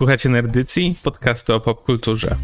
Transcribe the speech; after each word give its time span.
Słuchacie 0.00 0.28
Nerdycji, 0.28 0.94
podcastu 1.02 1.54
o 1.54 1.60
popkulturze. 1.60 2.36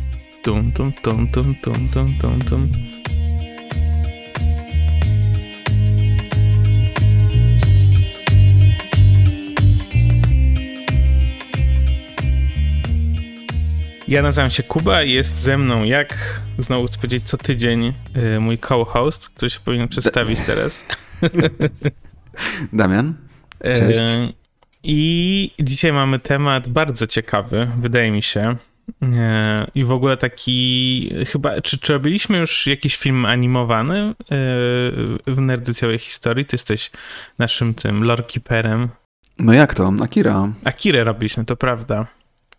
Tum, 0.43 0.73
tum, 0.73 0.93
tum, 0.93 1.29
tum, 1.29 1.55
tum, 1.55 1.89
tum, 1.93 2.15
tum, 2.21 2.41
tum. 2.41 2.73
Ja 14.09 14.23
nazywam 14.23 14.51
się 14.51 14.63
Kuba 14.63 15.03
i 15.03 15.13
jest 15.13 15.37
ze 15.37 15.59
mną, 15.59 15.85
jak 15.85 16.41
znowu 16.59 16.87
chcę 16.87 16.97
powiedzieć, 16.97 17.29
co 17.29 17.37
tydzień 17.37 17.93
y, 18.37 18.41
mój 18.41 18.59
co-host, 18.59 19.29
który 19.29 19.51
się 19.51 19.61
powinien 19.61 19.89
przedstawić 19.89 20.41
teraz. 20.41 20.87
Damian. 22.73 23.15
Cześć. 23.63 24.01
E, 24.01 24.46
I 24.89 25.51
dzisiaj 25.61 25.93
mamy 25.93 26.19
temat 26.19 26.69
bardzo 26.69 27.07
ciekawy, 27.07 27.69
wydaje 27.81 28.11
mi 28.11 28.23
się. 28.23 28.57
E, 29.03 29.71
I 29.75 29.85
w 29.85 29.93
ogóle 29.93 30.17
taki, 30.17 31.11
chyba, 31.33 31.61
czy, 31.61 31.79
czy 31.79 31.93
robiliśmy 31.93 32.39
już 32.39 32.67
jakiś 32.67 32.97
film 32.97 33.25
animowany 33.25 33.99
e, 33.99 34.15
w 35.27 35.37
Nerdy 35.37 35.75
Całej 35.75 35.99
Historii? 35.99 36.45
Ty 36.45 36.55
jesteś 36.55 36.91
naszym 37.39 37.75
tym 37.75 38.05
lorekeeperem. 38.05 38.89
No 39.39 39.53
jak 39.53 39.75
to? 39.75 39.93
Akira. 40.03 40.53
Akirę 40.65 41.05
robiliśmy, 41.05 41.45
to 41.45 41.57
prawda. 41.57 42.07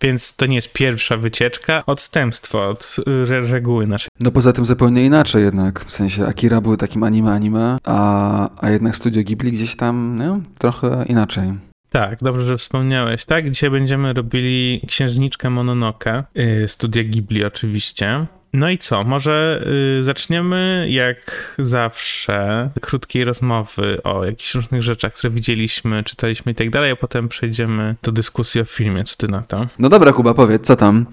Więc 0.02 0.35
to 0.35 0.46
nie 0.46 0.55
jest 0.55 0.73
pierwsza 0.73 1.18
wycieczka, 1.18 1.84
odstępstwo 1.85 2.68
od 2.68 2.96
re 3.07 3.41
reguły 3.41 3.88
naszej. 3.88 4.09
No 4.20 4.32
poza 4.32 4.54
tym 4.54 4.66
zupełnie 4.66 5.05
inaczej 5.05 5.44
jednak, 5.44 5.85
w 5.85 5.91
sensie 5.91 6.26
Akira 6.26 6.62
był 6.62 6.77
takim 6.77 7.04
anime 7.04 7.32
anime, 7.32 7.77
a, 7.84 8.49
a 8.66 8.70
jednak 8.70 8.96
Studio 8.96 9.23
Ghibli 9.23 9.52
gdzieś 9.52 9.76
tam, 9.76 10.16
no, 10.18 10.41
trochę 10.57 11.05
inaczej. 11.07 11.54
Tak, 11.90 12.20
dobrze, 12.22 12.46
że 12.46 12.58
wspomniałeś. 12.58 13.26
Tak, 13.26 13.50
dzisiaj 13.50 13.70
będziemy 13.70 14.14
robili 14.14 14.82
Księżniczkę 14.88 15.50
Mononoke, 15.50 16.23
yy, 16.36 16.68
Studia 16.68 17.04
Ghibli 17.04 17.46
oczywiście. 17.46 18.26
No 18.54 18.70
i 18.70 18.77
co? 18.77 19.04
Może 19.04 19.63
y, 19.99 20.04
zaczniemy 20.04 20.88
jak 20.90 21.55
zawsze 21.58 22.70
krótkiej 22.82 23.24
rozmowy 23.24 24.04
o 24.04 24.26
jakichś 24.26 24.55
różnych 24.55 24.84
rzeczach, 24.84 25.13
które 25.13 25.34
widzieliśmy, 25.34 26.04
czytaliśmy 26.04 26.52
i 26.52 26.55
tak 26.55 26.70
dalej, 26.70 26.91
a 26.91 26.96
potem 26.96 27.27
przejdziemy 27.27 27.96
do 28.04 28.12
dyskusji 28.12 28.62
o 28.62 28.65
filmie. 28.65 29.04
Co 29.04 29.15
ty 29.15 29.27
na 29.27 29.41
to? 29.41 29.68
No 29.80 29.90
dobra, 29.90 30.13
Kuba, 30.13 30.34
powiedz, 30.34 30.68
co 30.68 30.76
tam? 30.76 31.05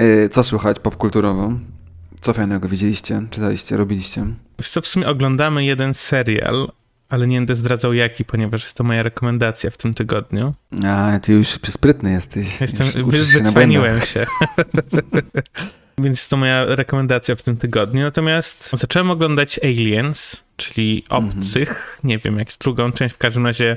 Y, 0.00 0.28
co 0.28 0.44
słychać 0.44 0.78
popkulturowo? 0.78 1.52
Co 2.20 2.32
fajnego 2.32 2.68
widzieliście, 2.68 3.22
czytaliście, 3.30 3.76
robiliście? 3.76 4.26
Wiesz 4.58 4.70
co, 4.70 4.80
w 4.80 4.86
sumie 4.86 5.08
oglądamy 5.08 5.64
jeden 5.64 5.94
serial, 5.94 6.68
ale 7.08 7.26
nie 7.26 7.36
będę 7.36 7.56
zdradzał 7.56 7.94
jaki, 7.94 8.24
ponieważ 8.24 8.62
jest 8.62 8.76
to 8.76 8.84
moja 8.84 9.02
rekomendacja 9.02 9.70
w 9.70 9.76
tym 9.76 9.94
tygodniu. 9.94 10.54
A, 10.84 11.18
ty 11.22 11.32
już 11.32 11.48
sprytny 11.48 12.12
jesteś. 12.12 12.60
Jestem, 12.60 12.86
już 12.96 13.14
się 13.14 13.38
wycwaniłem 13.38 14.00
się. 14.00 14.26
Więc 15.98 16.18
jest 16.18 16.30
to 16.30 16.36
moja 16.36 16.64
rekomendacja 16.64 17.36
w 17.36 17.42
tym 17.42 17.56
tygodniu. 17.56 18.02
Natomiast 18.02 18.70
zacząłem 18.70 19.10
oglądać 19.10 19.60
Aliens, 19.62 20.44
czyli 20.56 21.04
Obcych. 21.08 21.68
Mm 21.68 21.82
-hmm. 21.82 22.04
Nie 22.04 22.18
wiem, 22.18 22.38
jak 22.38 22.48
jest 22.48 22.60
drugą 22.60 22.92
część, 22.92 23.14
w 23.14 23.18
każdym 23.18 23.46
razie 23.46 23.76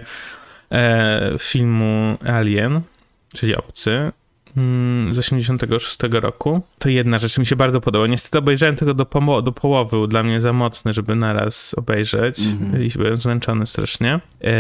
e, 0.71 1.35
filmu 1.39 2.17
Alien, 2.25 2.81
czyli 3.33 3.55
Obcy 3.55 4.11
z 5.11 5.19
86 5.19 5.97
roku. 6.11 6.61
To 6.79 6.89
jedna 6.89 7.19
rzecz 7.19 7.37
mi 7.37 7.45
się 7.45 7.55
bardzo 7.55 7.81
podoba. 7.81 8.07
Niestety 8.07 8.37
obejrzałem 8.37 8.75
tego 8.75 8.93
do, 8.93 9.41
do 9.41 9.51
połowy, 9.51 9.89
był 9.89 10.07
dla 10.07 10.23
mnie 10.23 10.41
za 10.41 10.53
mocny, 10.53 10.93
żeby 10.93 11.15
naraz 11.15 11.73
obejrzeć 11.77 12.39
mm 12.39 12.71
-hmm. 12.71 12.81
i 12.81 12.97
byłem 12.97 13.17
zmęczony 13.17 13.67
strasznie. 13.67 14.19
E, 14.41 14.51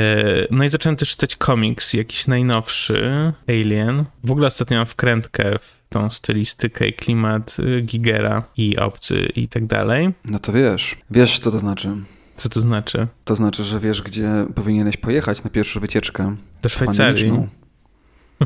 no 0.51 0.63
i 0.63 0.69
zacząłem 0.69 0.95
też 0.95 1.09
czytać 1.09 1.35
komiks, 1.35 1.93
jakiś 1.93 2.27
najnowszy, 2.27 3.33
Alien. 3.49 4.05
W 4.23 4.31
ogóle 4.31 4.47
ostatnio 4.47 4.77
mam 4.77 4.85
wkrętkę 4.85 5.59
w 5.59 5.81
tą 5.89 6.09
stylistykę 6.09 6.87
i 6.87 6.93
klimat 6.93 7.57
y, 7.59 7.81
Gigera 7.81 8.43
i 8.57 8.77
Obcy 8.77 9.25
i 9.35 9.47
tak 9.47 9.65
dalej. 9.65 10.09
No 10.25 10.39
to 10.39 10.53
wiesz. 10.53 10.95
Wiesz, 11.11 11.39
co 11.39 11.51
to 11.51 11.59
znaczy. 11.59 11.89
Co 12.35 12.49
to 12.49 12.59
znaczy? 12.59 13.07
To 13.25 13.35
znaczy, 13.35 13.63
że 13.63 13.79
wiesz, 13.79 14.01
gdzie 14.01 14.29
powinieneś 14.55 14.97
pojechać 14.97 15.43
na 15.43 15.49
pierwszą 15.49 15.79
wycieczkę. 15.79 16.35
Do 16.61 16.69
Szwajcarii. 16.69 17.33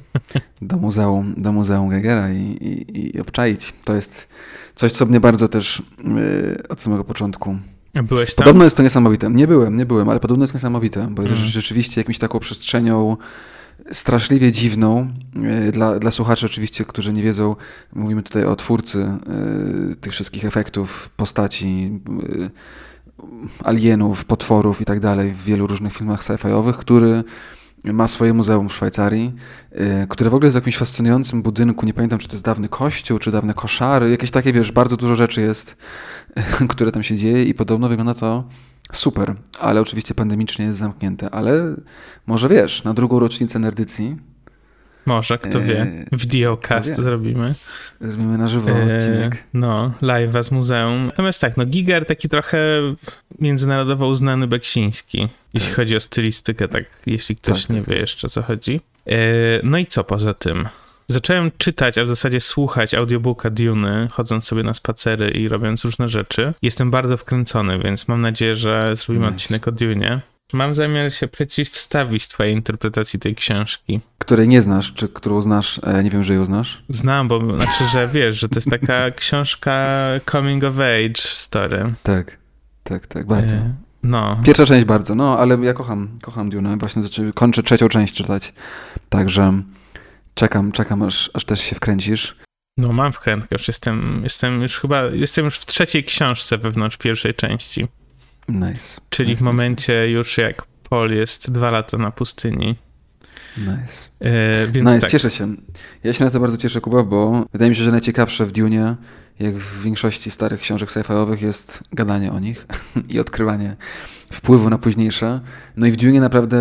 Do 0.62 0.78
muzeum, 0.78 1.34
do 1.38 1.52
muzeum 1.52 1.90
Gegera 1.90 2.32
i, 2.32 2.42
i, 2.42 3.16
i 3.18 3.22
obczaić. 3.22 3.74
To 3.84 3.96
jest 3.96 4.28
coś, 4.76 4.92
co 4.92 5.06
mnie 5.06 5.20
bardzo 5.20 5.48
też 5.48 5.82
yy, 6.04 6.68
od 6.70 6.82
samego 6.82 7.04
początku. 7.04 7.58
Byłeś 8.04 8.36
tam? 8.36 8.44
Podobno 8.44 8.64
jest 8.64 8.78
to 8.78 8.84
niesamowite. 8.84 9.30
Nie 9.30 9.48
byłem, 9.48 9.78
nie 9.78 9.86
byłem, 9.86 10.10
ale 10.10 10.20
podobno 10.20 10.44
jest 10.44 10.54
niesamowite, 10.54 11.08
bo 11.12 11.22
jest 11.22 11.36
mm. 11.36 11.48
rzeczywiście 11.48 12.02
jakimś 12.02 12.20
taką 12.20 12.40
przestrzenią 12.40 13.18
straszliwie 13.92 14.52
dziwną. 14.52 15.08
Yy, 15.36 15.72
dla, 15.72 16.00
dla 16.00 16.12
słuchaczy 16.12 16.46
oczywiście, 16.46 16.86
którzy 16.86 17.14
nie 17.14 17.24
wiedzą, 17.24 17.56
mówimy 17.94 18.24
tutaj 18.24 18.46
o 18.46 18.56
twórcy 18.56 18.98
yy, 19.88 19.96
tych 19.96 20.14
wszystkich 20.14 20.46
efektów, 20.46 21.10
postaci, 21.10 22.00
yy, 22.40 22.50
alienów, 23.64 24.26
potworów 24.26 24.82
i 24.82 24.86
tak 24.86 25.00
dalej 25.00 25.32
w 25.32 25.44
wielu 25.44 25.68
różnych 25.68 25.94
filmach 25.94 26.24
sci-fiowych, 26.24 26.74
który 26.74 27.24
ma 27.94 28.08
swoje 28.08 28.34
muzeum 28.34 28.70
w 28.70 28.74
Szwajcarii, 28.74 29.34
y, 30.04 30.08
które 30.10 30.30
w 30.30 30.34
ogóle 30.34 30.48
jest 30.48 30.58
w 30.58 30.62
jakimś 30.62 30.78
fascynującym 30.78 31.42
budynku. 31.42 31.86
Nie 31.86 31.94
pamiętam, 31.94 32.20
czy 32.20 32.28
to 32.28 32.34
jest 32.34 32.46
dawny 32.46 32.70
kościół, 32.70 33.20
czy 33.20 33.32
dawne 33.32 33.54
koszary. 33.54 34.10
Jakieś 34.10 34.32
takie, 34.32 34.54
wiesz, 34.54 34.72
bardzo 34.72 34.98
dużo 34.98 35.16
rzeczy 35.16 35.42
jest, 35.42 35.78
które 36.70 36.92
tam 36.92 37.04
się 37.04 37.16
dzieje 37.16 37.44
i 37.44 37.54
podobno 37.54 37.90
wygląda 37.90 38.14
to 38.14 38.44
super. 38.94 39.36
Ale 39.60 39.82
oczywiście 39.82 40.16
pandemicznie 40.16 40.66
jest 40.66 40.80
zamknięte. 40.80 41.30
Ale 41.30 41.76
może 42.28 42.50
wiesz, 42.50 42.84
na 42.84 42.94
drugą 42.94 43.20
rocznicę 43.20 43.60
nerdycji 43.60 44.18
może, 45.06 45.38
kto 45.38 45.62
wie. 45.62 46.06
Videocast 46.12 46.90
wie. 46.90 46.96
zrobimy. 46.96 47.54
Zrobimy 48.02 48.38
na 48.38 48.48
żywo 48.48 48.72
odcinek. 48.72 49.44
No, 49.54 49.94
live 50.02 50.46
z 50.46 50.52
muzeum. 50.52 51.06
Natomiast 51.06 51.42
tak, 51.42 51.58
no 51.58 51.66
Giger 51.66 52.06
taki 52.06 52.30
trochę 52.30 52.58
międzynarodowo 53.40 54.08
uznany 54.08 54.48
Beksiński, 54.48 55.28
jeśli 55.54 55.70
tak. 55.70 55.76
chodzi 55.76 55.96
o 55.96 56.00
stylistykę, 56.00 56.68
tak, 56.68 56.84
jeśli 57.06 57.36
ktoś 57.36 57.62
tak, 57.62 57.70
nie 57.70 57.80
tak, 57.80 57.90
wie 57.90 57.96
tak. 57.96 58.02
jeszcze 58.02 58.28
o 58.28 58.30
co 58.30 58.42
chodzi. 58.42 58.82
E, 59.08 59.18
no 59.64 59.78
i 59.78 59.86
co 59.86 60.04
poza 60.04 60.34
tym? 60.34 60.68
Zacząłem 61.08 61.52
czytać, 61.58 61.98
a 61.98 62.04
w 62.04 62.08
zasadzie 62.08 62.40
słuchać 62.42 62.94
audiobooka 62.94 63.50
Dune, 63.50 64.08
chodząc 64.12 64.46
sobie 64.46 64.64
na 64.64 64.74
spacery 64.74 65.30
i 65.30 65.48
robiąc 65.48 65.86
różne 65.86 66.10
rzeczy. 66.10 66.54
Jestem 66.62 66.92
bardzo 66.92 67.18
wkręcony, 67.18 67.80
więc 67.80 68.08
mam 68.08 68.22
nadzieję, 68.22 68.56
że 68.56 68.96
zrobimy 68.96 69.26
nice. 69.26 69.36
odcinek 69.36 69.68
o 69.68 69.72
Dune. 69.72 70.22
Mam 70.54 70.76
zamiar 70.76 71.14
się 71.14 71.28
przeciwstawić 71.28 72.28
twojej 72.28 72.54
interpretacji 72.54 73.20
tej 73.20 73.36
książki. 73.36 74.00
Której 74.18 74.48
nie 74.48 74.62
znasz, 74.62 74.94
czy 74.94 75.10
którą 75.10 75.42
znasz, 75.42 75.80
e, 75.84 76.04
nie 76.04 76.10
wiem, 76.10 76.24
że 76.24 76.34
ją 76.34 76.46
znasz? 76.46 76.84
Znam, 76.90 77.28
bo 77.28 77.60
znaczy, 77.60 77.84
że 77.92 78.08
wiesz, 78.08 78.40
że 78.40 78.50
to 78.50 78.56
jest 78.56 78.70
taka 78.70 79.12
książka 79.22 79.88
coming 80.32 80.64
of 80.64 80.76
age 80.80 81.22
story. 81.22 81.94
Tak, 82.04 82.38
tak, 82.84 83.08
tak, 83.08 83.28
bardzo. 83.28 83.56
E, 83.56 83.74
no. 84.04 84.42
Pierwsza 84.46 84.66
część 84.66 84.86
bardzo, 84.86 85.16
no, 85.16 85.40
ale 85.40 85.58
ja 85.62 85.74
kocham, 85.74 86.20
kocham 86.22 86.50
Dune, 86.50 86.78
właśnie 86.78 87.02
znaczy, 87.02 87.32
kończę 87.34 87.64
trzecią 87.64 87.90
część 87.90 88.14
czytać, 88.14 88.54
także 89.10 89.62
czekam, 90.34 90.72
czekam, 90.72 91.02
aż, 91.02 91.30
aż 91.34 91.46
też 91.46 91.62
się 91.62 91.76
wkręcisz. 91.76 92.36
No, 92.78 92.94
mam 92.94 93.12
wkrętkę, 93.12 93.56
już 93.56 93.68
jestem, 93.68 94.20
jestem 94.24 94.62
już 94.62 94.80
chyba, 94.80 95.04
jestem 95.04 95.46
już 95.46 95.58
w 95.58 95.66
trzeciej 95.66 96.04
książce 96.04 96.58
wewnątrz 96.58 96.98
pierwszej 96.98 97.34
części. 97.34 97.88
Nice. 98.48 99.02
Czyli 99.10 99.30
nice, 99.30 99.40
w 99.40 99.44
momencie 99.44 99.94
nice. 99.94 100.10
już 100.10 100.38
jak 100.38 100.64
Paul 100.90 101.12
jest 101.12 101.52
dwa 101.52 101.72
lata 101.72 101.98
na 101.98 102.12
pustyni. 102.12 102.76
Nice. 103.58 104.10
E, 104.20 104.68
więc 104.68 104.90
nice, 104.90 105.00
tak. 105.00 105.12
cieszę 105.12 105.32
się. 105.32 105.56
Ja 106.04 106.14
się 106.14 106.26
na 106.26 106.32
to 106.32 106.40
bardzo 106.40 106.58
cieszę, 106.58 106.82
Kuba, 106.82 107.04
bo 107.04 107.46
wydaje 107.54 107.70
mi 107.70 107.76
się, 107.76 107.84
że 107.84 107.92
najciekawsze 107.92 108.46
w 108.46 108.52
Dune, 108.52 108.96
jak 109.40 109.56
w 109.56 109.84
większości 109.84 110.32
starych 110.32 110.62
książek 110.62 110.90
sci-fiowych, 110.90 111.42
jest 111.42 111.84
gadanie 111.94 112.32
o 112.32 112.40
nich 112.40 112.66
i 113.10 113.20
odkrywanie 113.20 113.76
wpływu 114.32 114.70
na 114.70 114.78
późniejsze. 114.78 115.42
No 115.76 115.88
i 115.88 115.92
w 115.92 115.96
Dune 115.96 116.20
naprawdę 116.20 116.58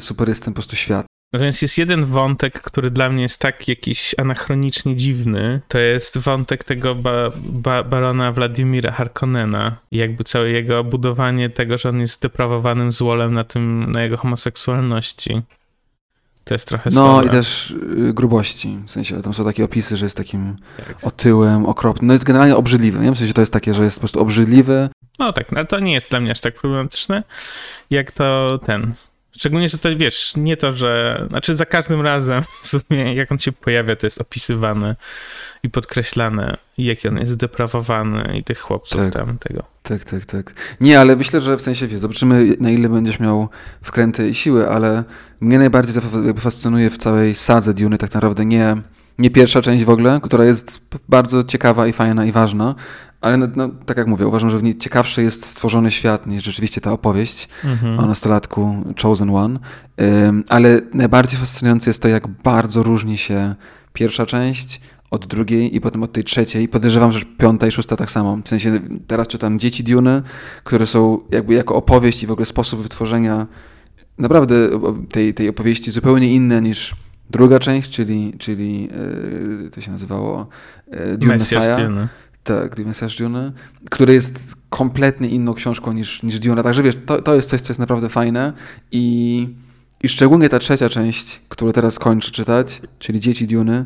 super 0.00 0.28
jest 0.28 0.44
ten 0.44 0.52
po 0.52 0.56
prostu 0.56 0.76
świat. 0.76 1.06
Natomiast 1.32 1.62
jest 1.62 1.78
jeden 1.78 2.04
wątek, 2.04 2.62
który 2.62 2.90
dla 2.90 3.10
mnie 3.10 3.22
jest 3.22 3.40
tak 3.40 3.68
jakiś 3.68 4.14
anachronicznie 4.18 4.96
dziwny. 4.96 5.60
To 5.68 5.78
jest 5.78 6.18
wątek 6.18 6.64
tego 6.64 6.94
ba 6.94 7.30
ba 7.44 7.82
barona 7.84 8.32
Władimira 8.32 8.92
Harkonnena. 8.92 9.76
I 9.90 9.96
jakby 9.96 10.24
całe 10.24 10.50
jego 10.50 10.84
budowanie 10.84 11.50
tego, 11.50 11.78
że 11.78 11.88
on 11.88 12.00
jest 12.00 12.14
zdeprawowanym 12.14 12.92
złolem 12.92 13.34
na 13.34 13.44
tym, 13.44 13.92
na 13.92 14.02
jego 14.02 14.16
homoseksualności. 14.16 15.42
To 16.44 16.54
jest 16.54 16.68
trochę 16.68 16.90
No 16.92 17.12
słabe. 17.12 17.26
i 17.26 17.30
też 17.30 17.70
y, 17.70 18.12
grubości. 18.14 18.78
W 18.86 18.90
sensie 18.90 19.22
tam 19.22 19.34
są 19.34 19.44
takie 19.44 19.64
opisy, 19.64 19.96
że 19.96 20.06
jest 20.06 20.16
takim 20.16 20.56
tak. 20.76 20.96
otyłym, 21.02 21.66
okropnym. 21.66 22.06
No 22.06 22.12
jest 22.12 22.24
generalnie 22.24 22.56
obrzydliwy. 22.56 22.98
Nie 22.98 23.12
w 23.12 23.18
sensie 23.18 23.34
to 23.34 23.42
jest 23.42 23.52
takie, 23.52 23.74
że 23.74 23.84
jest 23.84 23.96
po 23.96 24.00
prostu 24.00 24.20
obrzydliwy. 24.20 24.88
No 25.18 25.32
tak, 25.32 25.52
no 25.52 25.64
to 25.64 25.80
nie 25.80 25.92
jest 25.92 26.10
dla 26.10 26.20
mnie 26.20 26.30
aż 26.30 26.40
tak 26.40 26.54
problematyczne, 26.54 27.22
jak 27.90 28.10
to 28.10 28.58
ten 28.66 28.94
Szczególnie, 29.40 29.68
że 29.68 29.78
to 29.78 29.88
wiesz, 29.96 30.32
nie 30.36 30.56
to, 30.56 30.72
że. 30.72 31.24
Znaczy, 31.28 31.56
za 31.56 31.66
każdym 31.66 32.00
razem, 32.00 32.42
w 32.62 32.68
sumie, 32.68 33.14
jak 33.14 33.32
on 33.32 33.38
się 33.38 33.52
pojawia, 33.52 33.96
to 33.96 34.06
jest 34.06 34.20
opisywane 34.20 34.96
i 35.62 35.70
podkreślane, 35.70 36.56
jaki 36.78 37.08
on 37.08 37.18
jest 37.18 37.32
zdeprawowany 37.32 38.38
i 38.38 38.44
tych 38.44 38.58
chłopców 38.58 39.00
tak. 39.00 39.12
tam 39.12 39.38
tego. 39.38 39.62
Tak, 39.82 40.04
tak, 40.04 40.24
tak. 40.24 40.54
Nie, 40.80 41.00
ale 41.00 41.16
myślę, 41.16 41.40
że 41.40 41.56
w 41.56 41.62
sensie, 41.62 41.86
wiesz, 41.86 42.00
zobaczymy, 42.00 42.56
na 42.60 42.70
ile 42.70 42.88
będziesz 42.88 43.20
miał 43.20 43.48
wkręty 43.82 44.28
i 44.28 44.34
siły, 44.34 44.68
ale 44.68 45.04
mnie 45.40 45.58
najbardziej 45.58 46.02
fascynuje 46.38 46.90
w 46.90 46.98
całej 46.98 47.34
sadze 47.34 47.74
Duny 47.74 47.98
tak 47.98 48.14
naprawdę 48.14 48.44
nie 48.44 48.76
Nie 49.18 49.30
pierwsza 49.30 49.62
część 49.62 49.84
w 49.84 49.90
ogóle, 49.90 50.20
która 50.22 50.44
jest 50.44 50.80
bardzo 51.08 51.44
ciekawa 51.44 51.86
i 51.86 51.92
fajna 51.92 52.24
i 52.24 52.32
ważna, 52.32 52.74
ale 53.20 53.36
no, 53.36 53.46
no, 53.56 53.68
tak 53.86 53.96
jak 53.96 54.06
mówię, 54.06 54.26
uważam, 54.26 54.50
że 54.50 54.58
w 54.58 54.62
niej 54.62 54.78
ciekawszy 54.78 55.22
jest 55.22 55.46
stworzony 55.46 55.90
świat 55.90 56.26
niż 56.26 56.44
rzeczywiście 56.44 56.80
ta 56.80 56.92
opowieść 56.92 57.48
mhm. 57.64 57.98
o 57.98 58.06
nastolatku 58.06 58.84
Chosen 59.02 59.30
One. 59.30 59.58
Ale 60.48 60.80
najbardziej 60.94 61.40
fascynujące 61.40 61.90
jest 61.90 62.02
to, 62.02 62.08
jak 62.08 62.28
bardzo 62.28 62.82
różni 62.82 63.18
się 63.18 63.54
pierwsza 63.92 64.26
część 64.26 64.80
od 65.10 65.26
drugiej 65.26 65.76
i 65.76 65.80
potem 65.80 66.02
od 66.02 66.12
tej 66.12 66.24
trzeciej. 66.24 66.68
Podejrzewam, 66.68 67.12
że 67.12 67.20
piąta 67.38 67.66
i 67.66 67.72
szósta 67.72 67.96
tak 67.96 68.10
samo. 68.10 68.36
W 68.44 68.48
sensie 68.48 68.80
teraz 69.06 69.28
czytam 69.28 69.58
Dzieci 69.58 69.84
Dune, 69.84 70.22
które 70.64 70.86
są 70.86 71.18
jakby 71.30 71.54
jako 71.54 71.74
opowieść 71.74 72.22
i 72.22 72.26
w 72.26 72.30
ogóle 72.30 72.46
sposób 72.46 72.82
wytworzenia 72.82 73.46
naprawdę 74.18 74.54
tej, 75.12 75.34
tej 75.34 75.48
opowieści 75.48 75.90
zupełnie 75.90 76.34
inne 76.34 76.60
niż 76.60 76.94
druga 77.30 77.58
część, 77.58 77.90
czyli, 77.90 78.34
czyli 78.38 78.82
yy, 79.62 79.70
to 79.70 79.80
się 79.80 79.90
nazywało 79.90 80.48
yy, 80.90 81.18
Dune 81.18 81.34
Messiah. 81.34 81.76
Dune. 81.76 82.08
Tak, 82.44 82.74
The 82.74 82.84
Messiah 82.84 83.16
Dune, 83.18 83.52
który 83.90 84.14
jest 84.14 84.56
kompletnie 84.70 85.28
inną 85.28 85.54
książką 85.54 85.92
niż, 85.92 86.22
niż 86.22 86.38
Dune. 86.38 86.62
Także 86.62 86.82
wiesz, 86.82 86.94
to, 87.06 87.22
to 87.22 87.34
jest 87.34 87.50
coś, 87.50 87.60
co 87.60 87.70
jest 87.70 87.80
naprawdę 87.80 88.08
fajne 88.08 88.52
i, 88.92 89.48
i 90.02 90.08
szczególnie 90.08 90.48
ta 90.48 90.58
trzecia 90.58 90.88
część, 90.88 91.40
którą 91.48 91.72
teraz 91.72 91.98
kończę 91.98 92.30
czytać, 92.30 92.82
czyli 92.98 93.20
Dzieci 93.20 93.46
Dune, 93.46 93.84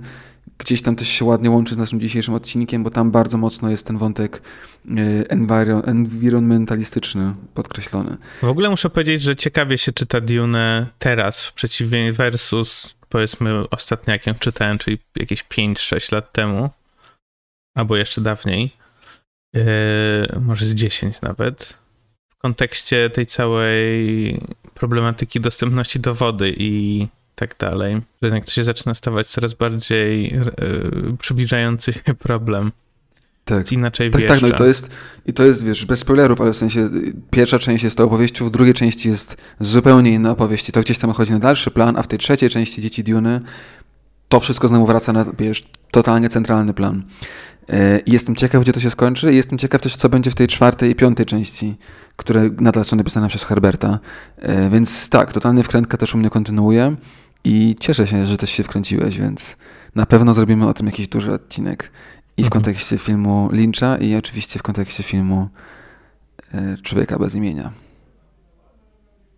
gdzieś 0.58 0.82
tam 0.82 0.96
też 0.96 1.08
się 1.08 1.24
ładnie 1.24 1.50
łączy 1.50 1.74
z 1.74 1.78
naszym 1.78 2.00
dzisiejszym 2.00 2.34
odcinkiem, 2.34 2.82
bo 2.82 2.90
tam 2.90 3.10
bardzo 3.10 3.38
mocno 3.38 3.70
jest 3.70 3.86
ten 3.86 3.98
wątek 3.98 4.42
e, 4.88 5.30
enviro, 5.30 5.84
environmentalistyczny 5.86 7.34
podkreślony. 7.54 8.16
W 8.42 8.44
ogóle 8.44 8.70
muszę 8.70 8.90
powiedzieć, 8.90 9.22
że 9.22 9.36
ciekawie 9.36 9.78
się 9.78 9.92
czyta 9.92 10.20
Dune 10.20 10.86
teraz 10.98 11.46
w 11.46 11.52
przeciwieństwie 11.52 12.24
versus 12.24 12.94
powiedzmy 13.08 13.70
ostatnio 13.70 14.12
jak 14.12 14.26
ją 14.26 14.34
czytałem, 14.34 14.78
czyli 14.78 14.98
jakieś 15.16 15.44
5-6 15.44 16.12
lat 16.12 16.32
temu, 16.32 16.70
albo 17.74 17.96
jeszcze 17.96 18.20
dawniej, 18.20 18.76
yy, 19.54 19.62
może 20.40 20.66
z 20.66 20.74
10 20.74 21.20
nawet, 21.20 21.78
w 22.28 22.36
kontekście 22.38 23.10
tej 23.10 23.26
całej 23.26 24.40
problematyki 24.74 25.40
dostępności 25.40 26.00
do 26.00 26.14
wody 26.14 26.54
i 26.58 27.06
tak 27.34 27.56
dalej. 27.58 27.94
Że 27.94 28.00
jednak 28.22 28.44
to 28.44 28.50
się 28.50 28.64
zaczyna 28.64 28.94
stawać 28.94 29.26
coraz 29.26 29.54
bardziej 29.54 30.32
yy, 30.32 31.16
przybliżający 31.18 31.92
się 31.92 32.14
problem. 32.28 32.72
Tak, 33.44 33.72
inaczej 33.72 34.10
tak, 34.10 34.24
tak, 34.24 34.42
no 34.42 34.48
i 34.48 34.52
to 34.52 34.64
jest, 34.64 34.90
i 35.26 35.32
to 35.32 35.44
jest, 35.44 35.64
wiesz, 35.64 35.86
bez 35.86 36.00
spoilerów, 36.00 36.40
ale 36.40 36.52
w 36.52 36.56
sensie 36.56 36.90
pierwsza 37.30 37.58
część 37.58 37.84
jest 37.84 37.96
tą 37.96 38.04
opowieścią, 38.04 38.46
w 38.46 38.50
drugiej 38.50 38.74
części 38.74 39.08
jest 39.08 39.36
zupełnie 39.60 40.10
inna 40.10 40.30
opowieść 40.30 40.68
i 40.68 40.72
to 40.72 40.80
gdzieś 40.80 40.98
tam 40.98 41.12
chodzi 41.12 41.32
na 41.32 41.38
dalszy 41.38 41.70
plan, 41.70 41.96
a 41.96 42.02
w 42.02 42.08
tej 42.08 42.18
trzeciej 42.18 42.50
części 42.50 42.82
Dzieci 42.82 43.04
Duny 43.04 43.40
to 44.28 44.40
wszystko 44.40 44.68
znowu 44.68 44.86
wraca 44.86 45.12
na, 45.12 45.24
wiesz, 45.38 45.64
totalnie 45.90 46.28
centralny 46.28 46.74
plan. 46.74 47.02
E, 47.68 47.98
I 47.98 48.12
jestem 48.12 48.36
ciekaw, 48.36 48.62
gdzie 48.62 48.72
to 48.72 48.80
się 48.80 48.90
skończy 48.90 49.32
i 49.32 49.36
jestem 49.36 49.58
ciekaw 49.58 49.80
też, 49.80 49.96
co 49.96 50.08
będzie 50.08 50.30
w 50.30 50.34
tej 50.34 50.46
czwartej 50.46 50.90
i 50.90 50.94
piątej 50.94 51.26
części, 51.26 51.76
które 52.16 52.50
nadal 52.60 52.84
są 52.84 52.96
napisane 52.96 53.28
przez 53.28 53.44
Herberta. 53.44 53.98
E, 54.38 54.70
więc 54.70 55.08
tak, 55.08 55.32
totalnie 55.32 55.62
wkrętka 55.62 55.96
też 55.96 56.14
u 56.14 56.18
mnie 56.18 56.30
kontynuuje. 56.30 56.96
I 57.44 57.76
cieszę 57.80 58.06
się, 58.06 58.26
że 58.26 58.36
też 58.36 58.50
się 58.50 58.62
wkręciłeś, 58.62 59.18
więc 59.18 59.56
na 59.94 60.06
pewno 60.06 60.34
zrobimy 60.34 60.68
o 60.68 60.74
tym 60.74 60.86
jakiś 60.86 61.08
duży 61.08 61.32
odcinek. 61.32 61.90
I 62.36 62.42
w 62.42 62.46
mhm. 62.46 62.50
kontekście 62.62 62.98
filmu 62.98 63.48
Lyncha, 63.52 63.96
i 63.96 64.14
oczywiście 64.14 64.58
w 64.58 64.62
kontekście 64.62 65.02
filmu 65.02 65.48
e, 66.54 66.76
Człowieka 66.82 67.18
bez 67.18 67.34
imienia. 67.34 67.72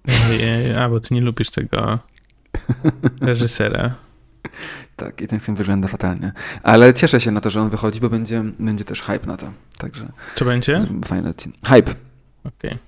A, 0.80 0.88
bo 0.88 1.00
ty 1.00 1.14
nie 1.14 1.20
lubisz 1.20 1.50
tego 1.50 1.98
reżysera. 3.20 3.94
Tak, 4.96 5.20
i 5.20 5.26
ten 5.26 5.40
film 5.40 5.56
wygląda 5.56 5.88
fatalnie. 5.88 6.32
Ale 6.62 6.94
cieszę 6.94 7.20
się 7.20 7.30
na 7.30 7.40
to, 7.40 7.50
że 7.50 7.60
on 7.60 7.70
wychodzi, 7.70 8.00
bo 8.00 8.10
będzie, 8.10 8.42
będzie 8.58 8.84
też 8.84 9.02
hype 9.02 9.26
na 9.26 9.36
to. 9.36 9.52
Także. 9.78 10.12
Co 10.34 10.44
będzie? 10.44 10.80
Fajny 11.04 11.28
odcinek. 11.28 11.58
Hype. 11.64 11.94
Okej. 12.44 12.70
Okay. 12.70 12.78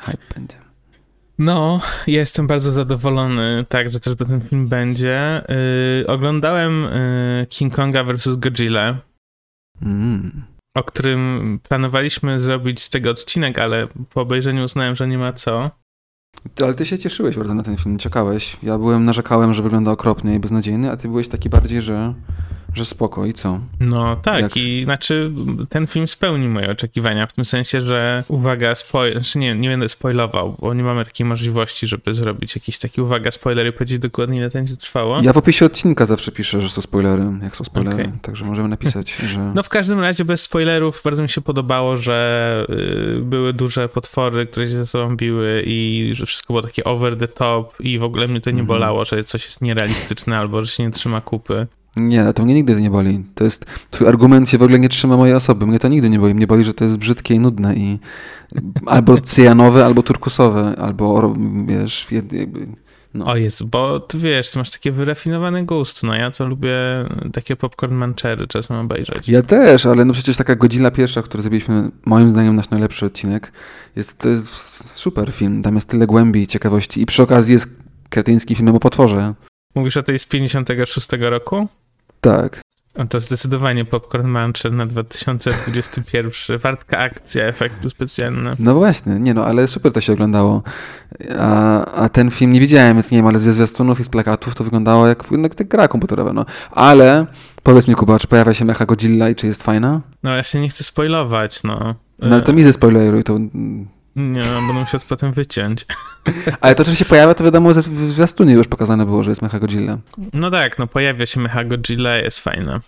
Hype 0.00 0.34
będzie. 0.34 0.56
No, 1.38 1.80
ja 2.06 2.20
jestem 2.20 2.46
bardzo 2.46 2.72
zadowolony, 2.72 3.64
tak, 3.68 3.92
że 3.92 4.00
też 4.00 4.16
ten 4.28 4.40
film 4.40 4.68
będzie. 4.68 5.42
Yy, 5.98 6.06
oglądałem 6.06 6.82
yy, 6.82 7.46
King 7.46 7.74
Konga 7.74 8.04
vs. 8.04 8.36
Godzilla, 8.36 8.96
mm. 9.82 10.44
o 10.76 10.82
którym 10.84 11.60
planowaliśmy 11.68 12.40
zrobić 12.40 12.82
z 12.82 12.90
tego 12.90 13.10
odcinek, 13.10 13.58
ale 13.58 13.86
po 14.10 14.20
obejrzeniu 14.20 14.64
uznałem, 14.64 14.96
że 14.96 15.08
nie 15.08 15.18
ma 15.18 15.32
co. 15.32 15.81
Ale 16.62 16.74
ty 16.74 16.86
się 16.86 16.98
cieszyłeś 16.98 17.36
bardzo 17.36 17.54
na 17.54 17.62
ten 17.62 17.76
film, 17.76 17.98
czekałeś. 17.98 18.56
Ja 18.62 18.78
byłem, 18.78 19.04
narzekałem, 19.04 19.54
że 19.54 19.62
wygląda 19.62 19.90
okropnie 19.90 20.34
i 20.34 20.40
beznadziejny, 20.40 20.90
a 20.90 20.96
ty 20.96 21.08
byłeś 21.08 21.28
taki 21.28 21.48
bardziej, 21.48 21.82
że 21.82 22.14
że 22.74 22.84
spoko 22.84 23.26
i 23.26 23.32
co? 23.32 23.60
No 23.80 24.16
tak, 24.16 24.40
Jak? 24.40 24.56
i 24.56 24.84
znaczy 24.84 25.32
ten 25.68 25.86
film 25.86 26.08
spełni 26.08 26.48
moje 26.48 26.70
oczekiwania, 26.70 27.26
w 27.26 27.32
tym 27.32 27.44
sensie, 27.44 27.80
że 27.80 28.24
uwaga, 28.28 28.74
spoiler, 28.74 29.22
znaczy 29.22 29.38
nie, 29.38 29.54
nie 29.54 29.68
będę 29.68 29.88
spoilował, 29.88 30.56
bo 30.60 30.74
nie 30.74 30.82
mamy 30.82 31.04
takiej 31.04 31.26
możliwości, 31.26 31.86
żeby 31.86 32.14
zrobić 32.14 32.54
jakieś 32.54 32.78
takie 32.78 33.02
uwaga, 33.02 33.30
spoilery 33.30 33.68
i 33.68 33.72
powiedzieć 33.72 33.98
dokładnie 33.98 34.36
ile 34.36 34.48
będzie 34.48 34.76
trwało. 34.76 35.22
Ja 35.22 35.32
w 35.32 35.36
opisie 35.36 35.66
odcinka 35.66 36.06
zawsze 36.06 36.32
piszę, 36.32 36.60
że 36.60 36.70
są 36.70 36.80
spoilery, 36.80 37.24
jak 37.42 37.56
są 37.56 37.64
spoilery, 37.64 38.02
okay. 38.02 38.18
także 38.22 38.44
możemy 38.44 38.68
napisać, 38.68 39.14
że... 39.32 39.52
No 39.54 39.62
w 39.62 39.68
każdym 39.68 40.00
razie 40.00 40.24
bez 40.24 40.42
spoilerów 40.42 41.00
bardzo 41.04 41.22
mi 41.22 41.28
się 41.28 41.40
podobało, 41.40 41.96
że 41.96 42.66
y, 43.16 43.20
były 43.22 43.52
duże 43.52 43.88
potwory, 43.88 44.46
które 44.46 44.66
się 44.66 44.72
ze 44.72 44.86
sobą 44.86 45.16
biły 45.16 45.62
i 45.66 46.10
że 46.12 46.26
wszystko 46.26 46.52
było 46.52 46.62
takie 46.62 46.84
over 46.84 47.16
the 47.16 47.28
top 47.28 47.80
i 47.80 47.98
w 47.98 48.02
ogóle 48.02 48.28
mnie 48.28 48.40
to 48.40 48.50
nie 48.50 48.60
mhm. 48.60 48.66
bolało, 48.66 49.04
że 49.04 49.24
coś 49.24 49.44
jest 49.44 49.62
nierealistyczne 49.62 50.38
albo 50.38 50.62
że 50.62 50.66
się 50.66 50.82
nie 50.82 50.90
trzyma 50.90 51.20
kupy. 51.20 51.66
Nie, 51.96 52.32
to 52.32 52.44
mnie 52.44 52.54
nigdy 52.54 52.80
nie 52.80 52.90
boli. 52.90 53.24
To 53.34 53.44
jest, 53.44 53.66
twój 53.90 54.08
argument 54.08 54.48
się 54.48 54.58
w 54.58 54.62
ogóle 54.62 54.78
nie 54.78 54.88
trzyma 54.88 55.16
mojej 55.16 55.34
osoby. 55.34 55.66
Mnie 55.66 55.78
to 55.78 55.88
nigdy 55.88 56.10
nie 56.10 56.18
boli. 56.18 56.34
Mnie 56.34 56.46
boli, 56.46 56.64
że 56.64 56.74
to 56.74 56.84
jest 56.84 56.98
brzydkie 56.98 57.34
i 57.34 57.40
nudne 57.40 57.74
i 57.74 57.98
albo 58.86 59.20
cyjanowe, 59.20 59.84
albo 59.84 60.02
turkusowe, 60.02 60.74
albo 60.78 61.34
wiesz, 61.66 62.06
jakby... 62.10 62.66
No. 63.14 63.26
O 63.26 63.36
Jezu, 63.36 63.66
bo 63.66 64.00
ty 64.00 64.18
wiesz, 64.18 64.50
ty 64.50 64.58
masz 64.58 64.70
takie 64.70 64.92
wyrafinowane 64.92 65.64
gust, 65.64 66.02
no 66.02 66.14
ja 66.14 66.30
to 66.30 66.46
lubię 66.46 66.74
takie 67.32 67.56
popcorn 67.56 67.94
manchery, 67.94 68.46
czasem 68.46 68.76
obejrzeć. 68.76 69.28
Ja 69.28 69.42
też, 69.42 69.86
ale 69.86 70.04
no 70.04 70.12
przecież 70.12 70.36
taka 70.36 70.56
godzina 70.56 70.90
pierwsza, 70.90 71.22
którą 71.22 71.42
zrobiliśmy, 71.42 71.90
moim 72.04 72.28
zdaniem 72.28 72.56
nasz 72.56 72.70
najlepszy 72.70 73.06
odcinek, 73.06 73.52
jest, 73.96 74.18
to 74.18 74.28
jest 74.28 74.54
super 74.98 75.32
film, 75.32 75.62
tam 75.62 75.74
jest 75.74 75.88
tyle 75.88 76.06
głębi 76.06 76.42
i 76.42 76.46
ciekawości 76.46 77.02
i 77.02 77.06
przy 77.06 77.22
okazji 77.22 77.52
jest 77.52 77.68
kretyński 78.08 78.54
film 78.54 78.68
o 78.68 78.80
potworze. 78.80 79.34
Mówisz 79.74 79.96
o 79.96 80.02
tej 80.02 80.18
z 80.18 80.26
56 80.26 81.08
roku? 81.20 81.68
Tak. 82.22 82.62
To 83.08 83.20
zdecydowanie 83.20 83.84
Popcorn 83.84 84.26
Mancher 84.26 84.72
na 84.72 84.86
2021. 84.86 86.58
Wartka 86.58 86.98
akcja, 86.98 87.44
efekty 87.44 87.90
specjalne. 87.90 88.56
No 88.58 88.74
właśnie, 88.74 89.12
nie 89.12 89.34
no, 89.34 89.46
ale 89.46 89.68
super 89.68 89.92
to 89.92 90.00
się 90.00 90.12
oglądało. 90.12 90.62
A, 91.38 91.84
a 91.84 92.08
ten 92.08 92.30
film 92.30 92.52
nie 92.52 92.60
widziałem, 92.60 92.96
więc 92.96 93.10
nie 93.10 93.18
wiem, 93.18 93.26
ale 93.26 93.38
ze 93.38 93.52
zwiastunów 93.52 94.00
i 94.00 94.04
z 94.04 94.08
plakatów 94.08 94.54
to 94.54 94.64
wyglądało 94.64 95.06
jak, 95.06 95.24
jak, 95.30 95.60
jak 95.60 95.68
gra 95.68 95.88
komputerowa, 95.88 96.32
no. 96.32 96.46
Ale 96.70 97.26
powiedz 97.62 97.88
mi, 97.88 97.94
Kuba, 97.94 98.18
czy 98.18 98.26
pojawia 98.26 98.54
się 98.54 98.64
Mecha 98.64 98.86
Godzilla 98.86 99.28
i 99.28 99.34
czy 99.34 99.46
jest 99.46 99.62
fajna? 99.62 100.00
No 100.22 100.36
ja 100.36 100.42
się 100.42 100.60
nie 100.60 100.68
chcę 100.68 100.84
spoilować, 100.84 101.62
no. 101.62 101.94
No 102.18 102.34
ale 102.34 102.42
to 102.42 102.52
mi 102.52 102.64
ze 102.64 102.72
spoileruj, 102.72 103.24
to 103.24 103.38
nie, 104.16 104.40
będę 104.40 104.72
musiał 104.72 105.00
potem 105.08 105.32
wyciąć. 105.32 105.86
Ale 106.60 106.74
to, 106.74 106.84
że 106.84 106.96
się 106.96 107.04
pojawia, 107.04 107.34
to 107.34 107.44
wiadomo, 107.44 107.74
że 107.74 107.80
w 107.80 108.12
zwiastunie 108.12 108.54
już 108.54 108.68
pokazane 108.68 109.06
było, 109.06 109.22
że 109.22 109.30
jest 109.30 109.42
Mecha 109.42 109.58
Godzilla. 109.58 109.98
No 110.32 110.50
tak, 110.50 110.78
no 110.78 110.86
pojawia 110.86 111.26
się 111.26 111.40
Mecha 111.40 111.64
Godzilla, 111.64 112.16
jest 112.16 112.40
fajne. 112.40 112.80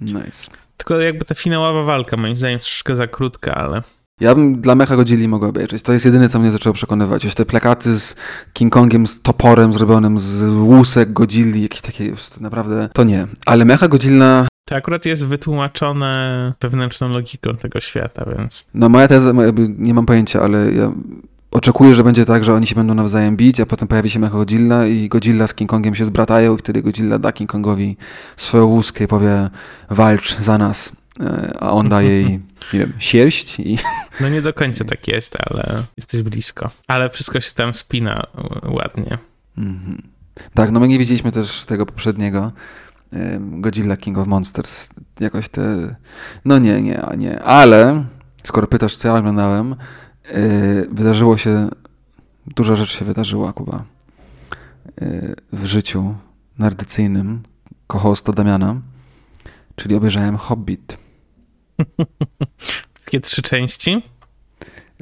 Nice. 0.00 0.50
Tylko 0.76 1.00
jakby 1.00 1.24
ta 1.24 1.34
finałowa 1.34 1.82
walka, 1.82 2.16
moim 2.16 2.36
zdaniem, 2.36 2.58
troszeczkę 2.58 2.96
za 2.96 3.06
krótka, 3.06 3.54
ale... 3.54 3.82
Ja 4.20 4.34
bym 4.34 4.60
dla 4.60 4.74
Mecha 4.74 4.96
Godzilli 4.96 5.28
mogł 5.28 5.46
obejrzeć. 5.46 5.82
To 5.82 5.92
jest 5.92 6.04
jedyne, 6.04 6.28
co 6.28 6.38
mnie 6.38 6.50
zaczęło 6.50 6.74
przekonywać. 6.74 7.24
Już 7.24 7.34
te 7.34 7.44
plakaty 7.44 7.98
z 7.98 8.16
King 8.52 8.72
Kongiem, 8.72 9.06
z 9.06 9.22
toporem 9.22 9.72
zrobionym, 9.72 10.18
z 10.18 10.42
łusek 10.42 11.12
Godzilli, 11.12 11.62
jakieś 11.62 11.80
takie, 11.80 12.12
naprawdę, 12.40 12.88
to 12.92 13.04
nie. 13.04 13.26
Ale 13.46 13.64
Mecha 13.64 13.88
Godzilla 13.88 14.46
to 14.70 14.76
akurat 14.76 15.04
jest 15.04 15.26
wytłumaczone 15.26 16.52
wewnętrzną 16.60 17.08
logiką 17.08 17.56
tego 17.56 17.80
świata, 17.80 18.24
więc... 18.38 18.64
No 18.74 18.88
moja 18.88 19.08
teza, 19.08 19.32
nie 19.78 19.94
mam 19.94 20.06
pojęcia, 20.06 20.42
ale 20.42 20.72
ja 20.72 20.92
oczekuję, 21.50 21.94
że 21.94 22.04
będzie 22.04 22.24
tak, 22.24 22.44
że 22.44 22.54
oni 22.54 22.66
się 22.66 22.74
będą 22.74 22.94
nawzajem 22.94 23.36
bić, 23.36 23.60
a 23.60 23.66
potem 23.66 23.88
pojawi 23.88 24.10
się 24.10 24.20
Godzilla 24.20 24.86
i 24.86 25.08
Godzilla 25.08 25.46
z 25.46 25.54
King 25.54 25.70
Kongiem 25.70 25.94
się 25.94 26.04
zbratają 26.04 26.54
i 26.54 26.58
wtedy 26.58 26.82
Godzilla 26.82 27.18
da 27.18 27.32
King 27.32 27.50
Kongowi 27.50 27.96
swoją 28.36 28.64
łuskę 28.64 29.04
i 29.04 29.06
powie 29.06 29.50
walcz 29.90 30.38
za 30.38 30.58
nas, 30.58 30.92
e, 31.20 31.52
a 31.60 31.70
on 31.70 31.88
daje 31.88 32.10
jej, 32.10 32.40
nie 32.72 32.78
wiem, 32.78 32.92
sierść 32.98 33.60
i... 33.60 33.78
No 34.20 34.28
nie 34.28 34.42
do 34.42 34.52
końca 34.52 34.84
tak 34.84 35.08
jest, 35.08 35.36
ale 35.40 35.82
jesteś 35.96 36.22
blisko. 36.22 36.70
Ale 36.86 37.10
wszystko 37.10 37.40
się 37.40 37.52
tam 37.52 37.74
spina 37.74 38.22
ładnie. 38.64 39.18
Mhm. 39.58 40.02
Tak, 40.54 40.70
no 40.70 40.80
my 40.80 40.88
nie 40.88 40.98
widzieliśmy 40.98 41.32
też 41.32 41.64
tego 41.64 41.86
poprzedniego, 41.86 42.52
Godzilla 43.40 43.96
King 43.96 44.18
of 44.18 44.26
Monsters. 44.26 44.90
Jakoś 45.20 45.48
te... 45.48 45.94
No 46.44 46.58
nie, 46.58 46.82
nie, 46.82 47.02
nie. 47.18 47.42
Ale 47.42 48.04
skoro 48.44 48.66
pytasz, 48.66 48.96
co 48.96 49.08
ja 49.08 49.14
oglądałem, 49.14 49.76
yy, 50.34 50.88
wydarzyło 50.92 51.36
się... 51.36 51.68
Duża 52.46 52.76
rzecz 52.76 52.98
się 52.98 53.04
wydarzyła, 53.04 53.52
Kuba. 53.52 53.84
Yy, 55.00 55.34
w 55.52 55.64
życiu 55.64 56.14
nardycyjnym 56.58 57.42
kohosta 57.86 58.32
Damiana, 58.32 58.80
czyli 59.76 59.94
obejrzałem 59.94 60.36
Hobbit. 60.36 60.96
Wszystkie 62.94 63.20
trzy 63.20 63.42
części? 63.42 64.02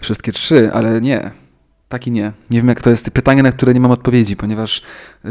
Wszystkie 0.01 0.33
trzy, 0.33 0.73
ale 0.73 1.01
nie. 1.01 1.31
Tak 1.89 2.07
i 2.07 2.11
nie. 2.11 2.33
Nie 2.51 2.59
wiem, 2.59 2.69
jak 2.69 2.81
to 2.81 2.91
jest 2.91 3.11
pytanie, 3.11 3.43
na 3.43 3.53
które 3.53 3.75
nie 3.75 3.81
mam 3.81 3.91
odpowiedzi, 3.91 4.37
ponieważ 4.37 4.83
yy, 5.25 5.31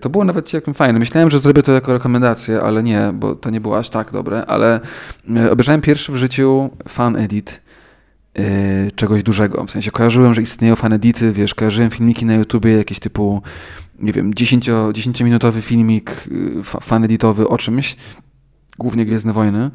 to 0.00 0.10
było 0.10 0.24
nawet 0.24 0.48
całkiem 0.48 0.74
fajne. 0.74 0.98
Myślałem, 0.98 1.30
że 1.30 1.38
zrobię 1.38 1.62
to 1.62 1.72
jako 1.72 1.92
rekomendację, 1.92 2.60
ale 2.60 2.82
nie, 2.82 3.10
bo 3.14 3.34
to 3.34 3.50
nie 3.50 3.60
było 3.60 3.78
aż 3.78 3.90
tak 3.90 4.12
dobre, 4.12 4.46
ale 4.46 4.80
yy, 5.28 5.50
obejrzałem 5.50 5.80
pierwszy 5.80 6.12
w 6.12 6.16
życiu 6.16 6.70
fan 6.88 7.16
edit 7.16 7.60
yy, 8.34 8.44
czegoś 8.94 9.22
dużego. 9.22 9.64
W 9.64 9.70
sensie 9.70 9.90
kojarzyłem, 9.90 10.34
że 10.34 10.42
istnieją 10.42 10.76
fan 10.76 10.92
edity, 10.92 11.32
wiesz, 11.32 11.54
kojarzyłem 11.54 11.90
filmiki 11.90 12.24
na 12.24 12.34
YouTubie, 12.34 12.72
jakieś 12.72 12.98
typu, 12.98 13.42
nie 13.98 14.12
wiem, 14.12 14.32
10-minutowy 14.32 15.60
filmik 15.60 16.10
yy, 16.30 16.62
fan 16.64 17.04
editowy 17.04 17.48
o 17.48 17.58
czymś, 17.58 17.96
głównie 18.78 19.06
Gwiezdne 19.06 19.32
Wojny. 19.32 19.70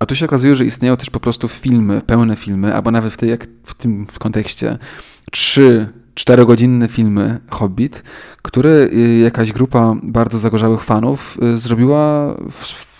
A 0.00 0.06
tu 0.06 0.16
się 0.16 0.24
okazuje, 0.24 0.56
że 0.56 0.64
istnieją 0.64 0.96
też 0.96 1.10
po 1.10 1.20
prostu 1.20 1.48
filmy, 1.48 2.00
pełne 2.00 2.36
filmy, 2.36 2.74
albo 2.74 2.90
nawet 2.90 3.12
w, 3.12 3.16
tej, 3.16 3.30
jak 3.30 3.46
w 3.64 3.74
tym 3.74 4.06
w 4.06 4.18
kontekście 4.18 4.78
trzy 5.30 5.88
czterogodzinne 6.14 6.88
filmy 6.88 7.40
Hobbit, 7.50 8.02
które 8.42 8.70
y, 8.70 9.18
jakaś 9.18 9.52
grupa 9.52 9.94
bardzo 10.02 10.38
zagorzałych 10.38 10.82
fanów 10.84 11.38
y, 11.42 11.58
zrobiła 11.58 12.34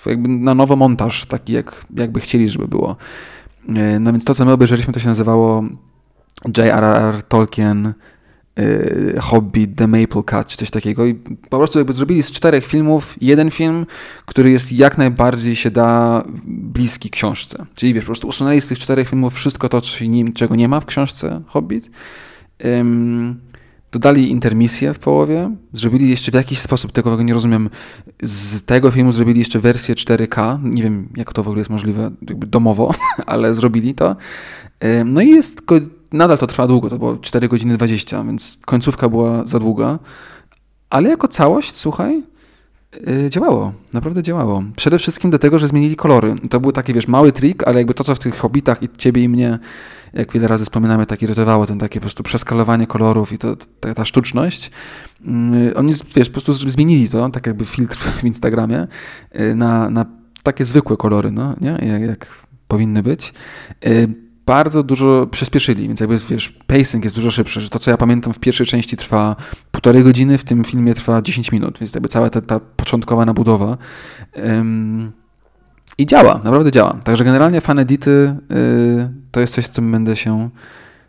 jakby 0.07 0.29
na 0.29 0.55
nowo 0.55 0.77
montaż, 0.77 1.27
taki 1.27 1.53
jak, 1.53 1.85
jakby 1.97 2.21
chcieli, 2.21 2.49
żeby 2.49 2.69
było. 2.69 2.97
Y, 3.69 4.01
no 4.01 4.13
więc 4.13 4.25
to, 4.25 4.35
co 4.35 4.45
my 4.45 4.53
obejrzeliśmy, 4.53 4.93
to 4.93 5.01
się 5.01 5.09
nazywało 5.09 5.65
J.R.R. 6.57 7.23
Tolkien 7.23 7.93
Hobbit, 9.21 9.77
The 9.77 9.87
Maple 9.87 10.23
Cut, 10.23 10.47
czy 10.47 10.57
coś 10.57 10.71
takiego 10.71 11.07
i 11.07 11.15
po 11.51 11.59
prostu 11.59 11.79
jakby 11.79 11.93
zrobili 11.93 12.23
z 12.23 12.31
czterech 12.31 12.67
filmów 12.67 13.17
jeden 13.21 13.51
film, 13.51 13.87
który 14.27 14.51
jest 14.51 14.73
jak 14.73 14.99
najbardziej 14.99 15.57
się 15.57 15.71
da 15.71 16.23
bliski 16.45 17.11
książce. 17.11 17.67
Czyli 17.75 17.95
wiesz, 17.95 18.05
po 18.05 18.07
prostu 18.07 18.29
usunęli 18.29 18.61
z 18.61 18.67
tych 18.67 18.79
czterech 18.79 19.09
filmów 19.09 19.35
wszystko 19.35 19.69
to, 19.69 19.83
czego 20.35 20.57
nie 20.57 20.69
ma 20.69 20.81
w 20.81 20.87
książce 20.87 21.43
Hobbit 21.47 21.91
dodali 23.93 24.31
intermisję 24.31 24.95
w 24.95 24.99
połowie, 24.99 25.57
zrobili 25.73 26.11
jeszcze 26.11 26.33
w 26.33 26.35
jakiś 26.35 26.59
sposób, 26.59 26.93
tego 26.93 27.23
nie 27.23 27.35
rozumiem, 27.35 27.71
z 28.23 28.63
tego 28.63 28.91
filmu 28.91 29.13
zrobili 29.13 29.39
jeszcze 29.39 29.59
wersję 29.59 29.95
4K, 29.95 30.59
nie 30.63 30.83
wiem 30.83 31.09
jak 31.17 31.33
to 31.33 31.43
w 31.43 31.49
ogóle 31.49 31.61
jest 31.61 31.71
możliwe 31.71 32.11
domowo, 32.23 32.95
ale 33.27 33.55
zrobili 33.55 33.95
to. 33.95 34.17
No 35.05 35.21
i 35.21 35.29
jest, 35.29 35.63
nadal 36.13 36.39
to 36.39 36.47
trwa 36.47 36.67
długo, 36.67 36.91
to 36.91 36.99
było 36.99 37.17
4 37.17 37.49
godziny 37.49 37.77
20, 37.77 38.25
więc 38.25 38.59
końcówka 38.65 39.09
była 39.09 39.45
za 39.45 39.59
długa, 39.59 39.99
ale 40.91 41.09
jako 41.09 41.29
całość, 41.29 41.75
słuchaj, 41.75 42.23
y, 43.09 43.31
działało, 43.31 43.73
naprawdę 43.93 44.23
działało. 44.23 44.65
Przede 44.77 44.99
wszystkim 44.99 45.31
dlatego, 45.31 45.59
że 45.59 45.69
zmienili 45.69 45.97
kolory. 45.97 46.35
To 46.51 46.61
był 46.61 46.73
taki, 46.73 46.95
wiesz, 46.95 47.09
mały 47.09 47.33
trik, 47.33 47.69
ale 47.69 47.79
jakby 47.81 47.95
to, 47.95 48.05
co 48.05 48.15
w 48.15 48.19
tych 48.19 48.39
Hobbitach 48.39 48.83
i 48.83 48.89
ciebie 48.97 49.23
i 49.23 49.29
mnie 49.29 49.59
jak 50.13 50.33
wiele 50.33 50.49
razy 50.49 50.65
wspominamy, 50.65 51.07
tak 51.07 51.23
irytowało 51.23 51.67
ten 51.67 51.79
takie 51.79 52.01
po 52.01 52.05
prostu 52.05 52.23
przeskalowanie 52.23 52.87
kolorów 52.87 53.33
i 53.33 53.39
to, 53.39 53.57
ta, 53.81 53.95
ta 53.95 54.05
sztuczność. 54.05 54.71
Mm, 55.27 55.73
oni, 55.77 55.95
wiesz, 56.17 56.29
po 56.29 56.41
prostu 56.41 56.71
zmienili 56.71 57.09
to, 57.09 57.31
tak 57.31 57.47
jakby 57.47 57.67
filtr 57.67 57.99
w 58.21 58.25
Instagramie, 58.25 58.87
y, 59.41 59.55
na, 59.55 59.91
na 59.91 60.07
takie 60.43 60.65
zwykłe 60.65 60.97
kolory, 60.97 61.31
no, 61.31 61.55
nie? 61.61 61.79
Jak, 61.89 62.03
jak 62.03 62.27
powinny 62.69 63.03
być 63.03 63.33
y, 63.87 64.09
bardzo 64.47 64.83
dużo 64.83 65.27
przyspieszyli, 65.31 65.89
więc 65.89 66.01
jakby 66.01 66.19
wiesz, 66.19 66.49
pacing 66.67 67.05
jest 67.05 67.17
dużo 67.17 67.31
szybszy, 67.31 67.61
że 67.61 67.71
to 67.71 67.79
co 67.79 67.91
ja 67.91 67.97
pamiętam 67.97 68.33
w 68.33 68.39
pierwszej 68.39 68.67
części 68.67 68.97
trwa 68.97 69.37
półtorej 69.71 70.05
godziny, 70.05 70.39
w 70.39 70.45
tym 70.45 70.65
filmie 70.65 70.95
trwa 70.95 71.23
10 71.23 71.53
minut, 71.53 71.79
więc 71.79 71.95
jakby 71.95 72.09
cała 72.09 72.31
ta, 72.31 72.41
ta 72.41 72.61
początkowa 72.61 73.25
nabudowa 73.25 73.77
i 75.99 76.07
działa, 76.07 76.41
naprawdę 76.45 76.71
działa. 76.71 76.99
Także 77.05 77.25
generalnie 77.25 77.61
fan 77.61 77.79
edity 77.79 78.37
yy, 78.51 79.11
to 79.31 79.41
jest 79.41 79.55
coś, 79.55 79.69
co 79.69 79.83
będę 79.83 80.17
się 80.17 80.51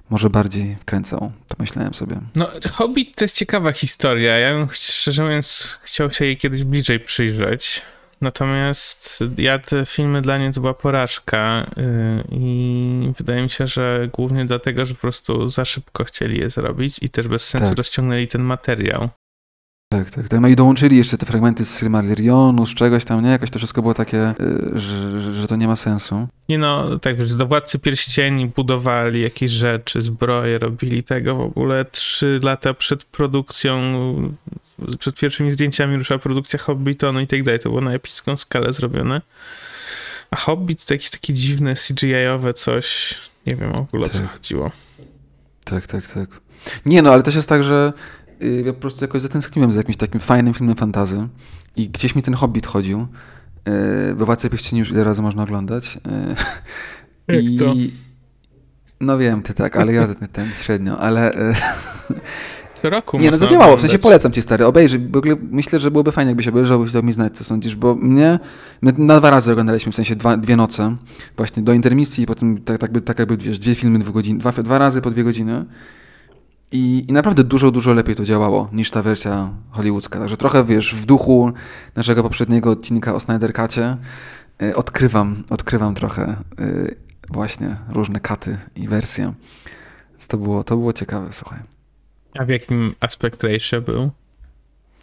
może 0.09 0.29
bardziej 0.29 0.77
kręcał. 0.85 1.31
To 1.47 1.55
myślałem 1.59 1.93
sobie. 1.93 2.19
No, 2.35 2.47
Hobbit 2.71 3.15
to 3.15 3.23
jest 3.23 3.37
ciekawa 3.37 3.71
historia. 3.71 4.37
Ja 4.37 4.53
bym 4.53 4.67
szczerze 4.71 5.23
mówiąc 5.23 5.79
chciał 5.83 6.11
się 6.11 6.25
jej 6.25 6.37
kiedyś 6.37 6.63
bliżej 6.63 6.99
przyjrzeć. 6.99 7.81
Natomiast 8.23 9.23
ja 9.37 9.59
te 9.59 9.85
filmy 9.85 10.21
dla 10.21 10.37
mnie 10.37 10.51
to 10.51 10.61
była 10.61 10.73
porażka 10.73 11.67
yy, 11.77 11.83
i 12.31 13.11
wydaje 13.17 13.43
mi 13.43 13.49
się, 13.49 13.67
że 13.67 14.09
głównie 14.13 14.45
dlatego, 14.45 14.85
że 14.85 14.93
po 14.93 15.01
prostu 15.01 15.49
za 15.49 15.65
szybko 15.65 16.03
chcieli 16.03 16.39
je 16.39 16.49
zrobić 16.49 16.99
i 17.01 17.09
też 17.09 17.27
bez 17.27 17.43
sensu 17.43 17.67
tak. 17.67 17.77
rozciągnęli 17.77 18.27
ten 18.27 18.41
materiał. 18.41 19.09
Tak, 19.93 20.11
tak, 20.11 20.29
tak. 20.29 20.41
No 20.41 20.47
i 20.47 20.55
dołączyli 20.55 20.97
jeszcze 20.97 21.17
te 21.17 21.25
fragmenty 21.25 21.65
z 21.65 21.79
Silmarillionu, 21.79 22.65
z 22.65 22.73
czegoś 22.73 23.05
tam, 23.05 23.23
nie? 23.23 23.29
Jakoś 23.29 23.49
to 23.49 23.59
wszystko 23.59 23.81
było 23.81 23.93
takie, 23.93 24.29
y, 24.29 24.79
że, 24.79 25.19
że, 25.19 25.33
że 25.33 25.47
to 25.47 25.55
nie 25.55 25.67
ma 25.67 25.75
sensu. 25.75 26.27
Nie 26.49 26.57
no, 26.57 26.99
tak, 26.99 27.17
wiesz, 27.17 27.33
do 27.33 27.47
Władcy 27.47 27.79
Pierścieni 27.79 28.47
budowali 28.47 29.21
jakieś 29.21 29.51
rzeczy, 29.51 30.01
zbroje, 30.01 30.59
robili 30.59 31.03
tego 31.03 31.35
w 31.35 31.41
ogóle 31.41 31.85
trzy 31.85 32.39
lata 32.43 32.73
przed 32.73 33.05
produkcją, 33.05 33.81
przed 34.99 35.19
pierwszymi 35.19 35.51
zdjęciami 35.51 35.97
ruszyła 35.97 36.19
produkcja 36.19 36.59
Hobbitonu 36.59 37.19
i 37.19 37.27
tak 37.27 37.43
dalej. 37.43 37.59
To 37.59 37.69
było 37.69 37.81
na 37.81 37.93
epicką 37.93 38.37
skalę 38.37 38.73
zrobione. 38.73 39.21
A 40.31 40.35
Hobbit 40.35 40.85
to 40.85 40.93
jakieś 40.93 41.09
takie 41.09 41.33
dziwne 41.33 41.73
CGI-owe 41.73 42.53
coś, 42.53 43.15
nie 43.47 43.55
wiem 43.55 43.73
w 43.73 43.75
ogóle 43.75 44.03
o 44.03 44.09
tak. 44.09 44.21
co 44.21 44.27
chodziło. 44.27 44.71
Tak, 45.65 45.87
tak, 45.87 46.11
tak. 46.11 46.29
Nie 46.85 47.01
no, 47.01 47.13
ale 47.13 47.23
też 47.23 47.35
jest 47.35 47.49
tak, 47.49 47.63
że 47.63 47.93
Y, 48.43 48.63
ja 48.65 48.73
po 48.73 48.79
prostu 48.79 49.03
jakoś 49.03 49.21
zatęskniłem 49.21 49.71
za 49.71 49.77
jakimś 49.79 49.97
takim 49.97 50.19
fajnym 50.19 50.53
filmem 50.53 50.75
fantazy 50.75 51.27
i 51.75 51.89
gdzieś 51.89 52.15
mi 52.15 52.21
ten 52.21 52.33
Hobbit 52.33 52.67
chodził. 52.67 53.07
We 54.15 54.25
Władcy 54.25 54.49
Pierścieni 54.49 54.79
już 54.79 54.91
ile 54.91 55.03
razy 55.03 55.21
można 55.21 55.43
oglądać. 55.43 55.97
Y, 57.31 57.35
Jak 57.35 57.43
I... 57.43 57.57
to? 57.57 57.73
No 59.01 59.17
wiem, 59.17 59.43
ty 59.43 59.53
tak, 59.53 59.77
ale 59.77 59.93
ja 59.93 60.07
ten, 60.07 60.27
ten 60.27 60.51
średnio, 60.51 60.99
ale... 60.99 61.33
Y, 61.33 61.55
roku 62.89 63.19
Nie, 63.19 63.31
no 63.31 63.37
zadziałało, 63.37 63.77
w 63.77 63.81
sensie 63.81 63.99
polecam 63.99 64.31
ci 64.31 64.41
stary, 64.41 64.65
obejrzyj, 64.65 64.99
w 64.99 65.17
ogóle 65.17 65.35
myślę, 65.51 65.79
że 65.79 65.91
byłoby 65.91 66.11
fajnie, 66.11 66.29
jakbyś 66.29 66.47
obejrzał, 66.47 66.79
byś 66.79 66.91
dał 66.91 67.03
mi 67.03 67.13
znać, 67.13 67.37
co 67.37 67.43
sądzisz, 67.43 67.75
bo 67.75 67.95
mnie, 67.95 68.39
my 68.81 68.93
na 68.97 69.19
dwa 69.19 69.29
razy 69.29 69.51
oglądaliśmy, 69.51 69.91
w 69.91 69.95
sensie 69.95 70.15
dwa, 70.15 70.37
dwie 70.37 70.55
noce, 70.55 70.95
właśnie 71.37 71.63
do 71.63 71.73
intermisji 71.73 72.23
i 72.23 72.27
potem 72.27 72.57
tak, 72.57 72.77
tak, 72.77 72.91
tak 73.05 73.19
jakby, 73.19 73.37
wiesz, 73.37 73.59
dwie 73.59 73.75
filmy 73.75 73.99
dwu 73.99 74.13
godzin, 74.13 74.37
dwa, 74.37 74.51
dwa 74.51 74.77
razy 74.77 75.01
po 75.01 75.11
dwie 75.11 75.23
godziny 75.23 75.65
i, 76.73 77.05
I, 77.09 77.13
naprawdę 77.13 77.43
dużo, 77.43 77.71
dużo 77.71 77.93
lepiej 77.93 78.15
to 78.15 78.25
działało 78.25 78.69
niż 78.71 78.91
ta 78.91 79.01
wersja 79.01 79.49
hollywoodzka. 79.71 80.19
Także 80.19 80.37
trochę, 80.37 80.63
wiesz, 80.65 80.95
w 80.95 81.05
duchu 81.05 81.51
naszego 81.95 82.23
poprzedniego 82.23 82.69
odcinka 82.69 83.13
o 83.15 83.19
Snyder 83.19 83.53
Cutie 83.53 83.97
y, 84.61 84.75
odkrywam, 84.75 85.43
odkrywam 85.49 85.95
trochę 85.95 86.35
y, 86.59 86.95
właśnie 87.29 87.75
różne 87.89 88.19
katy 88.19 88.57
i 88.75 88.87
wersje. 88.87 89.33
Więc 90.11 90.27
to 90.27 90.37
było, 90.37 90.63
to 90.63 90.77
było 90.77 90.93
ciekawe, 90.93 91.27
słuchaj. 91.31 91.72
A 92.39 92.45
w 92.45 92.49
jakim 92.49 92.95
aspect 92.99 93.43
ratio 93.43 93.81
był? 93.81 94.11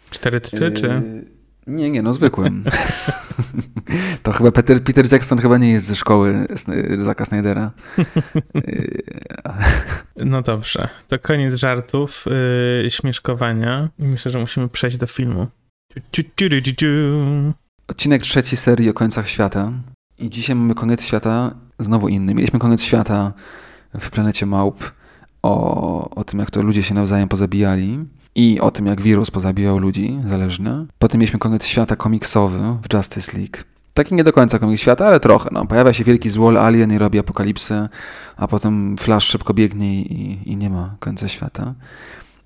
4 0.09 0.41
3 0.41 0.71
czy? 0.71 0.87
Y, 0.87 1.25
nie, 1.67 1.91
nie, 1.91 2.01
no 2.01 2.13
zwykłym. 2.13 2.63
to 4.23 4.31
chyba 4.31 4.51
Peter, 4.51 4.83
Peter 4.83 5.11
Jackson 5.11 5.39
chyba 5.39 5.57
nie 5.57 5.71
jest 5.71 5.85
ze 5.85 5.95
szkoły 5.95 6.47
Zaka 6.99 7.25
Snydera. 7.25 7.71
no 10.15 10.41
dobrze, 10.41 10.89
to 11.07 11.19
koniec 11.19 11.53
żartów, 11.53 12.25
yy, 12.83 12.91
śmieszkowania 12.91 13.89
i 13.99 14.03
myślę, 14.03 14.31
że 14.31 14.39
musimy 14.39 14.69
przejść 14.69 14.97
do 14.97 15.07
filmu. 15.07 15.47
Odcinek 17.87 18.21
trzeci 18.21 18.57
serii 18.57 18.89
o 18.89 18.93
końcach 18.93 19.29
świata. 19.29 19.71
I 20.17 20.29
dzisiaj 20.29 20.55
mamy 20.55 20.75
koniec 20.75 21.03
świata 21.03 21.55
znowu 21.79 22.07
inny. 22.07 22.35
Mieliśmy 22.35 22.59
koniec 22.59 22.83
świata 22.83 23.33
w 23.99 24.09
planecie 24.09 24.45
Małp 24.45 24.91
o, 25.43 26.09
o 26.09 26.23
tym, 26.23 26.39
jak 26.39 26.51
to 26.51 26.63
ludzie 26.63 26.83
się 26.83 26.93
nawzajem 26.93 27.29
pozabijali 27.29 28.05
i 28.35 28.59
o 28.59 28.71
tym, 28.71 28.85
jak 28.85 29.01
wirus 29.01 29.31
pozabijał 29.31 29.77
ludzi, 29.77 30.19
zależne. 30.27 30.85
Potem 30.99 31.19
mieliśmy 31.19 31.39
koniec 31.39 31.65
świata 31.65 31.95
komiksowy 31.95 32.59
w 32.59 32.93
Justice 32.93 33.37
League. 33.37 33.57
Taki 33.93 34.15
nie 34.15 34.23
do 34.23 34.33
końca 34.33 34.59
komiks 34.59 34.81
świata, 34.81 35.07
ale 35.07 35.19
trochę. 35.19 35.49
No. 35.51 35.65
Pojawia 35.65 35.93
się 35.93 36.03
wielki 36.03 36.29
złol 36.29 36.57
alien 36.57 36.93
i 36.93 36.97
robi 36.97 37.19
apokalipsę, 37.19 37.89
a 38.37 38.47
potem 38.47 38.97
Flash 38.97 39.27
szybko 39.27 39.53
biegnie 39.53 40.01
i, 40.01 40.51
i 40.51 40.57
nie 40.57 40.69
ma 40.69 40.95
końca 40.99 41.27
świata. 41.27 41.73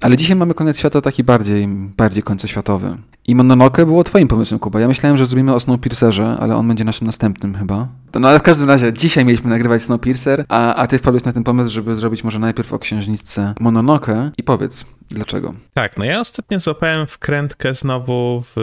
Ale 0.01 0.17
dzisiaj 0.17 0.35
mamy 0.35 0.53
koniec 0.53 0.77
świata 0.77 1.01
taki 1.01 1.23
bardziej, 1.23 1.67
bardziej 1.97 2.23
końcoświatowy. 2.23 2.97
I 3.27 3.35
Mononoke 3.35 3.85
było 3.85 4.03
twoim 4.03 4.27
pomysłem, 4.27 4.59
Kuba. 4.59 4.79
Ja 4.79 4.87
myślałem, 4.87 5.17
że 5.17 5.25
zrobimy 5.25 5.55
o 5.55 5.59
Snowpiercerze, 5.59 6.37
ale 6.39 6.55
on 6.55 6.67
będzie 6.67 6.83
naszym 6.83 7.07
następnym 7.07 7.55
chyba. 7.55 7.87
No 8.19 8.27
ale 8.27 8.39
w 8.39 8.41
każdym 8.41 8.69
razie, 8.69 8.93
dzisiaj 8.93 9.25
mieliśmy 9.25 9.49
nagrywać 9.49 9.83
Snowpiercer, 9.83 10.45
a, 10.49 10.75
a 10.75 10.87
ty 10.87 10.97
wpadłeś 10.97 11.23
na 11.23 11.33
ten 11.33 11.43
pomysł, 11.43 11.71
żeby 11.71 11.95
zrobić 11.95 12.23
może 12.23 12.39
najpierw 12.39 12.73
o 12.73 12.79
księżniczce 12.79 13.53
Mononoke 13.59 14.31
i 14.37 14.43
powiedz, 14.43 14.85
dlaczego? 15.09 15.53
Tak, 15.73 15.97
no 15.97 16.05
ja 16.05 16.19
ostatnio 16.19 16.59
złapałem 16.59 17.07
wkrętkę 17.07 17.73
znowu 17.73 18.43
w, 18.45 18.53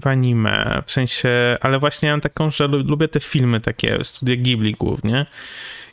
w 0.00 0.06
anime, 0.06 0.82
w 0.86 0.92
sensie, 0.92 1.28
ale 1.60 1.78
właśnie 1.78 2.10
mam 2.10 2.20
taką, 2.20 2.50
że 2.50 2.66
lubię 2.66 3.08
te 3.08 3.20
filmy 3.20 3.60
takie, 3.60 3.98
studia 4.02 4.36
Ghibli 4.36 4.72
głównie 4.72 5.26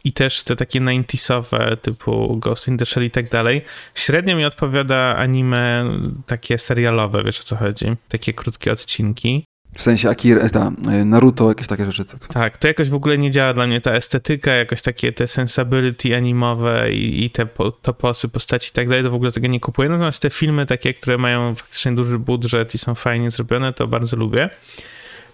i 0.03 0.13
też 0.13 0.44
te 0.44 0.56
takie 0.56 0.82
90sowe 0.82 1.77
typu 1.77 2.38
Ghost 2.38 2.68
in 2.68 2.77
the 2.77 2.86
Shell 2.86 3.06
i 3.06 3.12
tak 3.12 3.29
dalej. 3.29 3.62
Średnio 3.96 4.36
mi 4.36 4.46
odpowiada 4.46 5.15
anime 5.15 5.86
takie 6.25 6.58
serialowe, 6.58 7.24
wiesz 7.24 7.39
o 7.39 7.44
co 7.44 7.56
chodzi? 7.56 7.86
Takie 8.10 8.34
krótkie 8.34 8.72
odcinki. 8.72 9.46
W 9.77 9.82
sensie 9.82 10.10
Akira, 10.10 10.50
ta, 10.50 10.72
Naruto, 11.06 11.50
jakieś 11.50 11.68
takie 11.68 11.86
rzeczy. 11.86 12.06
Tak. 12.06 12.27
tak, 12.27 12.58
to 12.58 12.68
jakoś 12.68 12.89
w 12.89 12.94
ogóle 12.94 13.18
nie 13.18 13.32
działa 13.32 13.53
dla 13.53 13.68
mnie 13.68 13.82
ta 13.82 13.91
estetyka, 13.91 14.51
jakoś 14.51 14.82
takie 14.82 15.12
te 15.12 15.27
sensability 15.27 16.15
animowe 16.15 16.91
i, 16.91 17.25
i 17.25 17.29
te 17.29 17.46
po, 17.46 17.72
toposy, 17.72 18.29
postaci 18.29 18.70
i 18.70 18.74
tak 18.74 18.88
dalej, 18.89 19.03
to 19.03 19.12
w 19.12 19.13
ogóle 19.13 19.32
tego 19.32 19.48
nie 19.48 19.60
kupuję. 19.60 19.89
Natomiast 19.89 20.22
te 20.22 20.29
filmy 20.29 20.65
takie, 20.65 20.94
które 20.94 21.18
mają 21.18 21.56
faktycznie 21.56 21.91
duży 21.91 22.20
budżet 22.20 22.75
i 22.75 22.77
są 22.77 22.96
fajnie 22.96 23.32
zrobione, 23.32 23.74
to 23.74 23.88
bardzo 23.88 24.18
lubię. 24.18 24.50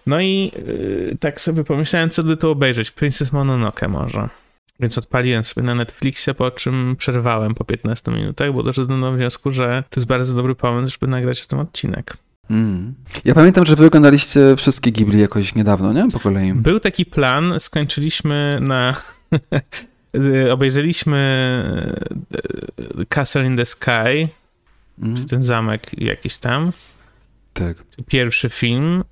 No 0.07 0.21
i 0.21 0.51
yy, 0.67 1.17
tak 1.19 1.41
sobie 1.41 1.63
pomyślałem, 1.63 2.09
co 2.09 2.23
by 2.23 2.37
tu 2.37 2.49
obejrzeć. 2.49 2.91
Princess 2.91 3.31
Mononoke 3.31 3.87
może. 3.87 4.29
Więc 4.79 4.97
odpaliłem 4.97 5.43
sobie 5.43 5.67
na 5.67 5.75
Netflixie, 5.75 6.33
po 6.33 6.51
czym 6.51 6.95
przerwałem 6.97 7.55
po 7.55 7.65
15 7.65 8.11
minutach, 8.11 8.53
bo 8.53 8.63
doszedłem 8.63 9.01
do 9.01 9.11
wniosku, 9.11 9.51
że 9.51 9.83
to 9.89 9.99
jest 9.99 10.07
bardzo 10.07 10.35
dobry 10.35 10.55
pomysł, 10.55 10.97
żeby 11.01 11.11
nagrać 11.11 11.47
tym 11.47 11.59
odcinek. 11.59 12.17
Mm. 12.49 12.93
Ja 13.25 13.33
pamiętam, 13.33 13.65
że 13.65 13.75
wy 13.75 13.85
oglądaliście 13.85 14.55
wszystkie 14.57 14.91
Ghibli 14.91 15.19
jakoś 15.19 15.55
niedawno, 15.55 15.93
nie? 15.93 16.07
Po 16.11 16.19
kolei. 16.19 16.53
Był 16.53 16.79
taki 16.79 17.05
plan, 17.05 17.59
skończyliśmy 17.59 18.59
na... 18.61 18.93
obejrzeliśmy 20.51 21.17
e, 22.99 23.05
Castle 23.05 23.45
in 23.45 23.57
the 23.57 23.65
Sky, 23.65 24.29
mm. 25.01 25.17
czy 25.17 25.25
ten 25.25 25.43
zamek 25.43 26.01
jakiś 26.01 26.37
tam. 26.37 26.71
Tak. 27.53 27.77
Pierwszy 28.07 28.49
film. 28.49 29.03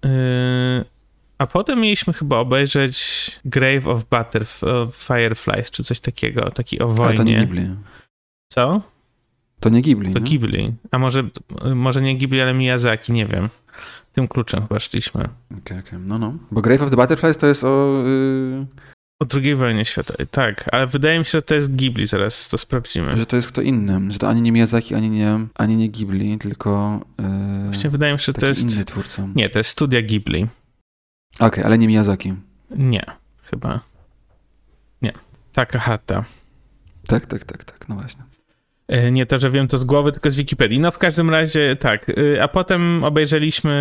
Y, 1.33 1.43
a 1.43 1.47
potem 1.47 1.79
mieliśmy 1.79 2.13
chyba 2.13 2.37
obejrzeć 2.37 3.31
Grave 3.45 3.87
of 3.87 4.05
Butterflies, 4.05 5.07
Fireflies, 5.07 5.71
czy 5.71 5.83
coś 5.83 5.99
takiego, 5.99 6.51
taki 6.51 6.79
o 6.79 6.87
wojnie. 6.87 7.13
A 7.13 7.17
to 7.17 7.23
nie 7.23 7.37
Ghibli. 7.37 7.69
Co? 8.53 8.81
To 9.59 9.69
nie 9.69 9.81
Ghibli. 9.81 10.13
To 10.13 10.19
nie? 10.19 10.25
Ghibli. 10.25 10.73
A 10.91 10.99
może, 10.99 11.23
może 11.75 12.01
nie 12.01 12.17
Ghibli, 12.17 12.41
ale 12.41 12.53
Miyazaki, 12.53 13.13
nie 13.13 13.25
wiem. 13.25 13.49
Tym 14.13 14.27
kluczem 14.27 14.67
chyba 14.67 14.79
szliśmy. 14.79 15.21
Okej, 15.21 15.33
okay, 15.49 15.79
okej. 15.79 15.79
Okay. 15.79 15.99
No, 15.99 16.17
no. 16.17 16.33
Bo 16.51 16.61
Grave 16.61 16.81
of 16.81 16.89
the 16.89 16.95
Butterflies 16.95 17.37
to 17.37 17.47
jest 17.47 17.63
o... 17.63 18.03
Yy... 18.05 18.65
O 19.21 19.25
II 19.33 19.55
wojnie 19.55 19.85
światowej, 19.85 20.27
tak. 20.27 20.69
Ale 20.71 20.87
wydaje 20.87 21.19
mi 21.19 21.25
się, 21.25 21.31
że 21.31 21.41
to 21.41 21.55
jest 21.55 21.75
Ghibli, 21.75 22.07
zaraz 22.07 22.49
to 22.49 22.57
sprawdzimy. 22.57 23.17
Że 23.17 23.25
to 23.25 23.35
jest 23.35 23.47
kto 23.47 23.61
inny. 23.61 24.11
Że 24.11 24.19
to 24.19 24.29
ani 24.29 24.41
nie 24.41 24.51
Miyazaki, 24.51 24.95
ani 24.95 25.09
nie, 25.09 25.39
ani 25.55 25.75
nie 25.75 25.89
Ghibli, 25.89 26.37
tylko... 26.37 26.99
Yy... 27.19 27.65
Właśnie 27.65 27.89
wydaje 27.89 28.13
mi 28.13 28.19
się, 28.19 28.25
że 28.25 28.33
to 28.33 28.45
jest... 28.45 28.73
inny 28.75 28.85
twórca. 28.85 29.27
Nie, 29.35 29.49
to 29.49 29.59
jest 29.59 29.69
studia 29.69 30.01
Ghibli. 30.01 30.47
Okej, 31.35 31.47
okay, 31.47 31.65
ale 31.65 31.77
nie 31.77 31.87
Miyazaki. 31.87 32.33
Nie, 32.69 33.05
chyba. 33.43 33.79
Nie. 35.01 35.13
Takahata. 35.53 36.23
Tak, 37.07 37.25
tak, 37.25 37.43
tak, 37.43 37.63
tak, 37.63 37.89
no 37.89 37.95
właśnie. 37.95 38.23
E, 38.87 39.11
nie 39.11 39.25
to, 39.25 39.37
że 39.37 39.51
wiem 39.51 39.67
to 39.67 39.77
z 39.77 39.83
głowy, 39.83 40.11
tylko 40.11 40.31
z 40.31 40.35
Wikipedii. 40.35 40.79
No 40.79 40.91
w 40.91 40.97
każdym 40.97 41.29
razie 41.29 41.75
tak. 41.75 42.09
E, 42.09 42.43
a 42.43 42.47
potem 42.47 43.03
obejrzeliśmy 43.03 43.73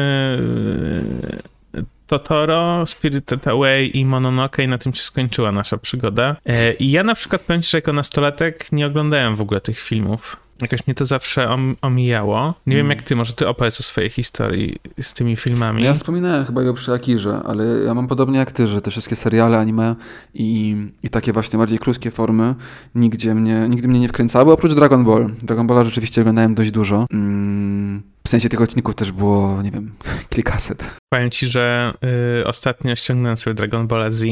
e, 1.74 1.82
Totoro, 2.06 2.86
Spirited 2.86 3.48
Away 3.48 3.86
i 3.86 4.04
Mononoke 4.04 4.64
i 4.64 4.68
na 4.68 4.78
tym 4.78 4.92
się 4.92 5.02
skończyła 5.02 5.52
nasza 5.52 5.78
przygoda. 5.78 6.36
I 6.78 6.90
ja 6.90 7.04
na 7.04 7.14
przykład 7.14 7.42
powiem 7.42 7.62
ci, 7.62 7.70
że 7.70 7.78
jako 7.78 7.92
nastolatek 7.92 8.72
nie 8.72 8.86
oglądałem 8.86 9.36
w 9.36 9.40
ogóle 9.40 9.60
tych 9.60 9.78
filmów. 9.78 10.41
Jakoś 10.60 10.86
mnie 10.86 10.94
to 10.94 11.06
zawsze 11.06 11.48
om, 11.48 11.76
omijało. 11.82 12.54
Nie 12.66 12.76
wiem 12.76 12.86
hmm. 12.86 12.90
jak 12.98 13.02
ty, 13.02 13.16
może 13.16 13.32
ty 13.32 13.48
opowiedz 13.48 13.80
o 13.80 13.82
swojej 13.82 14.10
historii 14.10 14.76
z 15.00 15.14
tymi 15.14 15.36
filmami. 15.36 15.82
Ja 15.82 15.94
wspominałem 15.94 16.44
chyba 16.44 16.62
go 16.62 16.74
przy 16.74 16.92
Akirze, 16.92 17.40
ale 17.44 17.64
ja 17.86 17.94
mam 17.94 18.08
podobnie 18.08 18.38
jak 18.38 18.52
ty, 18.52 18.66
że 18.66 18.80
te 18.80 18.90
wszystkie 18.90 19.16
seriale, 19.16 19.58
anime 19.58 19.96
i, 20.34 20.76
i 21.02 21.08
takie 21.08 21.32
właśnie 21.32 21.58
bardziej 21.58 21.78
krótkie 21.78 22.10
formy 22.10 22.54
nigdzie 22.94 23.34
mnie, 23.34 23.66
nigdy 23.68 23.88
mnie 23.88 24.00
nie 24.00 24.08
wkręcały, 24.08 24.52
oprócz 24.52 24.74
Dragon 24.74 25.04
Ball. 25.04 25.30
Dragon 25.42 25.66
Balla 25.66 25.84
rzeczywiście 25.84 26.20
oglądałem 26.20 26.54
dość 26.54 26.70
dużo. 26.70 27.06
Mm, 27.12 28.02
w 28.26 28.28
sensie 28.28 28.48
tych 28.48 28.60
odcinków 28.60 28.94
też 28.94 29.12
było, 29.12 29.62
nie 29.62 29.70
wiem, 29.70 29.92
kilkaset. 30.30 30.96
Powiem 31.12 31.30
ci, 31.30 31.46
że 31.46 31.92
y, 32.40 32.46
ostatnio 32.46 32.96
ściągnąłem 32.96 33.36
sobie 33.36 33.54
Dragon 33.54 33.86
Ball 33.86 34.12
Z 34.12 34.24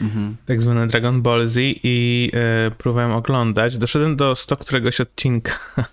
mhm. 0.00 0.36
tak 0.46 0.62
zwane 0.62 0.86
Dragon 0.86 1.22
Ball 1.22 1.48
Z 1.48 1.56
i 1.60 2.30
e, 2.34 2.70
próbowałem 2.70 3.12
oglądać. 3.12 3.78
Doszedłem 3.78 4.16
do 4.16 4.36
100 4.36 4.56
któregoś 4.56 5.00
odcinka. 5.00 5.52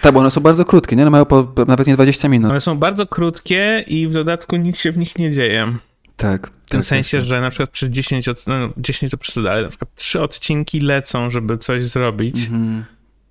Tak, 0.00 0.14
bo 0.14 0.20
one 0.20 0.30
są 0.30 0.40
bardzo 0.40 0.64
krótkie, 0.64 0.96
nie? 0.96 1.02
One 1.02 1.10
mają 1.10 1.24
po, 1.24 1.54
nawet 1.66 1.86
nie 1.86 1.94
20 1.94 2.28
minut. 2.28 2.50
One 2.50 2.60
są 2.60 2.78
bardzo 2.78 3.06
krótkie 3.06 3.84
i 3.86 4.08
w 4.08 4.12
dodatku 4.12 4.56
nic 4.56 4.80
się 4.80 4.92
w 4.92 4.98
nich 4.98 5.18
nie 5.18 5.30
dzieje. 5.30 5.76
Tak. 6.16 6.46
W 6.66 6.70
tym 6.70 6.80
tak, 6.80 6.86
sensie, 6.86 7.18
tak, 7.18 7.26
że 7.26 7.40
na 7.40 7.50
przykład 7.50 7.70
przez 7.70 7.88
10, 7.88 8.28
od, 8.28 8.46
no 8.46 8.54
10 8.76 9.10
to 9.10 9.18
przesada, 9.18 9.50
ale 9.50 9.62
na 9.62 9.68
przykład 9.68 9.94
3 9.94 10.20
odcinki 10.20 10.80
lecą, 10.80 11.30
żeby 11.30 11.58
coś 11.58 11.84
zrobić 11.84 12.42
mhm. 12.42 12.84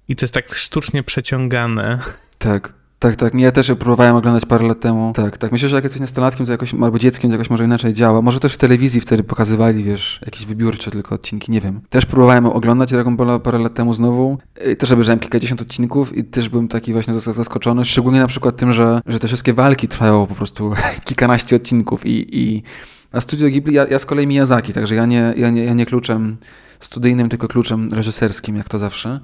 i 0.08 0.16
to 0.16 0.24
jest 0.24 0.34
tak 0.34 0.56
sztucznie 0.56 1.04
przeciągane. 1.04 2.00
Tak. 2.38 2.74
Tak, 3.04 3.16
tak. 3.16 3.34
Ja 3.34 3.52
też 3.52 3.72
próbowałem 3.80 4.16
oglądać 4.16 4.46
parę 4.46 4.68
lat 4.68 4.80
temu. 4.80 5.12
Tak, 5.16 5.38
tak. 5.38 5.52
Myślę, 5.52 5.70
że 5.70 5.76
jak 5.76 5.84
jesteś 5.84 6.02
nastolatkiem, 6.02 6.46
to 6.46 6.52
jakoś, 6.52 6.74
albo 6.74 7.00
dzieckiem, 7.00 7.30
to 7.30 7.34
jakoś 7.34 7.50
może 7.50 7.66
inaczej 7.66 7.94
działa. 7.94 8.22
Może 8.22 8.39
też 8.39 8.54
w 8.54 8.58
telewizji 8.58 9.02
wtedy 9.02 9.24
pokazywali, 9.24 9.84
wiesz, 9.84 10.22
jakieś 10.26 10.46
wybiórcze 10.46 10.92
tylko 10.92 11.16
odcinki, 11.16 11.52
nie 11.52 11.62
wiem. 11.62 11.82
Też 11.89 12.06
próbowałem 12.06 12.46
oglądać 12.46 12.92
Dragon 12.92 13.16
Ball 13.16 13.42
parę 13.42 13.60
lat 13.60 13.74
temu 13.74 13.94
znowu. 13.94 14.38
I 14.72 14.76
też 14.76 14.92
obejrzałem 14.92 15.20
kilkadziesiąt 15.20 15.62
odcinków 15.62 16.18
i 16.18 16.24
też 16.24 16.50
byłem 16.50 16.68
taki 16.68 16.94
właśnie 16.94 17.13
zaskoczony, 17.20 17.86
szczególnie 17.86 18.20
na 18.20 18.28
przykład 18.28 18.56
tym, 18.56 18.74
że, 18.74 19.02
że 19.06 19.20
te 19.20 19.28
wszystkie 19.28 19.54
walki 19.54 19.88
trwają 19.88 20.26
po 20.28 20.36
prostu 20.36 20.74
kilkanaście 21.06 21.56
odcinków 21.56 22.06
i, 22.06 22.39
i 22.39 22.63
a 23.12 23.22
Studio 23.22 23.50
Ghibli, 23.50 23.76
ja, 23.76 23.88
ja 23.88 24.00
z 24.00 24.06
kolei 24.06 24.28
Miyazaki, 24.28 24.74
także 24.74 24.96
ja 24.96 25.06
nie, 25.06 25.34
ja 25.38 25.50
nie, 25.50 25.66
ja 25.66 25.74
nie 25.74 25.86
kluczem 25.86 26.38
studyjnym, 26.80 27.30
tylko 27.30 27.48
kluczem 27.48 27.89
reżyserskim, 27.92 28.56
jak 28.56 28.70
to 28.70 28.80
zawsze 28.80 29.20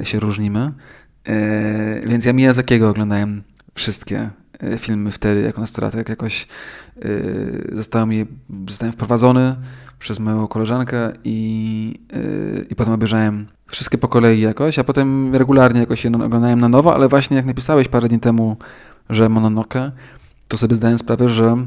e, 0.00 0.04
się 0.04 0.20
różnimy. 0.20 0.72
E, 1.28 2.00
więc 2.06 2.24
ja 2.24 2.32
Miyazakiego 2.32 2.88
oglądałem 2.88 3.42
wszystkie 3.74 4.30
e, 4.62 4.78
filmy 4.78 5.10
wtedy 5.10 5.40
jako 5.40 5.60
nastolatek. 5.60 6.08
Jakoś 6.08 6.46
e, 7.02 7.08
zostałem, 7.76 8.08
mi, 8.08 8.26
zostałem 8.68 8.92
wprowadzony 8.92 9.56
przez 9.98 10.20
moją 10.20 10.48
koleżankę 10.48 11.12
i, 11.24 12.00
i 12.70 12.74
potem 12.74 12.94
obejrzałem 12.94 13.46
wszystkie 13.66 13.98
po 13.98 14.08
kolei 14.08 14.40
jakoś, 14.40 14.78
a 14.78 14.84
potem 14.84 15.34
regularnie 15.34 15.80
jakoś 15.80 16.04
je 16.04 16.12
oglądałem 16.12 16.60
na 16.60 16.68
nowo, 16.68 16.94
ale 16.94 17.08
właśnie 17.08 17.36
jak 17.36 17.46
napisałeś 17.46 17.88
parę 17.88 18.08
dni 18.08 18.20
temu, 18.20 18.56
że 19.10 19.28
Mononoke, 19.28 19.92
to 20.48 20.56
sobie 20.56 20.76
zdałem 20.76 20.98
sprawę, 20.98 21.28
że 21.28 21.66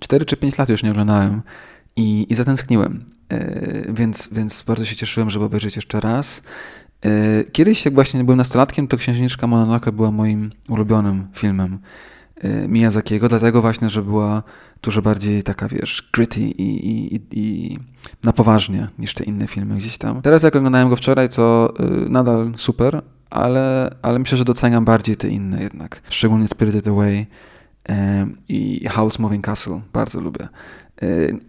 4 0.00 0.24
czy 0.24 0.36
5 0.36 0.58
lat 0.58 0.68
już 0.68 0.82
nie 0.82 0.90
oglądałem 0.90 1.42
i, 1.96 2.26
i 2.28 2.34
zatęskniłem. 2.34 3.04
Więc, 3.88 4.28
więc 4.32 4.62
bardzo 4.62 4.84
się 4.84 4.96
cieszyłem, 4.96 5.30
żeby 5.30 5.44
obejrzeć 5.44 5.76
jeszcze 5.76 6.00
raz. 6.00 6.42
E, 7.06 7.44
kiedyś, 7.44 7.84
jak 7.84 7.94
właśnie 7.94 8.24
byłem 8.24 8.38
nastolatkiem, 8.38 8.88
to 8.88 8.96
Księżniczka 8.96 9.46
Mononoke 9.46 9.92
była 9.92 10.10
moim 10.10 10.50
ulubionym 10.68 11.26
filmem 11.34 11.78
e, 12.36 12.68
Miyazakiego, 12.68 13.28
dlatego 13.28 13.62
właśnie, 13.62 13.90
że 13.90 14.02
była 14.02 14.42
dużo 14.82 15.02
bardziej 15.02 15.42
taka, 15.42 15.68
wiesz, 15.68 16.08
gritty 16.12 16.40
i, 16.40 16.88
i, 17.14 17.20
i 17.32 17.78
na 18.22 18.32
poważnie 18.32 18.88
niż 18.98 19.14
te 19.14 19.24
inne 19.24 19.46
filmy 19.46 19.76
gdzieś 19.76 19.98
tam. 19.98 20.22
Teraz 20.22 20.42
jak 20.42 20.56
oglądałem 20.56 20.88
go 20.88 20.96
wczoraj, 20.96 21.28
to 21.28 21.74
e, 21.78 21.84
nadal 22.08 22.52
super, 22.56 23.02
ale, 23.30 23.94
ale 24.02 24.18
myślę, 24.18 24.38
że 24.38 24.44
doceniam 24.44 24.84
bardziej 24.84 25.16
te 25.16 25.28
inne 25.28 25.62
jednak. 25.62 26.02
Szczególnie 26.10 26.48
Spirited 26.48 26.88
Away 26.88 27.26
i 28.48 28.88
House 28.88 29.18
Moving 29.18 29.44
Castle. 29.44 29.80
Bardzo 29.92 30.20
lubię. 30.20 30.48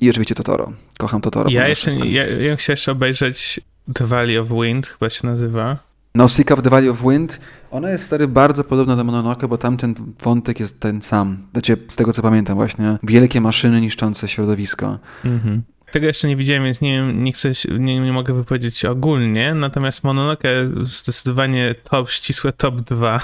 I 0.01 0.09
oczywiście 0.09 0.35
Totoro. 0.35 0.73
Kocham 0.97 1.21
Totoro. 1.21 1.49
Ja 1.49 1.67
jeszcze, 1.67 1.91
ja, 1.91 2.25
ja 2.25 2.55
chciałem 2.55 2.73
jeszcze 2.75 2.91
obejrzeć 2.91 3.59
The 3.93 4.05
Valley 4.05 4.37
of 4.37 4.47
Wind 4.51 4.87
chyba 4.87 5.09
się 5.09 5.27
nazywa. 5.27 5.77
Nausicaa 6.15 6.53
of 6.53 6.61
the 6.61 6.69
Valley 6.69 6.89
of 6.89 7.01
Wind, 7.01 7.39
ona 7.71 7.89
jest 7.89 8.05
stary 8.05 8.27
bardzo 8.27 8.63
podobna 8.63 8.95
do 8.95 9.03
Mononoke, 9.03 9.47
bo 9.47 9.57
tamten 9.57 9.95
wątek 10.23 10.59
jest 10.59 10.79
ten 10.79 11.01
sam. 11.01 11.37
Znaczy, 11.51 11.77
z 11.87 11.95
tego 11.95 12.13
co 12.13 12.21
pamiętam 12.21 12.55
właśnie, 12.55 12.97
wielkie 13.03 13.41
maszyny 13.41 13.81
niszczące 13.81 14.27
środowisko. 14.27 14.99
Mhm. 15.25 15.63
Tego 15.91 16.07
jeszcze 16.07 16.27
nie 16.27 16.35
widziałem, 16.35 16.63
więc 16.63 16.81
nie, 16.81 17.13
nie, 17.13 17.31
chcę, 17.31 17.51
nie, 17.79 17.99
nie 17.99 18.13
mogę 18.13 18.33
wypowiedzieć 18.33 18.85
ogólnie, 18.85 19.53
natomiast 19.53 20.03
Mononoke 20.03 20.49
zdecydowanie 20.83 21.75
top, 21.83 22.09
ścisłe 22.09 22.53
top 22.53 22.81
2. 22.81 23.19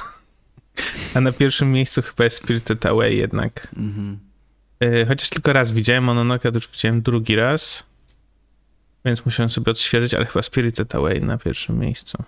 A 1.16 1.22
na 1.22 1.32
pierwszym 1.32 1.72
miejscu 1.72 2.02
chyba 2.02 2.24
jest 2.24 2.38
Spirited 2.38 2.86
Away 2.86 3.16
jednak. 3.16 3.68
Mhm. 3.78 4.20
Y, 4.84 5.06
chociaż 5.08 5.30
tylko 5.30 5.54
raz 5.54 5.72
widziałem 5.72 6.04
Mononoke, 6.04 6.52
to 6.52 6.58
już 6.58 6.68
widziałem 6.68 7.02
drugi 7.02 7.36
raz. 7.36 7.86
Więc 9.06 9.26
musiałem 9.26 9.50
sobie 9.50 9.72
odświeżyć, 9.72 10.14
ale 10.14 10.26
chyba 10.26 10.44
Spirited 10.44 10.96
Away 10.96 11.22
na 11.22 11.38
pierwszym 11.38 11.80
miejscu. 11.80 12.24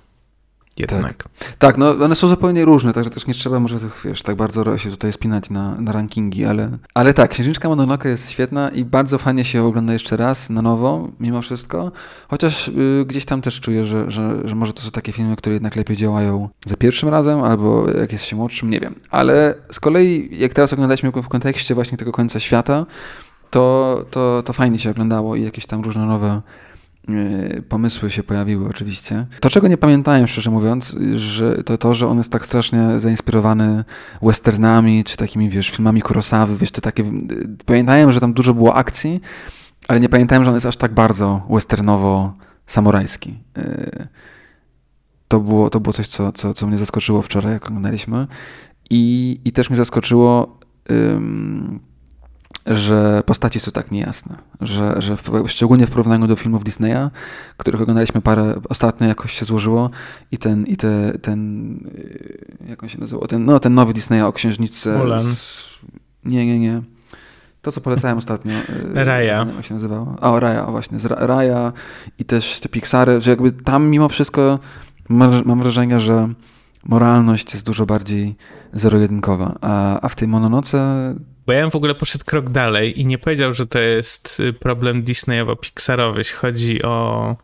Jednak. 0.77 1.23
Tak. 1.23 1.55
tak, 1.57 1.77
no 1.77 1.89
one 1.89 2.15
są 2.15 2.27
zupełnie 2.27 2.65
różne, 2.65 2.93
także 2.93 3.09
też 3.09 3.27
nie 3.27 3.33
trzeba 3.33 3.59
może 3.59 3.79
tych, 3.79 4.01
wiesz, 4.05 4.21
tak 4.21 4.35
bardzo 4.35 4.77
się 4.77 4.89
tutaj 4.89 5.13
spinać 5.13 5.49
na, 5.49 5.81
na 5.81 5.91
rankingi, 5.91 6.45
ale, 6.45 6.77
ale 6.93 7.13
tak, 7.13 7.31
Księżniczka 7.31 7.69
Mononoke 7.69 8.09
jest 8.09 8.31
świetna 8.31 8.69
i 8.69 8.85
bardzo 8.85 9.17
fajnie 9.17 9.45
się 9.45 9.63
ogląda 9.63 9.93
jeszcze 9.93 10.17
raz 10.17 10.49
na 10.49 10.61
nowo, 10.61 11.11
mimo 11.19 11.41
wszystko, 11.41 11.91
chociaż 12.27 12.67
y, 12.67 13.05
gdzieś 13.07 13.25
tam 13.25 13.41
też 13.41 13.59
czuję, 13.59 13.85
że, 13.85 14.11
że, 14.11 14.47
że 14.47 14.55
może 14.55 14.73
to 14.73 14.81
są 14.81 14.91
takie 14.91 15.11
filmy, 15.11 15.35
które 15.35 15.53
jednak 15.53 15.75
lepiej 15.75 15.97
działają 15.97 16.49
za 16.65 16.77
pierwszym 16.77 17.09
razem, 17.09 17.43
albo 17.43 17.91
jak 17.91 18.11
jest 18.11 18.25
się 18.25 18.35
młodszym, 18.35 18.69
nie 18.69 18.79
wiem, 18.79 18.95
ale 19.09 19.53
z 19.71 19.79
kolei 19.79 20.29
jak 20.31 20.53
teraz 20.53 20.73
oglądaliśmy 20.73 21.11
w 21.11 21.27
kontekście 21.27 21.75
właśnie 21.75 21.97
tego 21.97 22.11
końca 22.11 22.39
świata, 22.39 22.85
to, 23.49 24.05
to, 24.11 24.43
to 24.45 24.53
fajnie 24.53 24.79
się 24.79 24.89
oglądało 24.89 25.35
i 25.35 25.43
jakieś 25.43 25.65
tam 25.65 25.81
różne 25.81 26.05
nowe 26.05 26.41
pomysły 27.69 28.11
się 28.11 28.23
pojawiły 28.23 28.69
oczywiście. 28.69 29.25
To, 29.39 29.49
czego 29.49 29.67
nie 29.67 29.77
pamiętałem, 29.77 30.27
szczerze 30.27 30.51
mówiąc, 30.51 30.97
że 31.15 31.63
to 31.63 31.77
to, 31.77 31.95
że 31.95 32.07
on 32.07 32.17
jest 32.17 32.31
tak 32.31 32.45
strasznie 32.45 32.99
zainspirowany 32.99 33.83
westernami, 34.21 35.03
czy 35.03 35.17
takimi, 35.17 35.49
wiesz, 35.49 35.69
filmami 35.69 36.01
Kurosawy, 36.01 36.57
wiesz, 36.57 36.71
te 36.71 36.81
takie... 36.81 37.03
Pamiętałem, 37.65 38.11
że 38.11 38.19
tam 38.19 38.33
dużo 38.33 38.53
było 38.53 38.75
akcji, 38.75 39.21
ale 39.87 39.99
nie 39.99 40.09
pamiętałem, 40.09 40.43
że 40.43 40.49
on 40.49 40.55
jest 40.55 40.65
aż 40.65 40.77
tak 40.77 40.93
bardzo 40.93 41.41
westernowo-samurajski. 41.49 43.33
To 45.27 45.39
było, 45.39 45.69
to 45.69 45.79
było 45.79 45.93
coś, 45.93 46.07
co, 46.07 46.31
co, 46.31 46.53
co 46.53 46.67
mnie 46.67 46.77
zaskoczyło 46.77 47.21
wczoraj, 47.21 47.53
jak 47.53 47.67
oglądaliśmy. 47.67 48.27
I, 48.89 49.39
i 49.45 49.51
też 49.51 49.69
mnie 49.69 49.77
zaskoczyło, 49.77 50.59
że 52.65 53.23
postaci 53.25 53.59
są 53.59 53.71
tak 53.71 53.91
niejasne. 53.91 54.37
Że, 54.61 55.01
że 55.01 55.17
w, 55.17 55.31
szczególnie 55.47 55.87
w 55.87 55.91
porównaniu 55.91 56.27
do 56.27 56.35
filmów 56.35 56.63
Disneya, 56.63 57.09
których 57.57 57.81
oglądaliśmy 57.81 58.21
parę, 58.21 58.55
ostatnio 58.69 59.07
jakoś 59.07 59.33
się 59.33 59.45
złożyło 59.45 59.89
i 60.31 60.37
ten, 60.37 60.65
i 60.65 60.77
te, 60.77 61.17
ten 61.21 61.71
y, 61.87 62.67
jak 62.69 62.83
on 62.83 62.89
się 62.89 62.99
nazywał, 62.99 63.27
ten, 63.27 63.45
no 63.45 63.59
ten 63.59 63.73
nowy 63.73 63.93
Disneya 63.93 64.21
o 64.21 64.33
księżniczce. 64.33 64.97
Mulan. 64.97 65.23
Z, 65.23 65.79
nie, 66.25 66.45
nie, 66.45 66.59
nie. 66.59 66.81
To, 67.61 67.71
co 67.71 67.81
polecałem 67.81 68.17
ostatnio. 68.17 68.53
Y, 68.53 69.03
Raya. 69.05 69.47
Jak 69.55 69.65
się 69.65 69.73
nazywało? 69.73 70.15
O, 70.21 70.39
Raya, 70.39 70.71
właśnie. 70.71 70.99
Z 70.99 71.05
Raya 71.05 71.71
i 72.19 72.25
też 72.25 72.59
te 72.59 72.69
Pixary, 72.69 73.21
że 73.21 73.29
jakby 73.29 73.51
tam 73.51 73.87
mimo 73.87 74.09
wszystko 74.09 74.59
mam 75.45 75.59
wrażenie, 75.59 75.99
że 75.99 76.29
moralność 76.85 77.53
jest 77.53 77.65
dużo 77.65 77.85
bardziej 77.85 78.35
zero-jedynkowa, 78.73 79.55
a, 79.61 79.99
a 80.01 80.09
w 80.09 80.15
tej 80.15 80.27
mononoce... 80.27 81.15
Bo 81.45 81.53
ja 81.53 81.61
bym 81.61 81.71
w 81.71 81.75
ogóle 81.75 81.95
poszedł 81.95 82.25
krok 82.25 82.49
dalej 82.49 83.01
i 83.01 83.05
nie 83.05 83.17
powiedział, 83.17 83.53
że 83.53 83.67
to 83.67 83.79
jest 83.79 84.41
problem 84.59 85.03
Disneyowo-Pixarowy, 85.03 86.17
jeśli 86.17 86.35
chodzi 86.35 86.83
o 86.83 87.35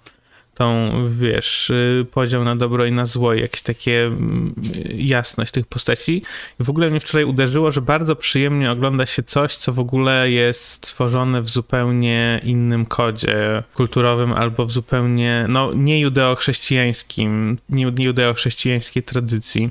tą, 0.62 0.92
wiesz, 1.10 1.70
y, 1.70 2.06
podział 2.12 2.44
na 2.44 2.56
dobro 2.56 2.86
i 2.86 2.92
na 2.92 3.06
zło, 3.06 3.34
jakieś 3.34 3.62
takie 3.62 4.06
mm, 4.06 4.54
jasność 4.96 5.52
tych 5.52 5.68
postaci. 5.68 6.24
I 6.60 6.64
w 6.64 6.70
ogóle 6.70 6.90
mnie 6.90 7.00
wczoraj 7.00 7.26
uderzyło, 7.26 7.72
że 7.72 7.82
bardzo 7.82 8.16
przyjemnie 8.16 8.72
ogląda 8.72 9.06
się 9.06 9.24
coś, 9.24 9.56
co 9.56 9.74
w 9.74 9.80
ogóle 9.80 10.32
jest 10.32 10.64
stworzone 10.64 11.42
w 11.42 11.50
zupełnie 11.50 12.42
innym 12.44 12.86
kodzie 12.86 13.64
kulturowym 13.74 14.34
albo 14.34 14.66
w 14.66 14.72
zupełnie, 14.72 15.46
no, 15.50 15.74
nie 15.74 16.00
judeo-chrześcijańskim, 16.00 17.58
nie 17.70 17.86
judeo-chrześcijańskiej 17.86 19.04
tradycji. 19.04 19.70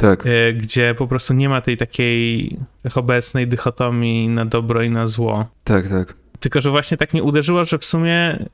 Tak. 0.00 0.26
Y, 0.26 0.54
gdzie 0.58 0.94
po 0.98 1.06
prostu 1.06 1.34
nie 1.34 1.48
ma 1.48 1.60
tej 1.60 1.76
takiej 1.76 2.56
obecnej 2.94 3.48
dychotomii 3.48 4.28
na 4.28 4.44
dobro 4.44 4.82
i 4.82 4.90
na 4.90 5.06
zło. 5.06 5.46
Tak, 5.64 5.88
tak. 5.88 6.14
Tylko, 6.40 6.60
że 6.60 6.70
właśnie 6.70 6.96
tak 6.96 7.12
mnie 7.12 7.22
uderzyło, 7.22 7.64
że 7.64 7.78
w 7.78 7.84
sumie 7.84 8.46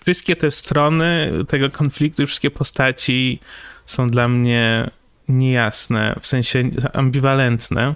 wszystkie 0.00 0.36
te 0.36 0.50
strony 0.50 1.32
tego 1.48 1.70
konfliktu 1.70 2.22
i 2.22 2.26
wszystkie 2.26 2.50
postaci 2.50 3.40
są 3.86 4.06
dla 4.06 4.28
mnie 4.28 4.90
niejasne, 5.28 6.14
w 6.20 6.26
sensie 6.26 6.70
ambiwalentne 6.92 7.94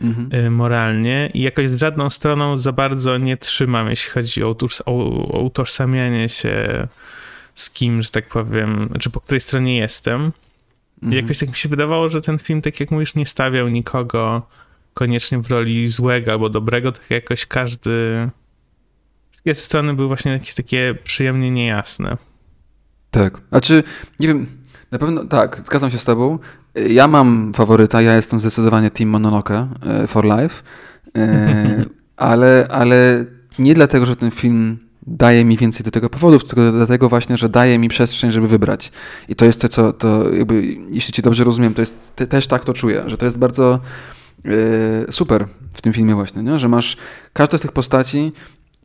mhm. 0.00 0.46
Y, 0.46 0.50
moralnie 0.50 1.30
i 1.34 1.42
jakoś 1.42 1.70
z 1.70 1.74
żadną 1.74 2.10
stroną 2.10 2.58
za 2.58 2.72
bardzo 2.72 3.18
nie 3.18 3.36
trzymam, 3.36 3.90
jeśli 3.90 4.10
chodzi 4.10 4.44
o, 4.44 4.56
o, 4.86 4.92
utożsamianie 5.40 6.28
się 6.28 6.88
z 7.54 7.70
kim, 7.70 8.02
że 8.02 8.10
tak 8.10 8.28
powiem, 8.28 8.88
czy 9.00 9.10
po 9.10 9.20
której 9.20 9.40
stronie 9.40 9.76
jestem. 9.76 10.32
Mhm. 11.02 11.22
Jakoś 11.22 11.38
tak 11.38 11.48
mi 11.48 11.54
się 11.54 11.68
wydawało, 11.68 12.08
że 12.08 12.20
ten 12.20 12.38
film, 12.38 12.62
tak 12.62 12.80
jak 12.80 12.90
mówisz, 12.90 13.14
nie 13.14 13.26
stawiał 13.26 13.68
nikogo 13.68 14.42
koniecznie 14.94 15.38
w 15.38 15.50
roli 15.50 15.88
złego 15.88 16.32
albo 16.32 16.48
dobrego, 16.48 16.92
tak 16.92 17.10
jakoś 17.10 17.46
każdy 17.46 18.28
wszystkie 19.30 19.54
strony 19.54 19.94
były 19.94 20.08
właśnie 20.08 20.32
jakieś 20.32 20.54
takie 20.54 20.94
przyjemnie 21.04 21.50
niejasne. 21.50 22.16
Tak. 23.10 23.40
Znaczy, 23.48 23.82
nie 24.20 24.28
wiem, 24.28 24.46
na 24.90 24.98
pewno 24.98 25.24
tak, 25.24 25.62
zgadzam 25.66 25.90
się 25.90 25.98
z 25.98 26.04
tobą. 26.04 26.38
Ja 26.74 27.08
mam 27.08 27.52
faworyta, 27.54 28.02
ja 28.02 28.16
jestem 28.16 28.40
zdecydowanie 28.40 28.90
Team 28.90 29.10
Mononoke 29.10 29.68
for 30.06 30.24
Life, 30.24 30.62
e, 31.16 31.84
ale, 32.16 32.66
ale 32.70 33.24
nie 33.58 33.74
dlatego, 33.74 34.06
że 34.06 34.16
ten 34.16 34.30
film 34.30 34.78
daje 35.06 35.44
mi 35.44 35.56
więcej 35.56 35.84
do 35.84 35.90
tego 35.90 36.10
powodów, 36.10 36.44
tylko 36.44 36.72
dlatego 36.72 37.08
właśnie, 37.08 37.36
że 37.36 37.48
daje 37.48 37.78
mi 37.78 37.88
przestrzeń, 37.88 38.30
żeby 38.30 38.48
wybrać. 38.48 38.92
I 39.28 39.34
to 39.34 39.44
jest 39.44 39.60
to, 39.60 39.68
co, 39.68 39.92
to 39.92 40.30
jakby, 40.32 40.76
jeśli 40.92 41.12
ci 41.12 41.22
dobrze 41.22 41.44
rozumiem, 41.44 41.74
to 41.74 41.82
jest, 41.82 42.16
te, 42.16 42.26
też 42.26 42.46
tak 42.46 42.64
to 42.64 42.72
czuję, 42.72 43.04
że 43.06 43.16
to 43.16 43.24
jest 43.24 43.38
bardzo 43.38 43.80
e, 44.44 45.12
super 45.12 45.46
w 45.74 45.80
tym 45.80 45.92
filmie 45.92 46.14
właśnie, 46.14 46.42
nie? 46.42 46.58
że 46.58 46.68
masz 46.68 46.96
każdą 47.32 47.58
z 47.58 47.60
tych 47.60 47.72
postaci 47.72 48.32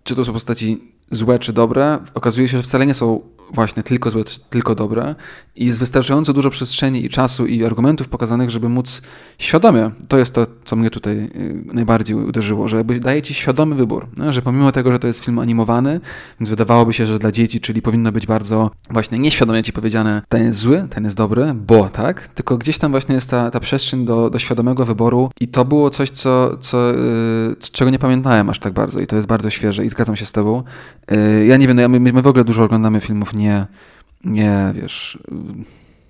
czy 0.08 0.16
to 0.16 0.26
są 0.26 0.34
postaci 0.34 0.94
złe 1.12 1.40
czy 1.40 1.54
dobre, 1.54 2.00
okazuje 2.14 2.50
się, 2.50 2.58
że 2.58 2.64
wcale 2.64 2.86
nie 2.86 2.94
są 2.94 3.22
właśnie 3.54 3.84
tylko 3.84 4.12
złe, 4.12 4.24
tylko 4.50 4.76
dobre 4.76 5.16
i 5.58 5.66
jest 5.66 5.80
wystarczająco 5.80 6.34
dużo 6.34 6.50
przestrzeni 6.50 7.06
i 7.06 7.10
czasu 7.10 7.46
i 7.46 7.66
argumentów 7.66 8.08
pokazanych, 8.08 8.50
żeby 8.50 8.70
móc 8.70 9.02
świadomie, 9.38 9.92
to 10.08 10.18
jest 10.18 10.34
to, 10.34 10.48
co 10.66 10.76
mnie 10.76 10.90
tutaj 10.90 11.18
y, 11.18 11.64
najbardziej 11.74 12.16
uderzyło, 12.16 12.68
że 12.68 12.78
jakby 12.78 13.00
daje 13.00 13.22
ci 13.22 13.34
świadomy 13.34 13.76
wybór, 13.76 14.08
no, 14.18 14.34
że 14.34 14.42
pomimo 14.42 14.72
tego, 14.72 14.92
że 14.92 15.00
to 15.00 15.08
jest 15.08 15.26
film 15.26 15.40
animowany, 15.40 16.00
więc 16.40 16.50
wydawałoby 16.50 16.94
się, 16.94 17.06
że 17.06 17.20
dla 17.20 17.32
dzieci, 17.32 17.60
czyli 17.60 17.82
powinno 17.82 18.12
być 18.12 18.28
bardzo 18.28 18.72
właśnie 18.90 19.20
nieświadomie 19.20 19.64
ci 19.64 19.74
powiedziane, 19.74 20.22
ten 20.30 20.44
jest 20.44 20.60
zły, 20.60 20.88
ten 20.90 21.04
jest 21.04 21.18
dobry, 21.18 21.54
bo 21.54 21.90
tak, 21.90 22.28
tylko 22.28 22.58
gdzieś 22.58 22.78
tam 22.78 22.92
właśnie 22.92 23.16
jest 23.16 23.30
ta, 23.30 23.52
ta 23.52 23.60
przestrzeń 23.60 24.06
do, 24.06 24.30
do 24.30 24.40
świadomego 24.40 24.86
wyboru 24.86 25.30
i 25.40 25.48
to 25.48 25.66
było 25.66 25.90
coś, 25.90 26.10
co, 26.10 26.58
co, 26.58 26.92
yy, 26.92 27.56
czego 27.72 27.92
nie 27.92 28.00
pamiętałem 28.00 28.50
aż 28.50 28.60
tak 28.60 28.74
bardzo 28.74 29.00
i 29.00 29.08
to 29.08 29.16
jest 29.16 29.28
bardzo 29.28 29.50
świeże 29.50 29.86
i 29.86 29.90
zgadzam 29.90 30.16
się 30.16 30.26
z 30.26 30.32
tobą. 30.32 30.64
Yy, 31.12 31.46
ja 31.46 31.58
nie 31.58 31.68
wiem, 31.68 31.78
no, 31.78 31.90
my, 31.90 32.00
my 32.00 32.22
w 32.22 32.28
ogóle 32.28 32.44
dużo 32.44 32.64
oglądamy 32.64 33.02
filmów 33.02 33.34
nie, 33.38 33.66
nie 34.24 34.72
wiesz, 34.76 35.20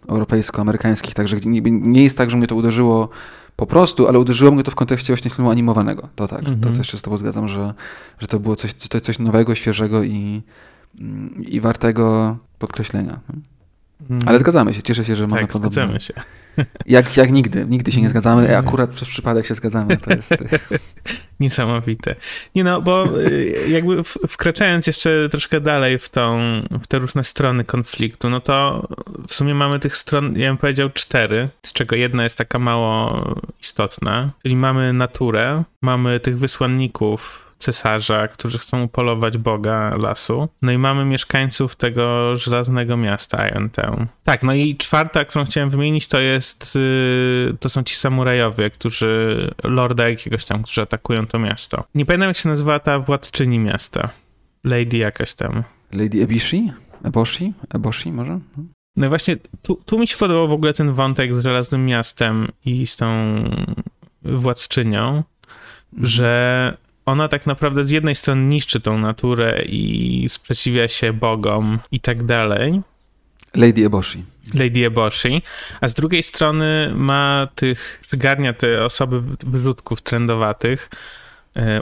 europejsko-amerykańskich, 0.08 1.14
także 1.14 1.38
nie, 1.46 1.62
nie 1.72 2.04
jest 2.04 2.18
tak, 2.18 2.30
że 2.30 2.38
mnie 2.38 2.48
to 2.48 2.56
uderzyło 2.56 3.10
po 3.56 3.68
prostu, 3.68 4.08
ale 4.08 4.20
uderzyło 4.20 4.52
mnie 4.52 4.64
to 4.64 4.72
w 4.72 4.76
kontekście 4.76 5.14
właśnie 5.14 5.32
filmu 5.32 5.52
animowanego. 5.52 6.10
To 6.16 6.28
tak, 6.28 6.40
mm 6.40 6.56
-hmm. 6.56 6.64
to 6.64 6.70
też 6.70 6.92
się 6.92 6.98
z 6.98 7.02
tobą 7.02 7.18
zgadzam, 7.18 7.48
że, 7.48 7.74
że 8.20 8.28
to 8.28 8.40
było 8.40 8.56
coś, 8.56 8.74
to 8.74 9.02
coś 9.02 9.20
nowego, 9.20 9.56
świeżego 9.56 10.04
i, 10.04 10.42
i 11.48 11.62
wartego 11.62 12.38
podkreślenia. 12.60 13.20
Mm. 14.10 14.22
Ale 14.26 14.40
zgadzamy 14.40 14.74
się, 14.74 14.84
cieszę 14.84 15.06
się, 15.06 15.16
że 15.16 15.28
mamy 15.28 15.42
tak, 15.42 15.52
podobne. 15.52 15.72
zgadzamy 15.72 16.00
się. 16.00 16.14
Jak, 16.86 17.18
jak 17.18 17.32
nigdy, 17.32 17.66
nigdy 17.70 17.92
się 17.92 18.02
nie 18.02 18.10
zgadzamy, 18.10 18.58
akurat 18.58 18.90
przez 18.90 19.08
przypadek 19.08 19.46
się 19.46 19.56
zgadzamy, 19.56 19.98
to 19.98 20.12
jest... 20.14 20.34
Niesamowite. 21.40 22.16
Nie 22.56 22.64
no, 22.64 22.82
bo 22.82 23.20
y, 23.20 23.56
jakby 23.70 24.04
wkraczając 24.04 24.88
jeszcze 24.88 25.30
troszkę 25.30 25.62
dalej 25.62 26.00
w 26.00 26.10
tą, 26.10 26.40
w 26.82 26.88
te 26.88 27.00
różne 27.00 27.24
strony 27.24 27.64
konfliktu, 27.64 28.30
no 28.30 28.40
to 28.40 28.88
w 29.28 29.34
sumie 29.34 29.56
mamy 29.56 29.80
tych 29.80 29.98
stron, 29.98 30.34
ja 30.40 30.50
bym 30.50 30.58
powiedział 30.58 30.90
cztery, 30.90 31.50
z 31.66 31.74
czego 31.74 31.96
jedna 31.96 32.24
jest 32.24 32.38
taka 32.38 32.60
mało 32.60 33.24
istotna, 33.62 34.32
czyli 34.44 34.56
mamy 34.56 34.94
naturę, 34.94 35.64
mamy 35.82 36.20
tych 36.20 36.38
wysłanników 36.38 37.47
cesarza, 37.58 38.28
którzy 38.28 38.58
chcą 38.58 38.84
upolować 38.84 39.38
boga 39.38 39.96
lasu. 39.98 40.50
No 40.62 40.72
i 40.72 40.78
mamy 40.78 41.06
mieszkańców 41.06 41.76
tego 41.76 42.36
żelaznego 42.36 42.98
miasta 42.98 43.48
Iontown. 43.48 44.08
Tak, 44.24 44.44
no 44.44 44.54
i 44.54 44.76
czwarta, 44.76 45.26
którą 45.26 45.46
chciałem 45.46 45.70
wymienić, 45.70 46.08
to 46.08 46.20
jest, 46.20 46.76
y, 46.76 47.56
to 47.60 47.70
są 47.70 47.84
ci 47.84 47.96
samurajowie, 47.96 48.70
którzy, 48.70 49.52
lorda 49.64 50.10
jakiegoś 50.10 50.46
tam, 50.46 50.64
którzy 50.64 50.82
atakują 50.82 51.28
to 51.28 51.40
miasto. 51.40 51.84
Nie 51.96 52.06
pamiętam 52.06 52.28
jak 52.28 52.38
się 52.38 52.50
nazywa 52.50 52.80
ta 52.80 53.00
władczyni 53.00 53.60
miasta. 53.60 54.10
Lady 54.64 54.98
jakaś 54.98 55.34
tam. 55.34 55.64
Lady 55.92 56.24
Ebishi? 56.24 56.72
Eboshi? 57.04 57.54
Eboshi 57.74 58.12
może? 58.12 58.40
No 58.96 59.06
i 59.06 59.10
właśnie 59.10 59.38
tu, 59.62 59.82
tu 59.86 60.00
mi 60.00 60.08
się 60.08 60.18
podobał 60.18 60.48
w 60.48 60.52
ogóle 60.52 60.74
ten 60.74 60.92
wątek 60.92 61.36
z 61.36 61.44
Żelaznym 61.44 61.86
Miastem 61.86 62.48
i 62.66 62.88
z 62.88 62.98
tą 62.98 63.08
władczynią, 64.24 65.08
mhm. 65.08 65.24
że 65.94 66.78
ona 67.08 67.28
tak 67.28 67.46
naprawdę 67.46 67.86
z 67.86 67.90
jednej 67.90 68.16
strony 68.16 68.42
niszczy 68.46 68.80
tą 68.80 68.98
naturę 68.98 69.62
i 69.66 70.26
sprzeciwia 70.30 70.88
się 70.88 71.14
bogom 71.14 71.80
i 71.92 72.00
tak 72.00 72.24
dalej. 72.24 72.82
Lady 73.56 73.86
Eboshi. 73.86 74.24
Lady 74.54 74.86
Eboshi, 74.86 75.42
a 75.82 75.88
z 75.88 75.94
drugiej 75.94 76.24
strony 76.24 76.92
ma 76.96 77.48
tych, 77.56 78.00
przygarnia 78.02 78.54
te 78.54 78.86
osoby 78.86 79.22
wyrzutków 79.46 80.02
trendowatych, 80.02 80.90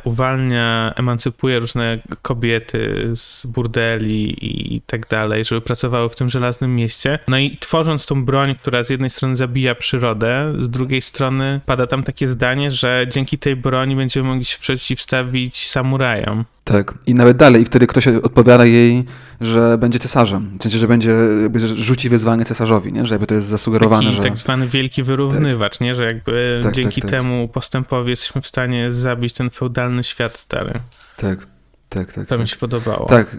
uwalnia, 0.03 0.93
emancypuje 0.95 1.59
różne 1.59 1.99
kobiety 2.21 3.11
z 3.15 3.45
burdeli 3.45 4.35
i 4.75 4.81
tak 4.81 5.07
dalej, 5.07 5.45
żeby 5.45 5.61
pracowały 5.61 6.09
w 6.09 6.15
tym 6.15 6.29
żelaznym 6.29 6.75
mieście. 6.75 7.19
No 7.27 7.37
i 7.37 7.57
tworząc 7.57 8.05
tą 8.05 8.25
broń, 8.25 8.55
która 8.55 8.83
z 8.83 8.89
jednej 8.89 9.09
strony 9.09 9.35
zabija 9.35 9.75
przyrodę, 9.75 10.53
z 10.59 10.69
drugiej 10.69 11.01
strony 11.01 11.61
pada 11.65 11.87
tam 11.87 12.03
takie 12.03 12.27
zdanie, 12.27 12.71
że 12.71 13.05
dzięki 13.09 13.37
tej 13.37 13.55
broni 13.55 13.95
będziemy 13.95 14.27
mogli 14.27 14.45
się 14.45 14.59
przeciwstawić 14.59 15.67
samurajom. 15.67 16.45
Tak, 16.63 16.93
i 17.05 17.13
nawet 17.13 17.37
dalej, 17.37 17.61
i 17.61 17.65
wtedy 17.65 17.87
ktoś 17.87 18.07
odpowiada 18.07 18.65
jej, 18.65 19.05
że 19.41 19.77
będzie 19.77 19.99
cesarzem, 19.99 20.57
w 20.59 20.63
sensie, 20.63 20.77
że 20.77 20.87
będzie, 20.87 21.15
jakby, 21.41 21.59
że 21.59 21.67
rzuci 21.67 22.09
wyzwanie 22.09 22.45
cesarzowi, 22.45 22.93
nie? 22.93 23.05
że 23.05 23.13
jakby 23.13 23.27
to 23.27 23.35
jest 23.35 23.47
zasugerowane, 23.47 24.03
Taki 24.03 24.15
że... 24.15 24.23
tak 24.23 24.37
zwany 24.37 24.67
wielki 24.67 25.03
wyrównywacz, 25.03 25.73
tak. 25.73 25.81
nie? 25.81 25.95
że 25.95 26.05
jakby 26.05 26.59
tak, 26.63 26.73
dzięki 26.73 27.01
tak, 27.01 27.11
tak. 27.11 27.21
temu 27.21 27.47
postępowi 27.47 28.09
jesteśmy 28.09 28.41
w 28.41 28.47
stanie 28.47 28.91
zabić 28.91 29.33
ten 29.33 29.49
feudalny 29.49 30.03
świat 30.03 30.37
stary. 30.37 30.79
Tak, 31.17 31.47
tak, 31.89 32.13
tak. 32.13 32.25
To 32.25 32.35
tak. 32.35 32.39
mi 32.39 32.47
się 32.47 32.55
podobało. 32.57 33.05
Tak, 33.05 33.37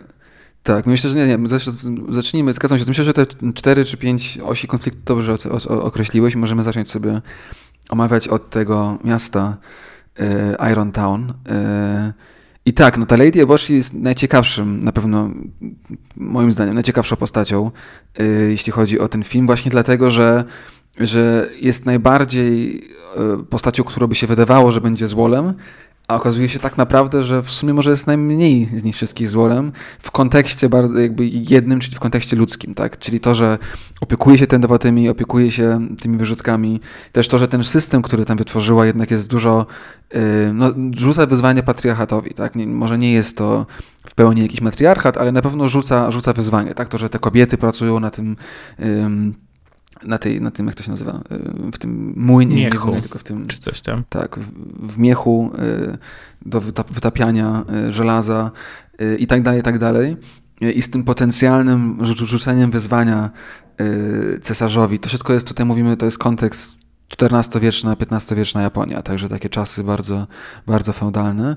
Tak, 0.63 0.87
myślę, 0.87 1.11
że 1.11 1.17
nie, 1.17 1.27
nie, 1.27 1.49
zacznijmy, 2.09 2.53
zgadzam 2.53 2.79
się, 2.79 2.85
myślę, 2.89 3.05
że 3.05 3.13
te 3.13 3.27
cztery 3.55 3.85
czy 3.85 3.97
pięć 3.97 4.39
osi 4.43 4.67
konfliktu 4.69 5.01
dobrze 5.05 5.37
określiłeś, 5.69 6.37
możemy 6.37 6.63
zacząć 6.63 6.91
sobie 6.91 7.21
omawiać 7.89 8.29
od 8.29 8.51
tego 8.51 8.99
miasta 9.05 9.57
e, 10.19 10.73
Iron 10.73 10.93
Town. 10.93 11.33
I 12.67 12.73
tak, 12.73 12.99
no 12.99 13.07
ta 13.07 13.17
Lady 13.17 13.43
Eboshi 13.43 13.75
jest 13.75 13.95
najciekawszym, 13.95 14.85
na 14.85 14.93
pewno 14.93 15.31
moim 16.17 16.53
zdaniem, 16.53 16.75
najciekawszą 16.75 17.17
postacią, 17.17 17.71
e, 18.19 18.25
jeśli 18.25 18.73
chodzi 18.73 19.01
o 19.01 19.09
ten 19.09 19.23
film, 19.25 19.47
właśnie 19.47 19.71
dlatego, 19.71 20.11
że, 20.11 20.45
że 20.99 21.51
jest 21.61 21.87
najbardziej 21.87 22.83
postacią, 23.51 23.85
którą 23.85 24.07
by 24.07 24.15
się 24.15 24.27
wydawało, 24.27 24.73
że 24.73 24.81
będzie 24.81 25.09
złolem, 25.09 25.55
a 26.09 26.15
okazuje 26.15 26.49
się 26.49 26.59
tak 26.59 26.77
naprawdę, 26.77 27.25
że 27.25 27.43
w 27.43 27.51
sumie 27.51 27.75
może 27.75 27.91
jest 27.91 28.07
najmniej 28.07 28.67
z 28.67 28.85
nich 28.85 28.95
wszystkich 28.95 29.29
złolem 29.29 29.73
w 29.99 30.11
kontekście 30.11 30.69
bardzo 30.69 30.99
jakby 30.99 31.27
jednym, 31.27 31.81
czyli 31.81 31.97
w 31.97 32.01
kontekście 32.01 32.37
ludzkim, 32.37 32.75
tak? 32.75 32.99
Czyli 32.99 33.21
to, 33.21 33.35
że 33.35 33.59
opiekuje 34.01 34.39
się 34.39 34.47
tędowatymi, 34.47 35.09
opiekuje 35.09 35.51
się 35.51 35.89
tymi 36.03 36.19
wyrzutkami. 36.19 36.81
Też 37.13 37.29
to, 37.29 37.39
że 37.39 37.49
ten 37.49 37.65
system, 37.65 38.03
który 38.03 38.25
tam 38.25 38.39
wytworzyła 38.39 38.87
jednak 38.87 39.11
jest 39.11 39.31
dużo, 39.31 39.67
yy, 40.15 40.21
no, 40.55 40.71
rzuca 40.93 41.27
wyzwanie 41.27 41.63
patriarchatowi, 41.63 42.35
tak? 42.35 42.57
Nie, 42.57 42.67
może 42.67 42.99
nie 42.99 43.13
jest 43.13 43.37
to 43.37 43.67
w 44.07 44.15
pełni 44.15 44.43
jakiś 44.43 44.61
matriarchat, 44.61 45.17
ale 45.17 45.33
na 45.33 45.43
pewno 45.43 45.69
rzuca, 45.69 46.11
rzuca 46.11 46.33
wyzwanie, 46.33 46.75
tak? 46.75 46.89
To, 46.89 46.99
że 46.99 47.09
te 47.09 47.19
kobiety 47.19 47.59
pracują 47.59 48.01
na 48.01 48.11
tym 48.11 48.37
yy, 48.79 48.87
na, 50.05 50.19
tej, 50.19 50.41
na 50.41 50.51
tym, 50.51 50.67
jak 50.67 50.75
to 50.75 50.83
się 50.83 50.91
nazywa, 50.91 51.21
y, 51.69 51.73
w 51.73 51.79
tym 51.79 52.15
młynie, 52.17 52.57
miechu, 52.57 52.91
nie 52.91 53.01
tylko 53.01 53.19
w 53.19 53.23
tym, 53.23 53.47
czy 53.47 53.59
coś 53.59 53.83
tam. 53.83 54.05
Tak, 54.09 54.39
w, 54.39 54.51
w 54.93 54.99
miechu 54.99 55.51
y, 55.95 55.99
do 56.47 56.61
wytapiania 56.91 57.65
y, 57.89 57.93
żelaza 57.93 58.51
i 59.19 59.27
tak 59.27 59.43
dalej, 59.43 59.61
i 59.61 59.63
tak 59.63 59.79
dalej. 59.79 60.17
I 60.61 60.83
z 60.83 60.91
tym 60.91 61.05
potencjalnym 61.05 61.99
rzuceniem 62.05 62.71
wyzwania 62.71 63.31
cesarzowi. 64.43 64.99
To 64.99 65.09
wszystko 65.09 65.33
jest, 65.33 65.49
tutaj 65.49 65.67
mówimy, 65.67 65.97
to 65.97 66.05
jest 66.05 66.19
kontekst 66.19 66.79
XIV-wieczna, 67.21 67.97
XV-wieczna 68.11 68.63
Japonia, 68.63 69.03
także 69.03 69.29
takie 69.29 69.49
czasy 69.49 69.85
bardzo, 69.85 70.27
bardzo 70.67 70.93
feudalne. 70.93 71.57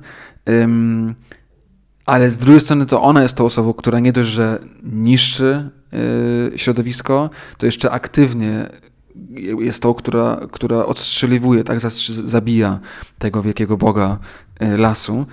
Ale 2.09 2.29
z 2.29 2.37
drugiej 2.37 2.61
strony 2.61 2.85
to 2.85 3.01
ona 3.01 3.23
jest 3.23 3.35
tą 3.35 3.45
osobą, 3.45 3.73
która 3.73 3.99
nie 3.99 4.11
dość, 4.11 4.29
że 4.29 4.59
niszczy 4.83 5.69
Y, 5.93 6.57
środowisko, 6.57 7.29
to 7.57 7.65
jeszcze 7.65 7.91
aktywnie 7.91 8.65
jest 9.59 9.81
to, 9.81 9.93
która, 9.93 10.39
która 10.51 10.85
odstrzeliwuje, 10.85 11.63
tak, 11.63 11.79
zabija 12.09 12.79
tego 13.19 13.41
wielkiego 13.41 13.77
boga 13.77 14.17
y, 14.63 14.77
lasu 14.77 15.25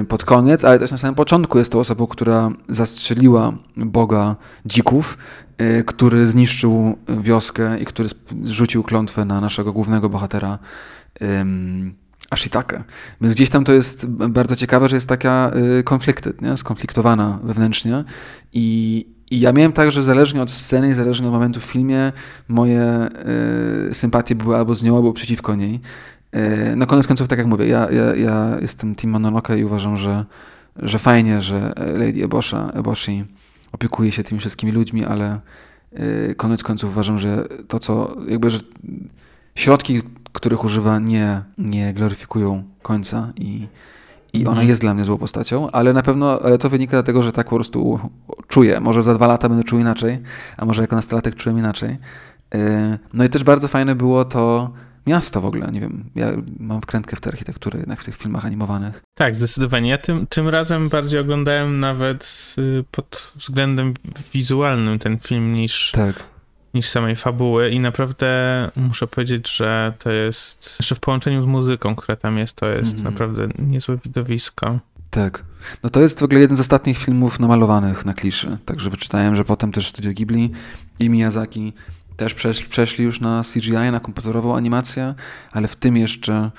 y, 0.00 0.04
pod 0.04 0.24
koniec, 0.24 0.64
ale 0.64 0.78
też 0.78 0.90
na 0.90 0.98
samym 0.98 1.14
początku 1.14 1.58
jest 1.58 1.72
to 1.72 1.80
osobą, 1.80 2.06
która 2.06 2.50
zastrzeliła 2.68 3.52
boga 3.76 4.36
dzików, 4.64 5.18
który 5.86 6.26
zniszczył 6.26 6.98
wioskę 7.08 7.78
i 7.78 7.84
który 7.84 8.08
zrzucił 8.42 8.82
klątwę 8.82 9.24
na 9.24 9.40
naszego 9.40 9.72
głównego 9.72 10.08
bohatera 10.08 10.58
Ashitaka. 12.30 12.84
Więc 13.20 13.34
gdzieś 13.34 13.50
tam 13.50 13.64
to 13.64 13.72
jest 13.72 14.06
bardzo 14.06 14.56
ciekawe, 14.56 14.88
że 14.88 14.96
jest 14.96 15.08
taka 15.08 15.50
konflikty, 15.84 16.32
nie? 16.40 16.56
skonfliktowana 16.56 17.38
wewnętrznie 17.42 18.04
i, 18.52 19.06
i 19.30 19.40
ja 19.40 19.52
miałem 19.52 19.72
tak, 19.72 19.92
że 19.92 20.02
zależnie 20.02 20.42
od 20.42 20.50
sceny, 20.50 20.94
zależnie 20.94 21.26
od 21.26 21.32
momentu 21.32 21.60
w 21.60 21.64
filmie, 21.64 22.12
moje 22.48 23.08
y, 23.90 23.94
sympatie 23.94 24.34
były 24.34 24.56
albo 24.56 24.74
z 24.74 24.82
nią, 24.82 24.96
albo 24.96 25.12
przeciwko 25.12 25.54
niej. 25.54 25.80
Y, 26.36 26.76
no 26.76 26.86
koniec 26.86 27.06
końców, 27.06 27.28
tak 27.28 27.38
jak 27.38 27.46
mówię, 27.46 27.66
ja, 27.66 27.90
ja, 27.90 28.14
ja 28.14 28.56
jestem 28.60 28.94
Team 28.94 29.12
Mononoke 29.12 29.58
i 29.58 29.64
uważam, 29.64 29.96
że, 29.96 30.24
że 30.76 30.98
fajnie, 30.98 31.42
że 31.42 31.72
Lady 31.76 32.24
Ebosha, 32.24 32.70
Eboshi 32.74 33.24
opiekuje 33.72 34.12
się 34.12 34.22
tymi 34.22 34.40
wszystkimi 34.40 34.72
ludźmi, 34.72 35.04
ale 35.04 35.40
y, 36.30 36.34
koniec 36.36 36.62
końców 36.62 36.90
uważam, 36.90 37.18
że 37.18 37.44
to, 37.68 37.78
co 37.78 38.16
jakby, 38.28 38.50
że 38.50 38.58
środki, 39.56 40.02
których 40.32 40.64
używa, 40.64 40.98
nie, 40.98 41.42
nie 41.58 41.94
gloryfikują 41.94 42.64
końca 42.82 43.32
i 43.36 43.66
i 44.32 44.40
ona 44.40 44.50
mhm. 44.50 44.68
jest 44.68 44.80
dla 44.80 44.94
mnie 44.94 45.04
złą 45.04 45.18
postacią, 45.18 45.70
ale 45.70 45.92
na 45.92 46.02
pewno, 46.02 46.40
ale 46.40 46.58
to 46.58 46.70
wynika 46.70 46.90
dlatego, 46.90 47.22
że 47.22 47.32
tak 47.32 47.46
po 47.48 47.54
prostu 47.56 48.00
czuję. 48.48 48.80
Może 48.80 49.02
za 49.02 49.14
dwa 49.14 49.26
lata 49.26 49.48
będę 49.48 49.64
czuł 49.64 49.78
inaczej, 49.78 50.18
a 50.56 50.64
może 50.64 50.82
jako 50.82 50.96
nastolatek 50.96 51.34
czułem 51.34 51.58
inaczej. 51.58 51.96
E, 52.54 52.98
no 53.12 53.24
i 53.24 53.28
też 53.28 53.44
bardzo 53.44 53.68
fajne 53.68 53.94
było 53.94 54.24
to 54.24 54.72
miasto 55.06 55.40
w 55.40 55.44
ogóle, 55.44 55.66
nie 55.72 55.80
wiem, 55.80 56.10
ja 56.14 56.26
mam 56.60 56.80
wkrętkę 56.80 57.16
w 57.16 57.20
tę 57.20 57.30
architekturę 57.30 57.78
jednak 57.78 58.00
w 58.00 58.04
tych 58.04 58.16
filmach 58.16 58.44
animowanych. 58.46 59.02
Tak, 59.14 59.34
zdecydowanie. 59.34 59.90
Ja 59.90 59.98
tym, 59.98 60.26
tym 60.26 60.48
razem 60.48 60.88
bardziej 60.88 61.20
oglądałem 61.20 61.80
nawet 61.80 62.54
y, 62.58 62.84
pod 62.90 63.32
względem 63.36 63.94
wizualnym 64.32 64.98
ten 64.98 65.18
film 65.18 65.52
niż... 65.52 65.92
Tak 65.92 66.35
niż 66.76 66.88
samej 66.88 67.16
fabuły 67.16 67.70
i 67.70 67.80
naprawdę 67.80 68.26
muszę 68.76 69.06
powiedzieć, 69.06 69.56
że 69.56 69.92
to 69.98 70.10
jest, 70.10 70.76
jeszcze 70.80 70.94
w 70.94 71.00
połączeniu 71.00 71.42
z 71.42 71.46
muzyką, 71.46 71.96
która 71.96 72.16
tam 72.16 72.38
jest, 72.38 72.56
to 72.56 72.68
jest 72.68 73.00
mm. 73.00 73.12
naprawdę 73.12 73.48
niezłe 73.58 73.98
widowisko. 74.04 74.78
Tak. 75.10 75.44
No 75.82 75.90
to 75.90 76.00
jest 76.00 76.20
w 76.20 76.22
ogóle 76.22 76.40
jeden 76.40 76.56
z 76.56 76.60
ostatnich 76.60 76.98
filmów 76.98 77.40
namalowanych 77.40 78.04
na 78.04 78.14
kliszy. 78.14 78.58
Także 78.64 78.90
wyczytałem, 78.90 79.36
że 79.36 79.44
potem 79.44 79.72
też 79.72 79.88
Studio 79.88 80.12
Ghibli 80.12 80.50
i 81.00 81.10
Miyazaki 81.10 81.72
też 82.16 82.34
przeszli, 82.34 82.66
przeszli 82.66 83.04
już 83.04 83.20
na 83.20 83.42
CGI, 83.54 83.72
na 83.72 84.00
komputerową 84.00 84.56
animację, 84.56 85.14
ale 85.52 85.68
w 85.68 85.76
tym 85.76 85.96
jeszcze 85.96 86.50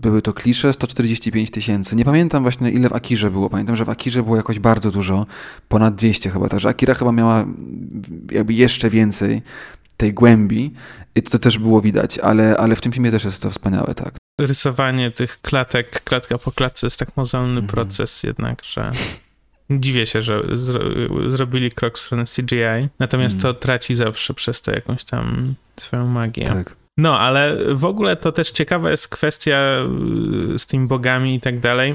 były 0.00 0.22
to 0.22 0.32
klisze, 0.32 0.72
145 0.72 1.50
tysięcy. 1.50 1.96
Nie 1.96 2.04
pamiętam 2.04 2.42
właśnie 2.42 2.70
ile 2.70 2.88
w 2.88 2.92
Akirze 2.92 3.30
było. 3.30 3.50
Pamiętam, 3.50 3.76
że 3.76 3.84
w 3.84 3.90
Akirze 3.90 4.22
było 4.22 4.36
jakoś 4.36 4.58
bardzo 4.58 4.90
dużo, 4.90 5.26
ponad 5.68 5.94
200 5.94 6.30
chyba. 6.30 6.48
Także 6.48 6.68
Akira 6.68 6.94
chyba 6.94 7.12
miała 7.12 7.46
jakby 8.30 8.52
jeszcze 8.52 8.90
więcej 8.90 9.42
tej 9.96 10.14
głębi 10.14 10.74
i 11.14 11.22
to 11.22 11.38
też 11.38 11.58
było 11.58 11.80
widać, 11.80 12.18
ale, 12.18 12.56
ale 12.56 12.76
w 12.76 12.80
tym 12.80 12.92
filmie 12.92 13.10
też 13.10 13.24
jest 13.24 13.42
to 13.42 13.50
wspaniałe, 13.50 13.94
tak. 13.94 14.14
Rysowanie 14.40 15.10
tych 15.10 15.40
klatek, 15.40 16.04
klatka 16.04 16.38
po 16.38 16.52
klatce 16.52 16.86
jest 16.86 16.98
tak 16.98 17.16
mozolny 17.16 17.58
mm. 17.58 17.66
proces 17.66 18.22
jednak, 18.22 18.64
że 18.64 18.90
dziwię 19.70 20.06
się, 20.06 20.22
że 20.22 20.42
zro 20.52 20.80
zrobili 21.30 21.70
krok 21.70 21.98
w 21.98 22.00
stronę 22.00 22.24
CGI, 22.24 22.88
natomiast 22.98 23.34
mm. 23.34 23.42
to 23.42 23.54
traci 23.54 23.94
zawsze 23.94 24.34
przez 24.34 24.62
to 24.62 24.70
jakąś 24.70 25.04
tam 25.04 25.54
swoją 25.76 26.06
magię. 26.06 26.44
Tak. 26.44 26.79
No, 27.00 27.18
ale 27.18 27.56
w 27.74 27.84
ogóle 27.84 28.16
to 28.16 28.32
też 28.32 28.50
ciekawa 28.50 28.90
jest 28.90 29.08
kwestia 29.08 29.58
y, 30.54 30.58
z 30.58 30.66
tymi 30.66 30.86
bogami 30.86 31.34
i 31.34 31.40
tak 31.40 31.60
dalej, 31.60 31.94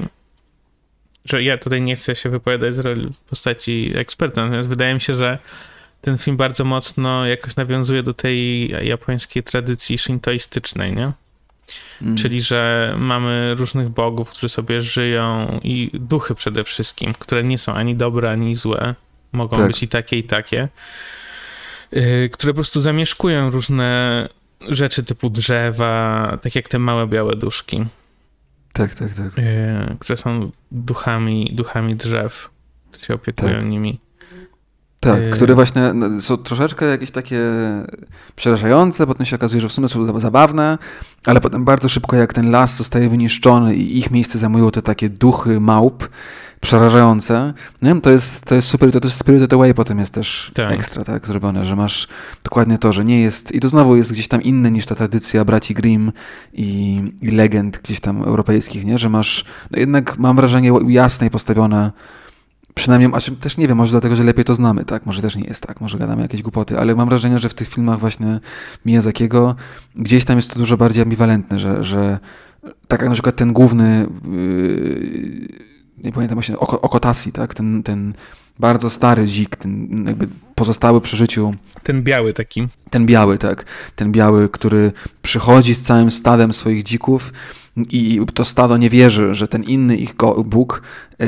że 1.24 1.42
ja 1.42 1.58
tutaj 1.58 1.82
nie 1.82 1.96
chcę 1.96 2.16
się 2.16 2.30
wypowiadać 2.30 2.74
z 2.74 2.78
roli 2.78 3.12
postaci 3.30 3.92
eksperta, 3.94 4.42
natomiast 4.42 4.68
wydaje 4.68 4.94
mi 4.94 5.00
się, 5.00 5.14
że 5.14 5.38
ten 6.00 6.18
film 6.18 6.36
bardzo 6.36 6.64
mocno 6.64 7.26
jakoś 7.26 7.56
nawiązuje 7.56 8.02
do 8.02 8.14
tej 8.14 8.68
japońskiej 8.86 9.42
tradycji 9.42 9.98
shintoistycznej, 9.98 10.92
nie? 10.92 11.12
Mm. 12.02 12.16
Czyli, 12.16 12.40
że 12.40 12.94
mamy 12.98 13.54
różnych 13.54 13.88
bogów, 13.88 14.30
którzy 14.30 14.48
sobie 14.48 14.82
żyją 14.82 15.60
i 15.62 15.90
duchy 15.94 16.34
przede 16.34 16.64
wszystkim, 16.64 17.12
które 17.18 17.44
nie 17.44 17.58
są 17.58 17.74
ani 17.74 17.96
dobre, 17.96 18.30
ani 18.30 18.54
złe. 18.54 18.94
Mogą 19.32 19.56
tak. 19.56 19.66
być 19.66 19.82
i 19.82 19.88
takie, 19.88 20.18
i 20.18 20.24
takie. 20.24 20.68
Yy, 21.92 22.28
które 22.32 22.52
po 22.52 22.56
prostu 22.56 22.80
zamieszkują 22.80 23.50
różne 23.50 24.28
rzeczy 24.68 25.04
typu 25.04 25.30
drzewa, 25.30 26.38
tak 26.42 26.54
jak 26.54 26.68
te 26.68 26.78
małe 26.78 27.06
białe 27.06 27.36
duszki. 27.36 27.84
Tak, 28.72 28.94
tak, 28.94 29.14
tak. 29.14 29.36
Yy, 29.36 29.96
które 30.00 30.16
są 30.16 30.50
duchami, 30.70 31.50
duchami 31.52 31.96
drzew, 31.96 32.50
które 32.90 33.04
się 33.04 33.14
opiekują 33.14 33.54
tak. 33.54 33.66
nimi. 33.66 34.00
Tak, 35.00 35.22
yy... 35.22 35.30
które 35.30 35.54
właśnie 35.54 35.92
są 36.20 36.36
troszeczkę 36.36 36.86
jakieś 36.86 37.10
takie 37.10 37.40
przerażające, 38.36 39.06
potem 39.06 39.26
się 39.26 39.36
okazuje, 39.36 39.60
że 39.60 39.68
w 39.68 39.72
sumie 39.72 39.88
są 39.88 40.20
zabawne, 40.20 40.78
ale 41.26 41.40
potem 41.40 41.64
bardzo 41.64 41.88
szybko 41.88 42.16
jak 42.16 42.32
ten 42.32 42.50
las 42.50 42.76
zostaje 42.76 43.08
wyniszczony 43.08 43.76
i 43.76 43.98
ich 43.98 44.10
miejsce 44.10 44.38
zajmują 44.38 44.70
te 44.70 44.82
takie 44.82 45.08
duchy 45.08 45.60
małp, 45.60 46.08
przerażające. 46.60 47.54
Nie? 47.82 48.00
To, 48.00 48.10
jest, 48.10 48.44
to 48.44 48.54
jest 48.54 48.68
super, 48.68 48.92
to 48.92 49.00
też 49.00 49.12
Spirited 49.12 49.52
Away 49.52 49.74
potem 49.74 49.98
jest 49.98 50.14
też 50.14 50.52
tak. 50.54 50.72
ekstra 50.72 51.04
tak 51.04 51.26
zrobione, 51.26 51.64
że 51.64 51.76
masz 51.76 52.08
dokładnie 52.44 52.78
to, 52.78 52.92
że 52.92 53.04
nie 53.04 53.20
jest, 53.20 53.54
i 53.54 53.60
to 53.60 53.68
znowu 53.68 53.96
jest 53.96 54.12
gdzieś 54.12 54.28
tam 54.28 54.42
inne 54.42 54.70
niż 54.70 54.86
ta 54.86 54.94
tradycja 54.94 55.44
braci 55.44 55.74
Grimm 55.74 56.12
i, 56.52 57.02
i 57.22 57.30
legend 57.30 57.78
gdzieś 57.78 58.00
tam 58.00 58.22
europejskich, 58.22 58.84
nie? 58.84 58.98
że 58.98 59.08
masz, 59.08 59.44
no 59.70 59.78
jednak 59.78 60.18
mam 60.18 60.36
wrażenie 60.36 60.72
jasne 60.88 61.26
i 61.26 61.30
postawione 61.30 61.92
przynajmniej, 62.76 63.10
a 63.14 63.40
też 63.40 63.56
nie 63.56 63.68
wiem, 63.68 63.76
może 63.76 63.90
dlatego, 63.90 64.16
że 64.16 64.24
lepiej 64.24 64.44
to 64.44 64.54
znamy, 64.54 64.84
tak? 64.84 65.06
Może 65.06 65.22
też 65.22 65.36
nie 65.36 65.44
jest 65.44 65.66
tak, 65.66 65.80
może 65.80 65.98
gadamy 65.98 66.22
jakieś 66.22 66.42
głupoty, 66.42 66.78
ale 66.78 66.94
mam 66.94 67.08
wrażenie, 67.08 67.38
że 67.38 67.48
w 67.48 67.54
tych 67.54 67.68
filmach 67.68 67.98
właśnie 67.98 68.40
Miyazakiego 68.86 69.54
gdzieś 69.94 70.24
tam 70.24 70.36
jest 70.36 70.52
to 70.52 70.58
dużo 70.58 70.76
bardziej 70.76 71.02
ambiwalentne, 71.02 71.58
że, 71.58 71.84
że 71.84 72.18
tak 72.88 73.00
jak 73.00 73.08
na 73.08 73.14
przykład 73.14 73.36
ten 73.36 73.52
główny 73.52 74.06
yy, 74.32 75.66
nie 76.06 76.12
pamiętam 76.12 76.36
właśnie, 76.36 76.58
Okotasi, 76.58 77.32
tak? 77.32 77.54
Ten, 77.54 77.82
ten 77.82 78.14
bardzo 78.58 78.90
stary 78.90 79.26
dzik, 79.26 79.56
ten 79.56 80.04
jakby 80.06 80.28
pozostały 80.54 81.00
przy 81.00 81.16
życiu. 81.16 81.54
Ten 81.82 82.02
biały 82.02 82.32
taki. 82.32 82.68
Ten 82.90 83.06
biały, 83.06 83.38
tak. 83.38 83.64
Ten 83.96 84.12
biały, 84.12 84.48
który 84.48 84.92
przychodzi 85.22 85.74
z 85.74 85.82
całym 85.82 86.10
stadem 86.10 86.52
swoich 86.52 86.82
dzików 86.82 87.32
i 87.90 88.20
to 88.34 88.44
stado 88.44 88.76
nie 88.76 88.90
wierzy, 88.90 89.34
że 89.34 89.48
ten 89.48 89.62
inny 89.62 89.96
ich 89.96 90.14
Bóg, 90.44 90.82
yy, 91.18 91.26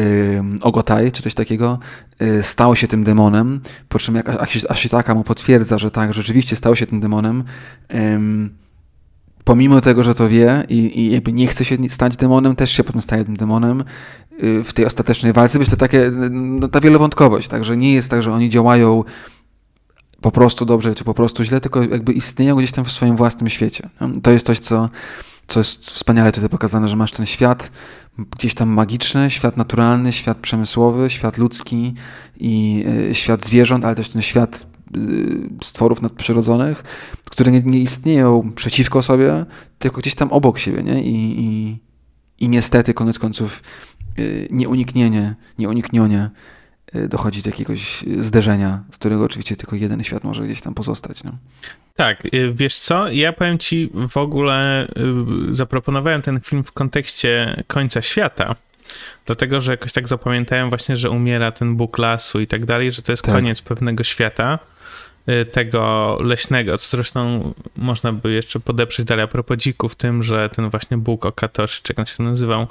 Ogotaj, 0.61 1.13
czy 1.13 1.23
coś 1.23 1.35
takiego, 1.35 1.79
yy, 2.21 2.43
stał 2.43 2.77
się 2.77 2.89
tym 2.89 3.05
demonem, 3.05 3.61
po 3.89 3.99
czym 3.99 4.15
jak 4.15 4.29
Ashitaka 4.69 5.15
mu 5.15 5.25
potwierdza, 5.25 5.79
że 5.79 5.91
tak, 5.91 6.15
rzeczywiście 6.15 6.57
stał 6.57 6.77
się 6.77 6.87
tym 6.87 7.01
demonem, 7.01 7.45
yy, 7.91 7.99
pomimo 9.45 9.81
tego, 9.81 10.03
że 10.03 10.15
to 10.15 10.29
wie 10.29 10.65
i, 10.69 11.01
i 11.01 11.11
jakby 11.11 11.33
nie 11.33 11.47
chce 11.47 11.65
się 11.65 11.77
stać 11.89 12.17
demonem, 12.17 12.57
też 12.57 12.71
się 12.71 12.85
potem 12.85 13.03
staje 13.03 13.25
tym 13.25 13.37
demonem 13.37 13.85
w 14.65 14.73
tej 14.73 14.87
ostatecznej 14.87 15.33
walce. 15.33 15.59
Wiesz, 15.59 15.69
to 15.69 15.77
takie, 15.77 16.11
no, 16.31 16.69
ta 16.69 16.81
wielowątkowość, 16.81 17.49
tak, 17.49 17.65
że 17.65 17.77
nie 17.77 17.93
jest 17.93 18.11
tak, 18.11 18.23
że 18.23 18.33
oni 18.33 18.49
działają 18.49 19.05
po 20.21 20.31
prostu 20.31 20.65
dobrze, 20.65 20.95
czy 20.95 21.05
po 21.05 21.15
prostu 21.15 21.45
źle, 21.45 21.61
tylko 21.61 21.83
jakby 21.83 22.13
istnieją 22.13 22.57
gdzieś 22.57 22.73
tam 22.73 22.85
w 22.85 22.93
swoim 22.93 23.17
własnym 23.17 23.51
świecie. 23.51 23.89
To 24.23 24.31
jest 24.31 24.47
coś, 24.47 24.59
co, 24.59 24.89
co 25.47 25.61
jest 25.61 25.91
wspaniale 25.91 26.33
tutaj 26.33 26.49
pokazane, 26.49 26.89
że 26.89 26.97
masz 26.97 27.13
ten 27.13 27.27
świat 27.27 27.71
gdzieś 28.37 28.55
tam 28.55 28.69
magiczny, 28.69 29.31
świat 29.31 29.57
naturalny, 29.57 30.13
świat 30.13 30.39
przemysłowy, 30.39 31.11
świat 31.11 31.39
ludzki 31.39 31.95
i 32.37 32.85
y, 33.11 33.15
świat 33.15 33.45
zwierząt, 33.45 33.85
ale 33.85 33.95
też 33.95 34.09
ten 34.09 34.23
świat 34.23 34.67
Y, 34.97 35.65
stworów 35.65 36.03
nadprzyrodzonych, 36.03 36.83
które 37.25 37.53
nie, 37.53 37.61
nie, 37.61 37.79
istnieją 37.79 38.53
przeciwko 38.53 39.03
sobie, 39.03 39.47
tylko 39.79 40.01
gdzieś 40.01 40.15
tam 40.15 40.33
obok 40.33 40.59
siebie, 40.59 40.83
nie? 40.83 41.03
I, 41.03 41.41
i, 41.41 41.79
i 42.39 42.49
niestety, 42.49 42.95
koniec 42.95 43.19
końców, 43.19 43.63
y, 43.98 43.98
nieuniknienie, 44.51 45.35
nieuniknione 45.59 46.31
y, 46.95 47.09
dochodzi 47.09 47.43
do 47.43 47.51
jakiegoś 47.51 48.05
zderzenia, 48.17 48.85
z 48.91 48.99
którego 48.99 49.25
oczywiście 49.25 49.57
tylko 49.57 49.77
jeden 49.77 50.05
świat 50.05 50.25
może 50.25 50.43
gdzieś 50.43 50.61
tam 50.61 50.75
pozostać. 50.75 51.25
No. 51.25 51.33
Tak, 51.95 52.23
wiesz 52.53 52.79
co, 52.79 53.11
ja 53.11 53.33
powiem 53.33 53.59
ci 53.59 53.91
w 54.09 54.17
ogóle, 54.17 54.89
zaproponowałem 55.51 56.23
ten 56.23 56.41
film 56.41 56.65
w 56.65 56.73
kontekście 56.73 57.63
końca 57.67 58.03
świata, 58.03 58.55
dlatego, 59.27 59.61
że 59.61 59.73
jakoś 59.73 59.93
tak 59.93 60.09
zapamiętałem 60.09 60.69
właśnie, 60.69 60.97
że 60.97 61.11
umiera 61.11 61.53
ten 61.53 61.77
Bóg 61.77 61.99
lasu 61.99 62.41
i 62.41 62.47
tak 62.47 62.65
dalej, 62.65 62.93
że 62.93 63.03
to 63.03 63.13
jest 63.13 63.23
tak. 63.23 63.35
koniec 63.35 63.63
pewnego 63.63 64.05
świata. 64.05 64.59
Y, 65.29 65.45
tego 65.45 66.19
leśnego, 66.21 66.79
co 66.79 66.97
zresztą 66.97 67.53
można 67.77 68.13
by 68.13 68.33
jeszcze 68.33 68.61
podeprzeć 68.61 69.07
dalej 69.07 69.25
a 69.25 69.29
propos 69.29 69.57
dzików, 69.57 69.95
tym, 69.95 70.23
że 70.23 70.49
ten 70.49 70.71
właśnie 70.71 70.99
Bóg 70.99 71.27
Okatoshi, 71.27 71.83
czy 71.83 71.93
jak 71.93 71.99
on 71.99 72.07
się 72.07 72.23
nazywał, 72.23 72.67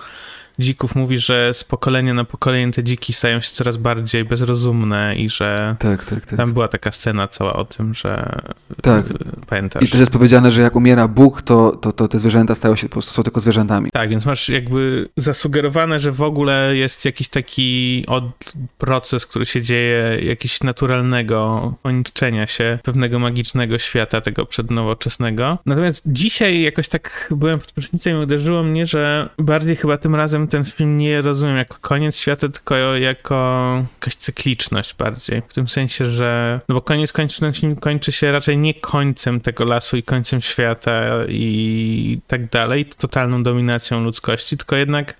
dzików 0.60 0.96
mówi, 0.96 1.18
że 1.18 1.54
z 1.54 1.64
pokolenia 1.64 2.14
na 2.14 2.24
pokolenie 2.24 2.74
te 2.74 2.84
dziki 2.84 3.14
stają 3.14 3.42
się 3.42 3.52
coraz 3.52 3.78
bardziej 3.78 4.26
bezrozumne 4.26 5.16
i 5.16 5.30
że 5.30 5.76
tak, 5.80 6.06
tak, 6.06 6.26
tak. 6.26 6.38
tam 6.38 6.54
była 6.54 6.68
taka 6.68 6.92
scena 6.92 7.28
cała 7.28 7.54
o 7.54 7.66
tym, 7.66 7.94
że 7.94 8.40
tak. 8.82 9.06
pamiętasz. 9.48 9.84
I 9.84 9.88
też 9.88 10.00
jest 10.00 10.12
powiedziane, 10.12 10.52
że 10.52 10.62
jak 10.62 10.76
umiera 10.76 11.08
Bóg, 11.08 11.42
to, 11.42 11.72
to, 11.72 11.92
to 11.92 12.08
te 12.08 12.20
zwierzęta 12.20 12.56
stają 12.56 12.76
się 12.76 12.90
po 12.90 12.94
prostu 12.94 13.14
są 13.14 13.24
tylko 13.24 13.40
zwierzętami. 13.40 13.92
Tak, 13.92 14.10
więc 14.10 14.26
masz 14.26 14.50
jakby 14.50 15.10
zasugerowane, 15.18 16.00
że 16.00 16.12
w 16.12 16.22
ogóle 16.22 16.76
jest 16.76 17.06
jakiś 17.06 17.30
taki 17.30 18.04
od 18.08 18.54
proces, 18.78 19.26
który 19.26 19.46
się 19.46 19.62
dzieje, 19.62 20.20
jakiś 20.22 20.62
naturalnego 20.64 21.74
oniczenia 21.84 22.48
się 22.48 22.80
pewnego 22.84 23.20
magicznego 23.20 23.78
świata, 23.78 24.22
tego 24.22 24.46
przednowoczesnego. 24.46 25.58
Natomiast 25.66 26.04
dzisiaj 26.06 26.62
jakoś 26.62 26.88
tak 26.88 27.34
byłem 27.36 27.60
pod 27.60 27.72
prysznicem 27.72 28.18
i 28.18 28.20
uderzyło 28.20 28.64
mnie, 28.64 28.86
że 28.86 29.30
bardziej 29.38 29.76
chyba 29.76 29.98
tym 29.98 30.16
razem 30.16 30.47
ten 30.48 30.66
film 30.66 30.98
nie 30.98 31.22
rozumiem 31.22 31.58
jako 31.58 31.78
koniec 31.82 32.18
świata, 32.18 32.50
tylko 32.50 32.76
jako 32.96 33.84
jakaś 33.94 34.16
cykliczność 34.16 34.94
bardziej. 34.94 35.42
W 35.48 35.54
tym 35.54 35.68
sensie, 35.68 36.06
że. 36.06 36.60
No 36.70 36.76
bo 36.76 36.82
koniec 36.82 37.12
końców 37.12 37.40
ten 37.40 37.54
film 37.54 37.76
kończy 37.76 38.12
się 38.12 38.32
raczej 38.32 38.58
nie 38.58 38.74
końcem 38.74 39.40
tego 39.40 39.66
lasu 39.66 39.98
i 39.98 40.04
końcem 40.04 40.42
świata 40.42 41.02
i 41.30 42.20
tak 42.28 42.50
dalej, 42.50 42.86
totalną 42.86 43.44
dominacją 43.44 44.04
ludzkości, 44.04 44.58
tylko 44.58 44.76
jednak 44.76 45.18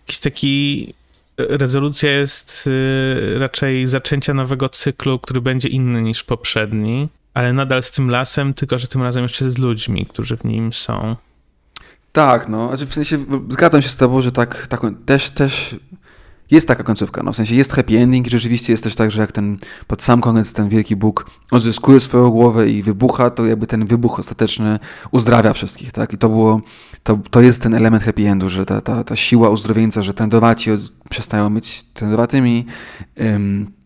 jakiś 0.00 0.18
taki. 0.18 0.94
Rezolucja 1.38 2.10
jest 2.10 2.66
y, 2.66 3.38
raczej 3.38 3.86
zaczęcia 3.86 4.34
nowego 4.34 4.68
cyklu, 4.68 5.18
który 5.18 5.40
będzie 5.40 5.68
inny 5.68 6.02
niż 6.02 6.24
poprzedni, 6.24 7.08
ale 7.34 7.52
nadal 7.52 7.82
z 7.82 7.90
tym 7.90 8.10
lasem, 8.10 8.54
tylko 8.54 8.78
że 8.78 8.86
tym 8.86 9.02
razem 9.02 9.22
jeszcze 9.22 9.50
z 9.50 9.58
ludźmi, 9.58 10.06
którzy 10.06 10.36
w 10.36 10.44
nim 10.44 10.72
są. 10.72 11.16
Tak, 12.12 12.48
no, 12.48 12.68
znaczy 12.68 12.86
w 12.86 12.94
sensie 12.94 13.18
zgadzam 13.50 13.82
się 13.82 13.88
z 13.88 13.96
tobą, 13.96 14.22
że 14.22 14.32
tak, 14.32 14.66
tak 14.66 14.80
też, 15.06 15.30
też 15.30 15.76
jest 16.50 16.68
taka 16.68 16.84
końcówka, 16.84 17.22
no 17.22 17.32
w 17.32 17.36
sensie 17.36 17.54
jest 17.54 17.72
happy 17.72 17.98
ending 17.98 18.26
i 18.26 18.30
rzeczywiście 18.30 18.72
jest 18.72 18.84
też 18.84 18.94
tak, 18.94 19.10
że 19.10 19.20
jak 19.20 19.32
ten 19.32 19.58
pod 19.86 20.02
sam 20.02 20.20
koniec 20.20 20.52
ten 20.52 20.68
wielki 20.68 20.96
Bóg 20.96 21.30
odzyskuje 21.50 22.00
swoją 22.00 22.30
głowę 22.30 22.68
i 22.68 22.82
wybucha, 22.82 23.30
to 23.30 23.46
jakby 23.46 23.66
ten 23.66 23.86
wybuch 23.86 24.18
ostateczny 24.18 24.78
uzdrawia 25.10 25.52
wszystkich, 25.52 25.92
tak? 25.92 26.12
I 26.12 26.18
to 26.18 26.28
było, 26.28 26.60
to, 27.02 27.18
to 27.30 27.40
jest 27.40 27.62
ten 27.62 27.74
element 27.74 28.02
happy 28.02 28.28
endu, 28.28 28.48
że 28.48 28.64
ta, 28.64 28.80
ta, 28.80 29.04
ta 29.04 29.16
siła 29.16 29.50
uzdrowieńca, 29.50 30.02
że 30.02 30.14
trędowaci 30.14 30.70
przestają 31.10 31.54
być 31.54 31.82
trędowatymi, 31.82 32.66
ym, 33.20 33.78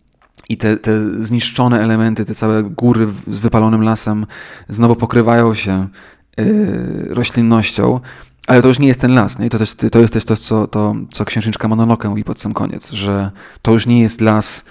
i 0.49 0.57
te, 0.57 0.77
te 0.77 1.23
zniszczone 1.23 1.81
elementy, 1.81 2.25
te 2.25 2.35
całe 2.35 2.63
góry 2.63 3.09
z 3.27 3.39
wypalonym 3.39 3.83
lasem 3.83 4.27
znowu 4.69 4.97
pokrywają 4.97 5.55
się 5.55 5.89
roślinnością, 7.11 8.01
ale 8.47 8.63
to 8.63 8.69
już 8.69 8.79
nie 8.79 8.89
jest 8.89 9.01
ten 9.01 9.15
las. 9.15 9.39
Nie? 9.39 9.47
I 9.47 9.51
to, 9.51 9.59
też, 9.59 9.75
to 9.93 9.99
jest 9.99 10.13
też 10.13 10.25
to, 10.25 10.37
co, 10.37 10.67
to, 10.67 10.95
co 11.11 11.25
księżniczka 11.25 11.69
Monolokę 11.69 12.09
mówi 12.09 12.25
pod 12.25 12.41
sam 12.41 12.55
koniec, 12.55 12.91
że 12.91 13.31
to 13.63 13.73
już 13.73 13.87
nie 13.87 14.01
jest 14.01 14.21
las 14.21 14.65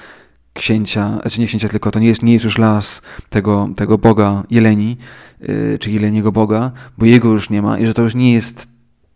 księcia, 0.53 1.19
znaczy 1.21 1.41
nie 1.41 1.47
księcia, 1.47 1.69
tylko 1.69 1.91
to 1.91 1.99
nie 1.99 2.07
jest, 2.07 2.23
nie 2.23 2.33
jest 2.33 2.45
już 2.45 2.57
las 2.57 3.01
tego, 3.29 3.69
tego 3.75 3.97
boga 3.97 4.43
Jeleni, 4.49 4.97
yy, 5.39 5.77
czy 5.79 5.91
Jeleniego 5.91 6.31
boga, 6.31 6.71
bo 6.97 7.05
jego 7.05 7.29
już 7.29 7.49
nie 7.49 7.61
ma 7.61 7.77
i 7.79 7.85
że 7.85 7.93
to 7.93 8.01
już 8.01 8.15
nie 8.15 8.33
jest 8.33 8.67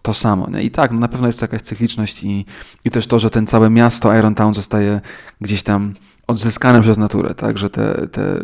to 0.01 0.13
samo. 0.13 0.49
Nie? 0.49 0.63
I 0.63 0.71
tak, 0.71 0.91
no 0.91 0.99
na 0.99 1.07
pewno 1.07 1.27
jest 1.27 1.39
to 1.39 1.43
jakaś 1.43 1.61
cykliczność 1.61 2.23
i, 2.23 2.45
i 2.85 2.89
też 2.89 3.07
to, 3.07 3.19
że 3.19 3.29
ten 3.29 3.47
całe 3.47 3.69
miasto 3.69 4.17
Iron 4.17 4.35
Town 4.35 4.53
zostaje 4.53 5.01
gdzieś 5.41 5.63
tam 5.63 5.93
odzyskane 6.27 6.81
przez 6.81 6.97
naturę, 6.97 7.33
tak, 7.33 7.57
że 7.57 7.69
te, 7.69 8.07
te 8.07 8.39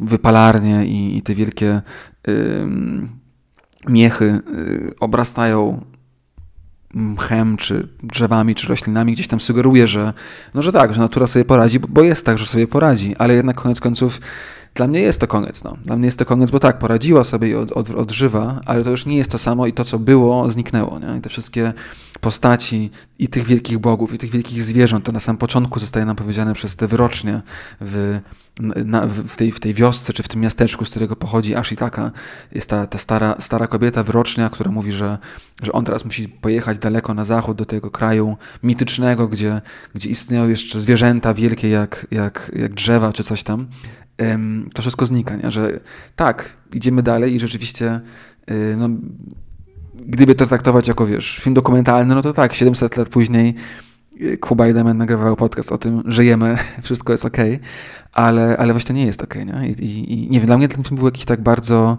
wypalarnie 0.00 0.86
i, 0.86 1.16
i 1.16 1.22
te 1.22 1.34
wielkie 1.34 1.82
yy, 2.26 2.34
miechy 3.88 4.24
y, 4.24 4.94
obrastają 5.00 5.84
mchem, 6.94 7.56
czy 7.56 7.88
drzewami, 8.02 8.54
czy 8.54 8.68
roślinami, 8.68 9.12
gdzieś 9.12 9.28
tam 9.28 9.40
sugeruje, 9.40 9.88
że 9.88 10.12
no, 10.54 10.62
że 10.62 10.72
tak, 10.72 10.94
że 10.94 11.00
natura 11.00 11.26
sobie 11.26 11.44
poradzi, 11.44 11.80
bo 11.80 12.02
jest 12.02 12.26
tak, 12.26 12.38
że 12.38 12.46
sobie 12.46 12.66
poradzi, 12.66 13.16
ale 13.16 13.34
jednak 13.34 13.56
koniec 13.56 13.80
końców 13.80 14.20
dla 14.74 14.86
mnie 14.86 15.00
jest 15.00 15.20
to 15.20 15.26
koniec. 15.26 15.64
No. 15.64 15.76
Dla 15.84 15.96
mnie 15.96 16.06
jest 16.06 16.18
to 16.18 16.24
koniec, 16.24 16.50
bo 16.50 16.58
tak, 16.58 16.78
poradziła 16.78 17.24
sobie 17.24 17.48
i 17.48 17.54
od, 17.54 17.72
od, 17.72 17.90
odżywa, 17.90 18.60
ale 18.66 18.84
to 18.84 18.90
już 18.90 19.06
nie 19.06 19.16
jest 19.16 19.30
to 19.30 19.38
samo 19.38 19.66
i 19.66 19.72
to, 19.72 19.84
co 19.84 19.98
było, 19.98 20.50
zniknęło. 20.50 20.98
Nie? 20.98 21.18
I 21.18 21.20
te 21.20 21.28
wszystkie 21.28 21.72
postaci 22.20 22.90
i 23.18 23.28
tych 23.28 23.46
wielkich 23.46 23.78
bogów, 23.78 24.14
i 24.14 24.18
tych 24.18 24.30
wielkich 24.30 24.62
zwierząt, 24.62 25.04
to 25.04 25.12
na 25.12 25.20
samym 25.20 25.38
początku 25.38 25.80
zostaje 25.80 26.06
nam 26.06 26.16
powiedziane 26.16 26.54
przez 26.54 26.76
te 26.76 26.86
wyrocznie 26.86 27.42
w, 27.80 28.20
na, 28.84 29.06
w, 29.06 29.36
tej, 29.36 29.52
w 29.52 29.60
tej 29.60 29.74
wiosce, 29.74 30.12
czy 30.12 30.22
w 30.22 30.28
tym 30.28 30.40
miasteczku, 30.40 30.84
z 30.84 30.90
którego 30.90 31.16
pochodzi 31.16 31.54
Ashitaka. 31.54 32.10
Jest 32.52 32.70
ta, 32.70 32.86
ta 32.86 32.98
stara, 32.98 33.36
stara 33.38 33.66
kobieta, 33.66 34.02
wyrocznia, 34.02 34.50
która 34.50 34.70
mówi, 34.70 34.92
że, 34.92 35.18
że 35.62 35.72
on 35.72 35.84
teraz 35.84 36.04
musi 36.04 36.28
pojechać 36.28 36.78
daleko 36.78 37.14
na 37.14 37.24
zachód, 37.24 37.56
do 37.56 37.64
tego 37.64 37.90
kraju 37.90 38.36
mitycznego, 38.62 39.28
gdzie, 39.28 39.60
gdzie 39.94 40.10
istnieją 40.10 40.48
jeszcze 40.48 40.80
zwierzęta 40.80 41.34
wielkie 41.34 41.68
jak, 41.68 42.06
jak, 42.10 42.52
jak 42.56 42.74
drzewa, 42.74 43.12
czy 43.12 43.24
coś 43.24 43.42
tam 43.42 43.68
to 44.74 44.82
wszystko 44.82 45.06
znika, 45.06 45.36
nie? 45.36 45.50
że 45.50 45.80
tak, 46.16 46.56
idziemy 46.72 47.02
dalej 47.02 47.34
i 47.34 47.40
rzeczywiście 47.40 48.00
y, 48.50 48.76
no, 48.76 48.88
gdyby 49.94 50.34
to 50.34 50.46
traktować 50.46 50.88
jako, 50.88 51.06
wiesz, 51.06 51.40
film 51.42 51.54
dokumentalny, 51.54 52.14
no 52.14 52.22
to 52.22 52.32
tak, 52.32 52.54
700 52.54 52.96
lat 52.96 53.08
później 53.08 53.54
Kuba 54.40 54.68
i 54.68 54.74
Damian 54.74 54.96
nagrywają 54.96 55.36
podcast 55.36 55.72
o 55.72 55.78
tym, 55.78 56.02
żyjemy, 56.06 56.58
wszystko 56.82 57.12
jest 57.12 57.24
ok, 57.24 57.36
ale, 58.12 58.56
ale 58.56 58.72
właśnie 58.72 58.94
nie 58.94 59.06
jest 59.06 59.22
ok, 59.22 59.34
nie? 59.34 59.68
I, 59.68 60.12
i, 60.12 60.30
nie 60.30 60.38
wiem, 60.38 60.46
dla 60.46 60.58
mnie 60.58 60.68
ten 60.68 60.84
film 60.84 60.96
był 60.96 61.06
jakiś 61.06 61.24
tak 61.24 61.40
bardzo, 61.40 61.98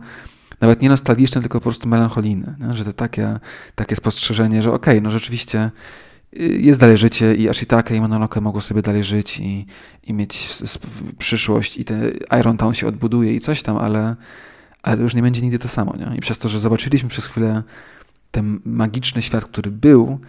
nawet 0.61 0.81
nie 0.81 0.89
nostalgiczny, 0.89 1.41
tylko 1.41 1.59
po 1.59 1.63
prostu 1.63 1.87
melancholijny, 1.87 2.55
nie? 2.59 2.73
że 2.75 2.85
to 2.85 2.93
takie, 2.93 3.39
takie 3.75 3.95
spostrzeżenie, 3.95 4.61
że 4.61 4.71
ok, 4.73 4.85
no 5.01 5.11
rzeczywiście 5.11 5.71
jest 6.59 6.79
dalej 6.79 6.97
życie 6.97 7.35
i 7.35 7.49
Ashitaka 7.49 7.95
i 7.95 8.01
Mononoke 8.01 8.41
mogą 8.41 8.61
sobie 8.61 8.81
dalej 8.81 9.03
żyć 9.03 9.39
i, 9.39 9.65
i 10.03 10.13
mieć 10.13 10.49
przyszłość 11.17 11.77
i 11.77 11.85
ten 11.85 12.11
Iron 12.39 12.57
Town 12.57 12.73
się 12.73 12.87
odbuduje 12.87 13.33
i 13.33 13.39
coś 13.39 13.63
tam, 13.63 13.77
ale, 13.77 14.15
ale 14.83 14.97
to 14.97 15.03
już 15.03 15.15
nie 15.15 15.21
będzie 15.21 15.41
nigdy 15.41 15.59
to 15.59 15.67
samo. 15.67 15.95
Nie? 15.97 16.17
I 16.17 16.19
przez 16.19 16.37
to, 16.37 16.49
że 16.49 16.59
zobaczyliśmy 16.59 17.09
przez 17.09 17.25
chwilę 17.27 17.63
ten 18.31 18.59
magiczny 18.65 19.21
świat, 19.21 19.45
który 19.45 19.71
był, 19.71 20.19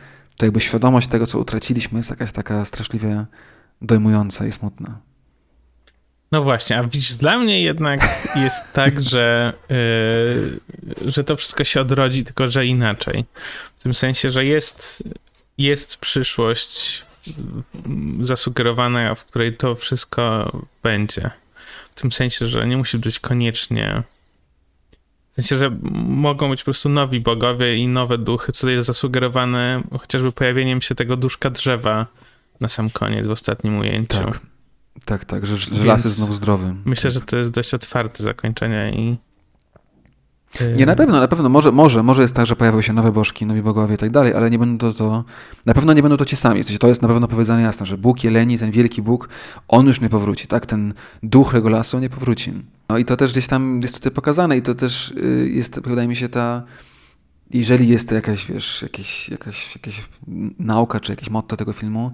to 0.42 0.46
jakby 0.46 0.60
świadomość 0.60 1.08
tego, 1.08 1.26
co 1.26 1.38
utraciliśmy, 1.38 1.98
jest 1.98 2.10
jakaś 2.10 2.32
taka 2.32 2.64
straszliwie 2.64 3.24
dojmująca 3.82 4.46
i 4.46 4.52
smutna. 4.52 4.98
No 6.32 6.42
właśnie, 6.42 6.78
a 6.78 6.84
widzisz, 6.84 7.14
dla 7.14 7.38
mnie 7.38 7.62
jednak 7.62 8.08
jest 8.36 8.72
tak, 8.72 9.02
że, 9.12 9.52
yy, 9.68 11.10
że 11.10 11.24
to 11.24 11.36
wszystko 11.36 11.64
się 11.64 11.80
odrodzi, 11.80 12.24
tylko 12.24 12.48
że 12.48 12.66
inaczej. 12.66 13.24
W 13.76 13.82
tym 13.82 13.94
sensie, 13.94 14.30
że 14.30 14.44
jest 14.44 15.02
jest 15.58 15.96
przyszłość 15.96 17.04
zasugerowana, 18.20 19.14
w 19.14 19.24
której 19.24 19.56
to 19.56 19.74
wszystko 19.74 20.52
będzie. 20.82 21.30
W 21.90 22.00
tym 22.00 22.12
sensie, 22.12 22.46
że 22.46 22.66
nie 22.66 22.76
musi 22.76 22.98
być 22.98 23.20
koniecznie 23.20 24.02
W 25.32 25.34
sensie, 25.34 25.58
że 25.58 25.76
mogą 26.06 26.50
być 26.50 26.60
po 26.60 26.64
prostu 26.64 26.88
nowi 26.88 27.20
bogowie 27.20 27.76
i 27.76 27.88
nowe 27.88 28.18
duchy, 28.18 28.52
co 28.52 28.70
jest 28.70 28.86
zasugerowane 28.86 29.82
chociażby 30.00 30.32
pojawieniem 30.32 30.80
się 30.80 30.94
tego 30.94 31.16
duszka 31.16 31.50
drzewa 31.50 32.06
na 32.60 32.68
sam 32.68 32.90
koniec 32.90 33.26
w 33.26 33.30
ostatnim 33.30 33.78
ujęciu. 33.78 34.24
Tak, 34.24 34.40
tak, 35.04 35.24
tak 35.24 35.46
że, 35.46 35.56
że 35.56 35.84
las 35.84 36.04
jest 36.04 36.16
znowu 36.16 36.32
zdrowy. 36.32 36.74
Myślę, 36.84 37.10
tak. 37.10 37.14
że 37.14 37.26
to 37.26 37.36
jest 37.36 37.50
dość 37.50 37.74
otwarte 37.74 38.22
zakończenie 38.22 38.92
i 38.94 39.16
nie, 40.76 40.86
na 40.86 40.94
pewno, 40.94 41.20
na 41.20 41.28
pewno. 41.28 41.48
Może, 41.48 41.72
może, 41.72 42.02
może 42.02 42.22
jest 42.22 42.34
tak, 42.34 42.46
że 42.46 42.56
pojawią 42.56 42.82
się 42.82 42.92
nowe 42.92 43.12
bożki, 43.12 43.46
nowi 43.46 43.62
bogowie 43.62 43.94
i 43.94 43.98
tak 43.98 44.10
dalej, 44.10 44.34
ale 44.34 44.50
nie 44.50 44.58
będą 44.58 44.92
to, 44.92 44.98
to 44.98 45.24
na 45.66 45.74
pewno 45.74 45.92
nie 45.92 46.02
będą 46.02 46.16
to 46.16 46.24
ci 46.24 46.36
sami. 46.36 46.62
W 46.62 46.66
sensie 46.66 46.78
to 46.78 46.88
jest 46.88 47.02
na 47.02 47.08
pewno 47.08 47.28
powiedziane 47.28 47.62
jasno, 47.62 47.86
że 47.86 47.98
Bóg 47.98 48.24
Jeleni, 48.24 48.58
ten 48.58 48.70
wielki 48.70 49.02
Bóg, 49.02 49.28
on 49.68 49.86
już 49.86 50.00
nie 50.00 50.08
powróci, 50.08 50.46
tak? 50.46 50.66
Ten 50.66 50.94
duch 51.22 51.52
Regolasu 51.52 51.98
nie 51.98 52.10
powróci. 52.10 52.52
No 52.92 52.98
i 52.98 53.04
to 53.04 53.16
też 53.16 53.32
gdzieś 53.32 53.46
tam 53.46 53.82
jest 53.82 53.94
tutaj 53.94 54.12
pokazane 54.12 54.56
i 54.56 54.62
to 54.62 54.74
też 54.74 55.10
y, 55.10 55.50
jest, 55.50 55.80
wydaje 55.80 56.08
mi 56.08 56.16
się, 56.16 56.28
ta 56.28 56.62
jeżeli 57.52 57.88
jest 57.88 58.08
to 58.08 58.14
jakaś, 58.14 58.46
wiesz, 58.46 58.82
jakieś, 58.82 59.28
jakaś, 59.28 59.76
jakaś 59.76 60.02
nauka, 60.58 61.00
czy 61.00 61.12
jakieś 61.12 61.30
motto 61.30 61.56
tego 61.56 61.72
filmu, 61.72 62.12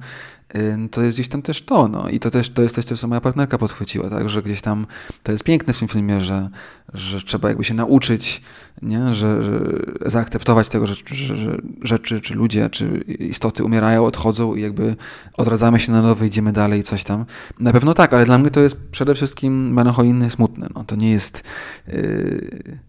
to 0.91 1.03
jest 1.03 1.17
gdzieś 1.17 1.29
tam 1.29 1.43
też 1.43 1.63
to, 1.63 1.89
no. 1.89 2.09
I 2.09 2.21
to 2.21 2.31
też 2.31 2.51
to 2.51 2.63
jest 2.63 2.75
coś, 2.75 3.01
co 3.01 3.09
moja 3.09 3.21
partnerka 3.21 3.59
podchwyciła, 3.59 4.11
tak, 4.11 4.29
że 4.29 4.43
gdzieś 4.43 4.61
tam 4.61 4.87
to 5.23 5.33
jest 5.33 5.45
piękne 5.45 5.75
w 5.75 5.79
tym 5.79 5.89
filmie, 5.89 6.21
że, 6.21 6.49
że 6.95 7.23
trzeba 7.23 7.49
jakby 7.49 7.65
się 7.65 7.75
nauczyć, 7.75 8.43
nie, 8.83 9.15
że, 9.15 9.43
że 9.43 9.61
zaakceptować 10.07 10.69
tego, 10.69 10.87
że, 10.87 10.95
że, 11.07 11.37
że 11.37 11.59
rzeczy, 11.83 12.21
czy 12.21 12.35
ludzie, 12.35 12.71
czy 12.71 13.05
istoty 13.19 13.65
umierają, 13.65 14.05
odchodzą 14.05 14.55
i 14.55 14.61
jakby 14.61 14.97
odradzamy 15.37 15.81
się 15.81 15.93
na 15.93 16.03
nowe, 16.03 16.27
idziemy 16.27 16.53
dalej 16.53 16.81
i 16.81 16.83
coś 16.83 17.05
tam. 17.05 17.25
Na 17.61 17.73
pewno 17.73 17.95
tak, 17.95 18.15
ale 18.15 18.25
dla 18.25 18.39
mnie 18.39 18.51
to 18.51 18.61
jest 18.61 18.77
przede 18.91 19.15
wszystkim 19.15 19.73
melancholijne, 19.73 20.31
smutne, 20.31 20.67
no. 20.75 20.85
To 20.85 20.97
nie 20.97 21.11
jest... 21.11 21.43
Yy 21.87 22.88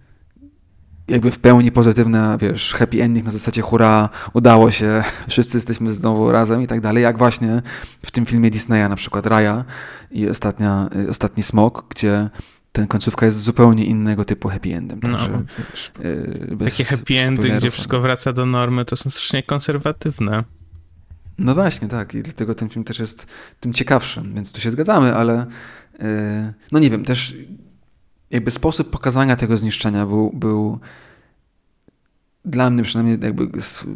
jakby 1.10 1.32
w 1.32 1.40
pełni 1.40 1.72
pozytywna, 1.72 2.38
wiesz, 2.38 2.74
happy 2.74 3.04
ending 3.04 3.26
na 3.26 3.32
zasadzie 3.32 3.62
hura, 3.62 4.10
udało 4.34 4.72
się, 4.72 5.04
wszyscy 5.30 5.58
jesteśmy 5.58 5.92
znowu 5.92 6.32
razem 6.32 6.62
i 6.62 6.68
tak 6.68 6.82
dalej, 6.82 7.04
jak 7.04 7.18
właśnie 7.18 7.62
w 8.06 8.12
tym 8.12 8.26
filmie 8.26 8.50
Disneya 8.50 8.90
na 8.90 8.96
przykład 8.96 9.26
Raya 9.26 9.64
i 10.12 10.30
ostatnia, 10.30 10.90
y, 11.06 11.10
Ostatni 11.10 11.44
Smok, 11.44 11.86
gdzie 11.90 12.30
ten 12.72 12.88
końcówka 12.88 13.26
jest 13.26 13.42
zupełnie 13.42 13.86
innego 13.86 14.26
typu 14.26 14.50
happy 14.50 14.76
endem. 14.76 15.00
No, 15.04 15.18
także, 15.18 15.32
no, 15.32 16.56
bez, 16.56 16.78
takie 16.78 16.84
happy 16.84 17.20
endy, 17.20 17.50
gdzie 17.50 17.72
wszystko 17.72 18.00
wraca 18.00 18.34
do 18.34 18.46
normy, 18.46 18.86
to 18.86 18.96
są 18.96 19.10
strasznie 19.10 19.44
konserwatywne. 19.44 20.44
No 21.40 21.56
właśnie, 21.56 21.88
tak. 21.88 22.16
I 22.16 22.24
dlatego 22.24 22.56
ten 22.56 22.70
film 22.70 22.86
też 22.86 23.00
jest 23.00 23.28
tym 23.60 23.74
ciekawszym, 23.74 24.34
więc 24.36 24.54
tu 24.54 24.62
się 24.62 24.72
zgadzamy, 24.72 25.16
ale 25.16 25.46
yy, 26.00 26.08
no 26.72 26.80
nie 26.80 26.90
wiem, 26.90 27.06
też 27.06 27.36
jakby 28.32 28.52
sposób 28.52 28.90
pokazania 28.90 29.36
tego 29.36 29.58
zniszczenia 29.58 30.06
był, 30.06 30.32
był 30.34 30.80
dla 32.46 32.70
mnie 32.70 32.84
przynajmniej 32.84 33.18
jakby 33.22 33.48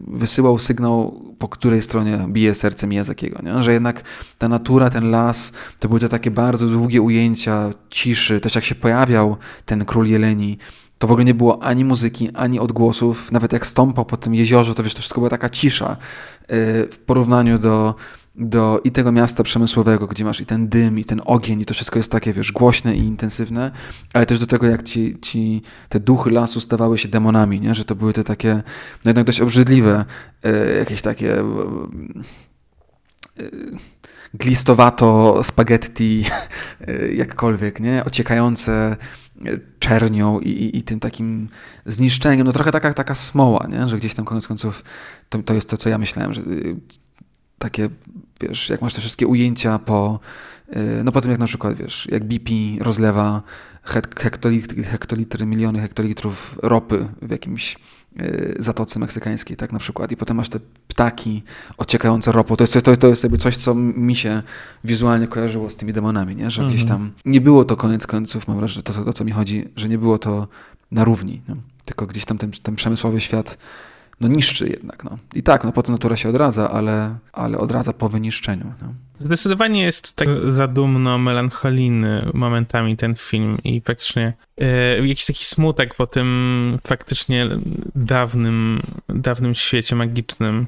wysyłał 0.07 0.59
sygnał, 0.59 1.21
po 1.39 1.49
której 1.49 1.81
stronie 1.81 2.25
bije 2.27 2.55
serce 2.55 2.87
Miyazakiego, 2.87 3.39
nie? 3.43 3.63
że 3.63 3.73
jednak 3.73 4.03
ta 4.37 4.49
natura, 4.49 4.89
ten 4.89 5.11
las, 5.11 5.53
to 5.79 5.87
były 5.87 5.99
te 5.99 6.09
takie 6.09 6.31
bardzo 6.31 6.67
długie 6.67 7.01
ujęcia 7.01 7.73
ciszy, 7.89 8.39
też 8.39 8.55
jak 8.55 8.63
się 8.63 8.75
pojawiał 8.75 9.37
ten 9.65 9.85
król 9.85 10.07
jeleni, 10.07 10.57
to 10.97 11.07
w 11.07 11.11
ogóle 11.11 11.25
nie 11.25 11.33
było 11.33 11.63
ani 11.63 11.85
muzyki, 11.85 12.29
ani 12.33 12.59
odgłosów, 12.59 13.31
nawet 13.31 13.53
jak 13.53 13.67
stąpał 13.67 14.05
po 14.05 14.17
tym 14.17 14.35
jeziorze, 14.35 14.75
to 14.75 14.83
wiesz, 14.83 14.93
to 14.93 14.99
wszystko 14.99 15.21
była 15.21 15.29
taka 15.29 15.49
cisza 15.49 15.91
y, 15.91 16.45
w 16.91 16.97
porównaniu 17.05 17.59
do 17.59 17.95
do 18.35 18.81
i 18.83 18.91
tego 18.91 19.11
miasta 19.11 19.43
przemysłowego, 19.43 20.07
gdzie 20.07 20.25
masz 20.25 20.41
i 20.41 20.45
ten 20.45 20.69
dym, 20.69 20.99
i 20.99 21.05
ten 21.05 21.21
ogień, 21.25 21.61
i 21.61 21.65
to 21.65 21.73
wszystko 21.73 21.99
jest 21.99 22.11
takie, 22.11 22.33
wiesz, 22.33 22.51
głośne 22.51 22.95
i 22.95 22.99
intensywne, 22.99 23.71
ale 24.13 24.25
też 24.25 24.39
do 24.39 24.47
tego, 24.47 24.67
jak 24.67 24.83
ci, 24.83 25.17
ci 25.21 25.61
te 25.89 25.99
duchy 25.99 26.29
lasu 26.29 26.61
stawały 26.61 26.97
się 26.97 27.07
demonami, 27.07 27.61
nie? 27.61 27.75
że 27.75 27.85
to 27.85 27.95
były 27.95 28.13
te 28.13 28.23
takie, 28.23 28.53
no 29.05 29.09
jednak 29.09 29.25
dość 29.25 29.41
obrzydliwe, 29.41 30.05
e, 30.43 30.73
jakieś 30.77 31.01
takie 31.01 31.39
e, 31.39 31.43
e, 33.39 33.49
glistowato 34.33 35.39
spaghetti, 35.43 36.25
jakkolwiek, 37.23 37.79
nie? 37.79 38.03
Ociekające 38.05 38.97
czernią 39.79 40.39
i, 40.39 40.49
i, 40.49 40.77
i, 40.77 40.83
tym 40.83 40.99
takim 40.99 41.49
zniszczeniem, 41.85 42.47
no 42.47 42.53
trochę 42.53 42.71
taka, 42.71 42.93
taka 42.93 43.15
smoła, 43.15 43.67
nie? 43.69 43.87
że 43.87 43.97
gdzieś 43.97 44.13
tam 44.13 44.25
koniec 44.25 44.47
końców 44.47 44.83
to, 45.29 45.43
to 45.43 45.53
jest 45.53 45.69
to, 45.69 45.77
co 45.77 45.89
ja 45.89 45.97
myślałem, 45.97 46.33
że 46.33 46.41
takie, 47.59 47.89
wiesz, 48.47 48.69
jak 48.69 48.81
masz 48.81 48.93
te 48.93 49.01
wszystkie 49.01 49.27
ujęcia 49.27 49.79
po, 49.79 50.19
y, 50.75 51.03
no 51.03 51.11
po 51.11 51.21
tym 51.21 51.31
jak 51.31 51.39
na 51.39 51.45
przykład, 51.45 51.75
wiesz, 51.75 52.07
jak 52.11 52.23
BP 52.23 52.51
rozlewa 52.79 53.41
hektolitry, 54.15 54.83
hektolitry 54.83 55.45
miliony 55.45 55.79
hektolitrów 55.79 56.59
ropy 56.63 57.07
w 57.21 57.31
jakimś 57.31 57.77
y, 58.21 58.55
zatoce 58.59 58.99
meksykańskiej, 58.99 59.57
tak 59.57 59.71
na 59.71 59.79
przykład, 59.79 60.11
i 60.11 60.17
potem 60.17 60.37
masz 60.37 60.49
te 60.49 60.59
ptaki 60.87 61.43
ociekające 61.77 62.31
ropą. 62.31 62.55
To 62.55 62.63
jest, 62.63 62.81
to, 62.83 62.97
to 62.97 63.07
jest 63.07 63.23
jakby 63.23 63.37
coś, 63.37 63.57
co 63.57 63.75
mi 63.75 64.15
się 64.15 64.43
wizualnie 64.83 65.27
kojarzyło 65.27 65.69
z 65.69 65.75
tymi 65.75 65.93
demonami, 65.93 66.35
nie? 66.35 66.51
że 66.51 66.61
mhm. 66.61 66.69
gdzieś 66.69 66.89
tam 66.89 67.11
nie 67.25 67.41
było 67.41 67.65
to 67.65 67.75
koniec 67.75 68.07
końców, 68.07 68.47
mam 68.47 68.57
wrażenie, 68.57 68.83
to, 68.83 68.93
to 68.93 69.13
co 69.13 69.25
mi 69.25 69.31
chodzi, 69.31 69.69
że 69.75 69.89
nie 69.89 69.97
było 69.97 70.17
to 70.17 70.47
na 70.91 71.03
równi, 71.03 71.41
nie? 71.49 71.55
tylko 71.85 72.07
gdzieś 72.07 72.25
tam 72.25 72.37
ten, 72.37 72.51
ten 72.51 72.75
przemysłowy 72.75 73.21
świat 73.21 73.57
no 74.23 74.29
niszczy 74.29 74.67
jednak. 74.67 75.03
No. 75.03 75.17
I 75.35 75.43
tak, 75.43 75.63
no 75.63 75.71
potem 75.71 75.95
natura 75.95 76.15
się 76.15 76.29
odradza, 76.29 76.69
ale, 76.69 77.15
ale 77.33 77.57
odradza 77.57 77.93
po 77.93 78.09
wyniszczeniu. 78.09 78.73
No. 78.81 78.93
Zdecydowanie 79.19 79.83
jest 79.83 80.13
tak 80.15 80.27
zadumno, 80.47 81.17
melancholijny 81.17 82.29
momentami 82.33 82.97
ten 82.97 83.15
film 83.15 83.57
i 83.63 83.81
faktycznie 83.81 84.33
e, 84.57 85.07
jakiś 85.07 85.25
taki 85.25 85.45
smutek 85.45 85.95
po 85.95 86.07
tym 86.07 86.79
faktycznie 86.87 87.49
dawnym, 87.95 88.81
dawnym 89.09 89.55
świecie 89.55 89.95
magicznym 89.95 90.67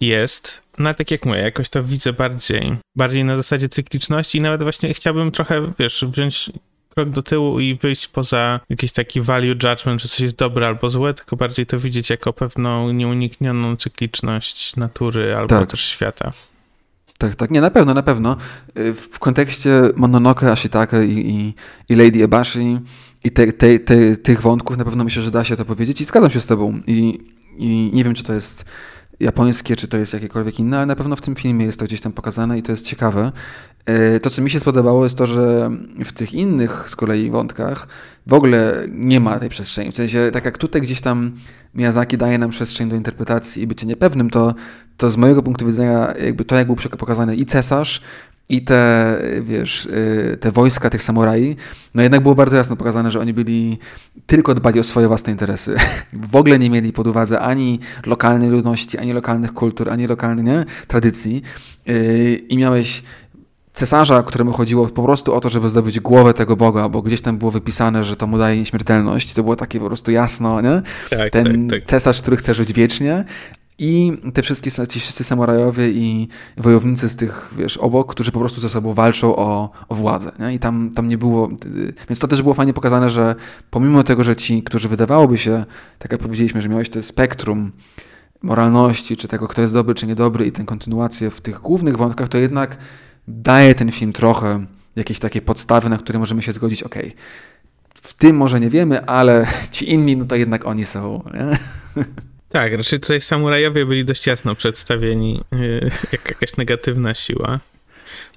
jest. 0.00 0.62
No 0.78 0.88
ale 0.88 0.94
tak 0.94 1.10
jak 1.10 1.26
mówię, 1.26 1.38
jakoś 1.38 1.68
to 1.68 1.84
widzę 1.84 2.12
bardziej, 2.12 2.76
bardziej 2.96 3.24
na 3.24 3.36
zasadzie 3.36 3.68
cykliczności 3.68 4.38
i 4.38 4.40
nawet 4.40 4.62
właśnie 4.62 4.94
chciałbym 4.94 5.30
trochę, 5.30 5.72
wiesz, 5.78 6.04
wziąć 6.08 6.50
krok 6.96 7.10
do 7.10 7.22
tyłu 7.22 7.60
i 7.60 7.74
wyjść 7.74 8.08
poza 8.08 8.60
jakiś 8.68 8.92
taki 8.92 9.20
value 9.20 9.54
judgment, 9.64 10.02
że 10.02 10.08
coś 10.08 10.20
jest 10.20 10.36
dobre 10.36 10.66
albo 10.66 10.90
złe, 10.90 11.14
tylko 11.14 11.36
bardziej 11.36 11.66
to 11.66 11.78
widzieć 11.78 12.10
jako 12.10 12.32
pewną 12.32 12.92
nieuniknioną 12.92 13.76
cykliczność 13.76 14.76
natury 14.76 15.34
albo 15.36 15.48
tak. 15.48 15.70
też 15.70 15.80
świata. 15.80 16.32
Tak, 17.18 17.34
tak, 17.34 17.50
nie, 17.50 17.60
na 17.60 17.70
pewno, 17.70 17.94
na 17.94 18.02
pewno. 18.02 18.36
Y, 18.78 18.94
w 18.94 19.18
kontekście 19.18 19.70
Mononoke, 19.96 20.52
Ashitaka 20.52 21.02
i, 21.02 21.10
i, 21.10 21.54
i 21.88 21.96
Lady 21.96 22.24
Ebashi 22.24 22.78
i 23.24 23.30
te, 23.30 23.52
te, 23.52 23.78
te, 23.78 24.16
tych 24.16 24.40
wątków 24.40 24.76
na 24.76 24.84
pewno 24.84 25.04
myślę, 25.04 25.22
że 25.22 25.30
da 25.30 25.44
się 25.44 25.56
to 25.56 25.64
powiedzieć 25.64 26.00
i 26.00 26.04
zgadzam 26.04 26.30
się 26.30 26.40
z 26.40 26.46
tobą. 26.46 26.80
I, 26.86 27.20
i 27.58 27.90
nie 27.94 28.04
wiem, 28.04 28.14
czy 28.14 28.22
to 28.22 28.32
jest 28.32 28.64
japońskie, 29.20 29.76
czy 29.76 29.88
to 29.88 29.96
jest 29.96 30.12
jakiekolwiek 30.12 30.60
inne, 30.60 30.76
ale 30.76 30.86
na 30.86 30.96
pewno 30.96 31.16
w 31.16 31.20
tym 31.20 31.34
filmie 31.34 31.66
jest 31.66 31.78
to 31.78 31.84
gdzieś 31.84 32.00
tam 32.00 32.12
pokazane 32.12 32.58
i 32.58 32.62
to 32.62 32.72
jest 32.72 32.86
ciekawe. 32.86 33.32
E, 33.86 34.20
to, 34.20 34.30
co 34.30 34.42
mi 34.42 34.50
się 34.50 34.60
spodobało, 34.60 35.04
jest 35.04 35.18
to, 35.18 35.26
że 35.26 35.70
w 36.04 36.12
tych 36.12 36.34
innych 36.34 36.84
z 36.86 36.96
kolei 36.96 37.30
wątkach 37.30 37.88
w 38.26 38.32
ogóle 38.32 38.74
nie 38.90 39.20
ma 39.20 39.38
tej 39.38 39.48
przestrzeni. 39.48 39.92
W 39.92 39.96
sensie, 39.96 40.30
tak 40.32 40.44
jak 40.44 40.58
tutaj 40.58 40.82
gdzieś 40.82 41.00
tam 41.00 41.32
Miyazaki 41.74 42.18
daje 42.18 42.38
nam 42.38 42.50
przestrzeń 42.50 42.88
do 42.88 42.96
interpretacji 42.96 43.62
i 43.62 43.66
bycie 43.66 43.86
niepewnym, 43.86 44.30
to, 44.30 44.54
to 44.96 45.10
z 45.10 45.16
mojego 45.16 45.42
punktu 45.42 45.66
widzenia 45.66 46.14
jakby 46.24 46.44
to, 46.44 46.56
jak 46.56 46.66
był 46.66 46.76
pokazany 46.76 47.36
i 47.36 47.46
cesarz, 47.46 48.00
i 48.48 48.62
te, 48.62 49.16
wiesz, 49.42 49.86
y, 49.86 50.36
te 50.40 50.52
wojska 50.52 50.90
tych 50.90 51.02
samurai, 51.02 51.56
no 51.94 52.02
jednak 52.02 52.22
było 52.22 52.34
bardzo 52.34 52.56
jasno 52.56 52.76
pokazane, 52.76 53.10
że 53.10 53.20
oni 53.20 53.32
byli 53.32 53.78
tylko 54.26 54.54
dbali 54.54 54.80
o 54.80 54.84
swoje 54.84 55.08
własne 55.08 55.32
interesy. 55.32 55.76
W 56.32 56.36
ogóle 56.36 56.58
nie 56.58 56.70
mieli 56.70 56.92
pod 56.92 57.06
uwadze 57.06 57.40
ani 57.40 57.78
lokalnej 58.06 58.50
ludności, 58.50 58.98
ani 58.98 59.12
lokalnych 59.12 59.52
kultur, 59.52 59.90
ani 59.90 60.06
lokalnych 60.06 60.86
tradycji. 60.86 61.42
Y, 61.88 62.44
I 62.48 62.56
miałeś 62.56 63.02
cesarza, 63.76 64.22
któremu 64.22 64.52
chodziło 64.52 64.86
po 64.86 65.02
prostu 65.02 65.34
o 65.34 65.40
to, 65.40 65.50
żeby 65.50 65.68
zdobyć 65.68 66.00
głowę 66.00 66.34
tego 66.34 66.56
Boga, 66.56 66.88
bo 66.88 67.02
gdzieś 67.02 67.20
tam 67.20 67.38
było 67.38 67.50
wypisane, 67.50 68.04
że 68.04 68.16
to 68.16 68.26
mu 68.26 68.38
daje 68.38 68.58
nieśmiertelność. 68.58 69.34
To 69.34 69.42
było 69.42 69.56
takie 69.56 69.80
po 69.80 69.86
prostu 69.86 70.10
jasno, 70.10 70.60
nie? 70.60 70.82
Tak, 71.10 71.32
Ten 71.32 71.68
tak, 71.68 71.80
tak. 71.80 71.88
cesarz, 71.88 72.22
który 72.22 72.36
chce 72.36 72.54
żyć 72.54 72.72
wiecznie, 72.72 73.24
i 73.78 74.12
te 74.34 74.42
wszystkie 74.42 74.70
ci 74.70 75.00
wszyscy 75.00 75.24
samurajowie 75.24 75.90
i 75.90 76.28
wojownicy 76.56 77.08
z 77.08 77.16
tych, 77.16 77.50
wiesz, 77.56 77.76
obok, 77.76 78.10
którzy 78.10 78.32
po 78.32 78.40
prostu 78.40 78.60
ze 78.60 78.68
sobą 78.68 78.94
walczą 78.94 79.36
o, 79.36 79.70
o 79.88 79.94
władzę. 79.94 80.32
Nie? 80.38 80.54
I 80.54 80.58
tam, 80.58 80.90
tam 80.94 81.08
nie 81.08 81.18
było. 81.18 81.48
Więc 82.08 82.18
to 82.18 82.28
też 82.28 82.42
było 82.42 82.54
fajnie 82.54 82.72
pokazane, 82.72 83.10
że 83.10 83.34
pomimo 83.70 84.02
tego, 84.02 84.24
że 84.24 84.36
ci, 84.36 84.62
którzy 84.62 84.88
wydawałoby 84.88 85.38
się, 85.38 85.64
tak 85.98 86.12
jak 86.12 86.20
powiedzieliśmy, 86.20 86.62
że 86.62 86.68
miałeś 86.68 86.90
to 86.90 87.02
spektrum 87.02 87.72
moralności, 88.42 89.16
czy 89.16 89.28
tego, 89.28 89.48
kto 89.48 89.62
jest 89.62 89.74
dobry, 89.74 89.94
czy 89.94 90.06
niedobry, 90.06 90.46
i 90.46 90.52
tę 90.52 90.64
kontynuację 90.64 91.30
w 91.30 91.40
tych 91.40 91.60
głównych 91.60 91.96
wątkach, 91.96 92.28
to 92.28 92.38
jednak 92.38 92.76
daje 93.28 93.74
ten 93.74 93.92
film 93.92 94.12
trochę 94.12 94.66
jakieś 94.96 95.18
takie 95.18 95.42
podstawy, 95.42 95.88
na 95.88 95.98
które 95.98 96.18
możemy 96.18 96.42
się 96.42 96.52
zgodzić, 96.52 96.82
ok, 96.82 96.94
w 97.94 98.14
tym 98.14 98.36
może 98.36 98.60
nie 98.60 98.70
wiemy, 98.70 99.06
ale 99.06 99.46
ci 99.70 99.90
inni, 99.90 100.16
no 100.16 100.24
to 100.24 100.36
jednak 100.36 100.66
oni 100.66 100.84
są. 100.84 101.22
Nie? 101.34 101.58
Tak, 102.48 102.72
raczej 102.72 103.00
tutaj 103.00 103.20
samurajowie 103.20 103.86
byli 103.86 104.04
dość 104.04 104.26
jasno 104.26 104.54
przedstawieni, 104.54 105.44
yy, 105.52 105.90
jak 106.12 106.28
jakaś 106.30 106.56
negatywna 106.56 107.14
siła. 107.14 107.60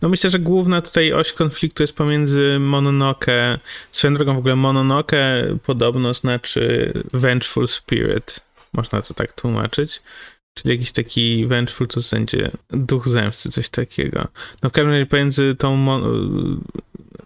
No 0.02 0.10
myślę, 0.10 0.30
że 0.30 0.40
główna 0.40 0.82
tutaj 0.82 1.14
oś 1.14 1.34
konfliktu 1.34 1.84
jest 1.84 1.96
pomiędzy 1.96 2.58
Mononoke, 2.60 3.58
swoją 3.92 4.14
drogą 4.14 4.36
w 4.36 4.38
ogóle 4.38 4.56
Mononoke 4.56 5.44
podobno 5.66 6.14
znaczy 6.14 6.94
vengeful 7.14 7.68
spirit, 7.68 8.40
można 8.74 9.02
to 9.02 9.14
tak 9.14 9.32
tłumaczyć. 9.32 10.02
Czyli 10.62 10.76
jakiś 10.76 10.91
taki 10.91 11.45
vengeful, 11.47 11.88
to 11.88 12.01
będzie 12.12 12.51
duch 12.70 13.07
zemsty, 13.07 13.49
coś 13.49 13.70
takiego. 13.70 14.28
No 14.64 14.70
w 14.70 14.72
każdym 14.72 14.91
razie 14.91 15.05
pomiędzy 15.05 15.55
tą 15.55 15.88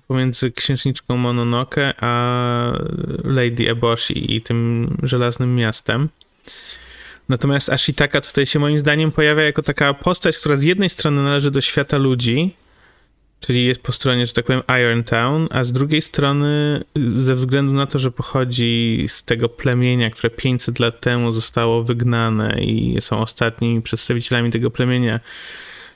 pomiędzy 0.07 0.51
księżniczką 0.51 1.17
Mononoke 1.17 1.93
a 1.99 2.73
Lady 3.23 3.69
Eboshi 3.69 4.35
i 4.35 4.41
tym 4.41 4.89
żelaznym 5.03 5.55
miastem. 5.55 6.09
Natomiast 7.29 7.69
Ashitaka 7.69 8.21
tutaj 8.21 8.45
się 8.45 8.59
moim 8.59 8.79
zdaniem 8.79 9.11
pojawia 9.11 9.43
jako 9.43 9.61
taka 9.61 9.93
postać, 9.93 10.37
która 10.37 10.57
z 10.57 10.63
jednej 10.63 10.89
strony 10.89 11.23
należy 11.23 11.51
do 11.51 11.61
świata 11.61 11.97
ludzi, 11.97 12.55
czyli 13.45 13.65
jest 13.65 13.81
po 13.81 13.91
stronie, 13.91 14.25
że 14.25 14.33
tak 14.33 14.45
powiem, 14.45 14.61
Iron 14.81 15.03
Town, 15.03 15.47
a 15.51 15.63
z 15.63 15.71
drugiej 15.71 16.01
strony 16.01 16.81
ze 17.15 17.35
względu 17.35 17.73
na 17.73 17.85
to, 17.85 17.99
że 17.99 18.11
pochodzi 18.11 19.05
z 19.07 19.23
tego 19.23 19.49
plemienia, 19.49 20.09
które 20.09 20.29
500 20.29 20.79
lat 20.79 21.01
temu 21.01 21.31
zostało 21.31 21.83
wygnane 21.83 22.57
i 22.61 22.97
są 23.01 23.19
ostatnimi 23.19 23.81
przedstawicielami 23.81 24.51
tego 24.51 24.71
plemienia 24.71 25.19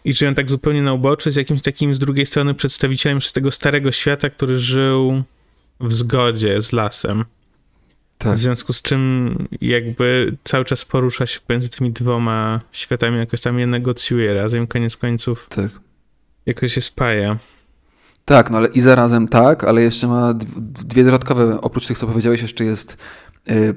i 0.06 0.14
żyją 0.14 0.34
tak 0.34 0.50
zupełnie 0.50 0.82
na 0.82 0.94
uboczu, 0.94 1.32
z 1.32 1.36
jakimś 1.36 1.62
takim 1.62 1.96
z 1.96 2.00
drugiej 2.00 2.26
strony 2.26 2.54
przedstawicielem 2.54 3.18
jeszcze 3.18 3.32
tego 3.32 3.52
starego 3.52 3.92
świata, 3.92 4.30
który 4.30 4.60
żył 4.60 5.24
w 5.80 5.94
zgodzie 5.94 6.62
z 6.62 6.72
lasem. 6.72 7.26
Tak. 8.18 8.36
W 8.36 8.38
związku 8.38 8.74
z 8.74 8.82
czym 8.82 9.36
jakby 9.62 10.38
cały 10.44 10.66
czas 10.66 10.86
porusza 10.86 11.26
się 11.26 11.40
pomiędzy 11.48 11.70
tymi 11.70 11.92
dwoma 11.92 12.62
światami, 12.72 13.18
jakoś 13.18 13.42
tam 13.42 13.60
je 13.60 13.68
negocjuje 13.68 14.34
razem, 14.34 14.68
koniec 14.68 14.98
końców 14.98 15.48
tak. 15.50 15.87
Jakoś 16.48 16.74
się 16.74 16.82
spaja. 16.82 17.38
Tak, 18.26 18.50
no 18.50 18.58
ale 18.58 18.68
i 18.68 18.82
zarazem 18.82 19.28
tak, 19.28 19.64
ale 19.64 19.82
jeszcze 19.82 20.08
ma 20.08 20.34
dwie 20.86 21.04
dodatkowe, 21.04 21.62
oprócz 21.62 21.88
tych, 21.88 21.98
co 21.98 22.08
powiedziałeś, 22.08 22.42
jeszcze 22.42 22.66
jest 22.66 22.98
yy, 23.48 23.76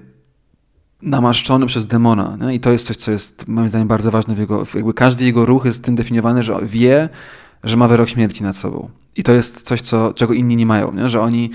namaszczony 1.03 1.67
przez 1.67 1.87
demona. 1.87 2.37
Nie? 2.41 2.55
I 2.55 2.61
to 2.61 2.73
jest 2.73 2.87
coś, 2.87 2.97
co 2.97 3.11
jest 3.11 3.49
moim 3.49 3.69
zdaniem 3.69 3.89
bardzo 3.89 4.11
ważne 4.11 4.35
w 4.35 4.39
jego, 4.39 4.65
jakby 4.75 4.95
każdy 4.95 5.25
jego 5.25 5.47
ruch 5.47 5.65
jest 5.65 5.85
tym 5.85 5.95
definiowany, 5.95 6.43
że 6.43 6.57
wie, 6.63 7.09
że 7.65 7.77
ma 7.77 7.89
wyrok 7.89 8.09
śmierci 8.09 8.43
nad 8.43 8.57
sobą. 8.57 8.91
I 9.17 9.23
to 9.23 9.33
jest 9.33 9.63
coś, 9.63 9.81
co, 9.81 10.13
czego 10.13 10.35
inni 10.35 10.57
nie 10.57 10.67
mają, 10.67 10.93
nie? 10.93 11.09
że 11.09 11.21
oni 11.21 11.51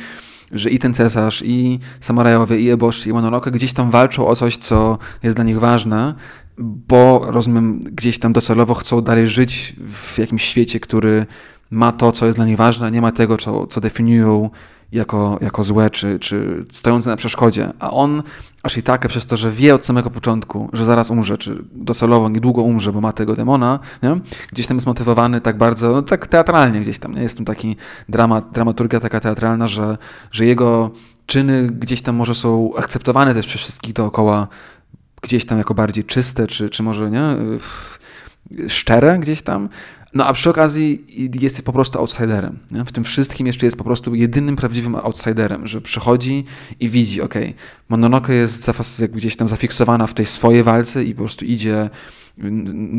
że 0.52 0.70
i 0.70 0.80
ten 0.80 0.94
cesarz, 0.94 1.44
i 1.46 1.80
samurajowie, 2.00 2.60
i 2.60 2.70
Eboshi, 2.70 3.10
i 3.10 3.14
Mononoke 3.14 3.52
gdzieś 3.52 3.74
tam 3.74 3.92
walczą 3.92 4.28
o 4.28 4.36
coś, 4.36 4.58
co 4.58 4.98
jest 5.24 5.38
dla 5.38 5.46
nich 5.46 5.60
ważne, 5.60 6.14
bo 6.58 7.26
rozumiem, 7.28 7.80
gdzieś 7.80 8.20
tam 8.20 8.34
docelowo 8.34 8.74
chcą 8.74 9.02
dalej 9.02 9.28
żyć 9.28 9.76
w 9.88 10.18
jakimś 10.18 10.44
świecie, 10.44 10.80
który 10.80 11.26
ma 11.72 11.92
to, 11.92 12.12
co 12.12 12.26
jest 12.26 12.38
dla 12.38 12.46
nich 12.46 12.58
ważne, 12.58 12.92
nie 12.92 13.02
ma 13.02 13.12
tego, 13.12 13.38
co, 13.38 13.68
co 13.68 13.82
definiują 13.82 14.50
jako, 14.92 15.38
jako 15.42 15.64
złe, 15.64 15.90
czy, 15.90 16.20
czy 16.20 16.66
stojące 16.72 17.10
na 17.10 17.16
przeszkodzie. 17.16 17.70
A 17.80 17.92
on 17.92 18.24
aż 18.64 18.78
i 18.78 18.84
tak 18.84 19.08
przez 19.08 19.26
to, 19.26 19.38
że 19.38 19.52
wie 19.52 19.76
od 19.76 19.86
samego 19.86 20.10
początku, 20.10 20.70
że 20.74 20.86
zaraz 20.86 21.10
umrze, 21.10 21.38
czy 21.38 21.64
docelowo 21.72 22.30
niedługo 22.30 22.62
umrze, 22.62 22.92
bo 22.92 23.02
ma 23.02 23.14
tego 23.14 23.36
demona, 23.36 23.80
nie? 24.04 24.20
gdzieś 24.52 24.68
tam 24.68 24.78
jest 24.78 24.88
motywowany 24.88 25.42
tak 25.42 25.58
bardzo, 25.58 25.92
no 25.92 26.02
tak 26.02 26.28
teatralnie 26.28 26.80
gdzieś 26.82 27.00
tam. 27.00 27.16
Nie? 27.16 27.22
Jest 27.22 27.38
tam 27.38 27.46
taki 27.46 27.76
dramat, 28.10 28.52
dramaturgia 28.52 29.00
taka 29.00 29.20
teatralna, 29.20 29.68
że, 29.68 29.98
że 30.32 30.46
jego 30.46 30.92
czyny 31.26 31.68
gdzieś 31.68 32.02
tam 32.02 32.16
może 32.16 32.36
są 32.36 32.72
akceptowane 32.78 33.34
też 33.34 33.48
przez 33.48 33.62
wszystkich 33.62 33.94
dookoła, 33.94 34.48
gdzieś 35.26 35.46
tam 35.46 35.58
jako 35.58 35.74
bardziej 35.74 36.04
czyste, 36.04 36.48
czy, 36.48 36.70
czy 36.70 36.84
może 36.84 37.12
nie, 37.12 37.36
szczere 38.68 39.20
gdzieś 39.20 39.42
tam, 39.42 39.70
no 40.14 40.26
a 40.26 40.34
przy 40.34 40.50
okazji 40.50 41.06
jest 41.42 41.66
po 41.66 41.74
prostu 41.74 42.00
outsiderem. 42.00 42.60
Nie? 42.72 42.86
W 42.86 42.92
tym 42.92 43.04
wszystkim 43.04 43.48
jeszcze 43.48 43.66
jest 43.66 43.78
po 43.78 43.84
prostu 43.84 44.16
jedynym 44.16 44.56
prawdziwym 44.56 44.96
outsiderem, 44.96 45.68
że 45.68 45.82
przychodzi 45.82 46.46
i 46.80 46.90
widzi, 46.90 47.22
ok, 47.22 47.34
Mononoke 47.90 48.34
jest 48.34 48.72
gdzieś 49.12 49.36
tam 49.36 49.48
zafiksowana 49.48 50.08
w 50.08 50.14
tej 50.14 50.26
swojej 50.26 50.64
walce 50.64 51.04
i 51.04 51.14
po 51.14 51.20
prostu 51.20 51.46
idzie 51.46 51.90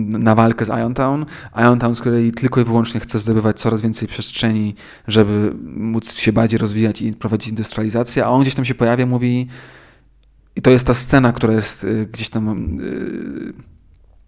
na 0.09 0.35
walkę 0.35 0.65
z 0.65 0.69
Iontown. 0.69 1.27
Iontown 1.57 1.95
z 1.95 2.03
kolei 2.03 2.33
tylko 2.33 2.61
i 2.61 2.65
wyłącznie 2.65 3.01
chce 3.01 3.19
zdobywać 3.19 3.61
coraz 3.61 3.83
więcej 3.83 4.09
przestrzeni, 4.09 4.75
żeby 5.09 5.53
móc 5.77 6.15
się 6.15 6.33
bardziej 6.33 6.59
rozwijać 6.59 7.03
i 7.03 7.13
prowadzić 7.13 7.49
industrializację, 7.49 8.25
a 8.25 8.29
on 8.29 8.43
gdzieś 8.43 8.55
tam 8.55 8.65
się 8.65 8.75
pojawia, 8.75 9.07
mówi 9.07 9.47
i 10.57 10.63
to 10.63 10.71
jest 10.71 10.87
ta 10.87 10.95
scena, 10.95 11.33
która 11.33 11.55
jest 11.55 11.85
y, 11.85 12.07
gdzieś 12.07 12.31
tam 12.31 12.79
y, 12.81 13.53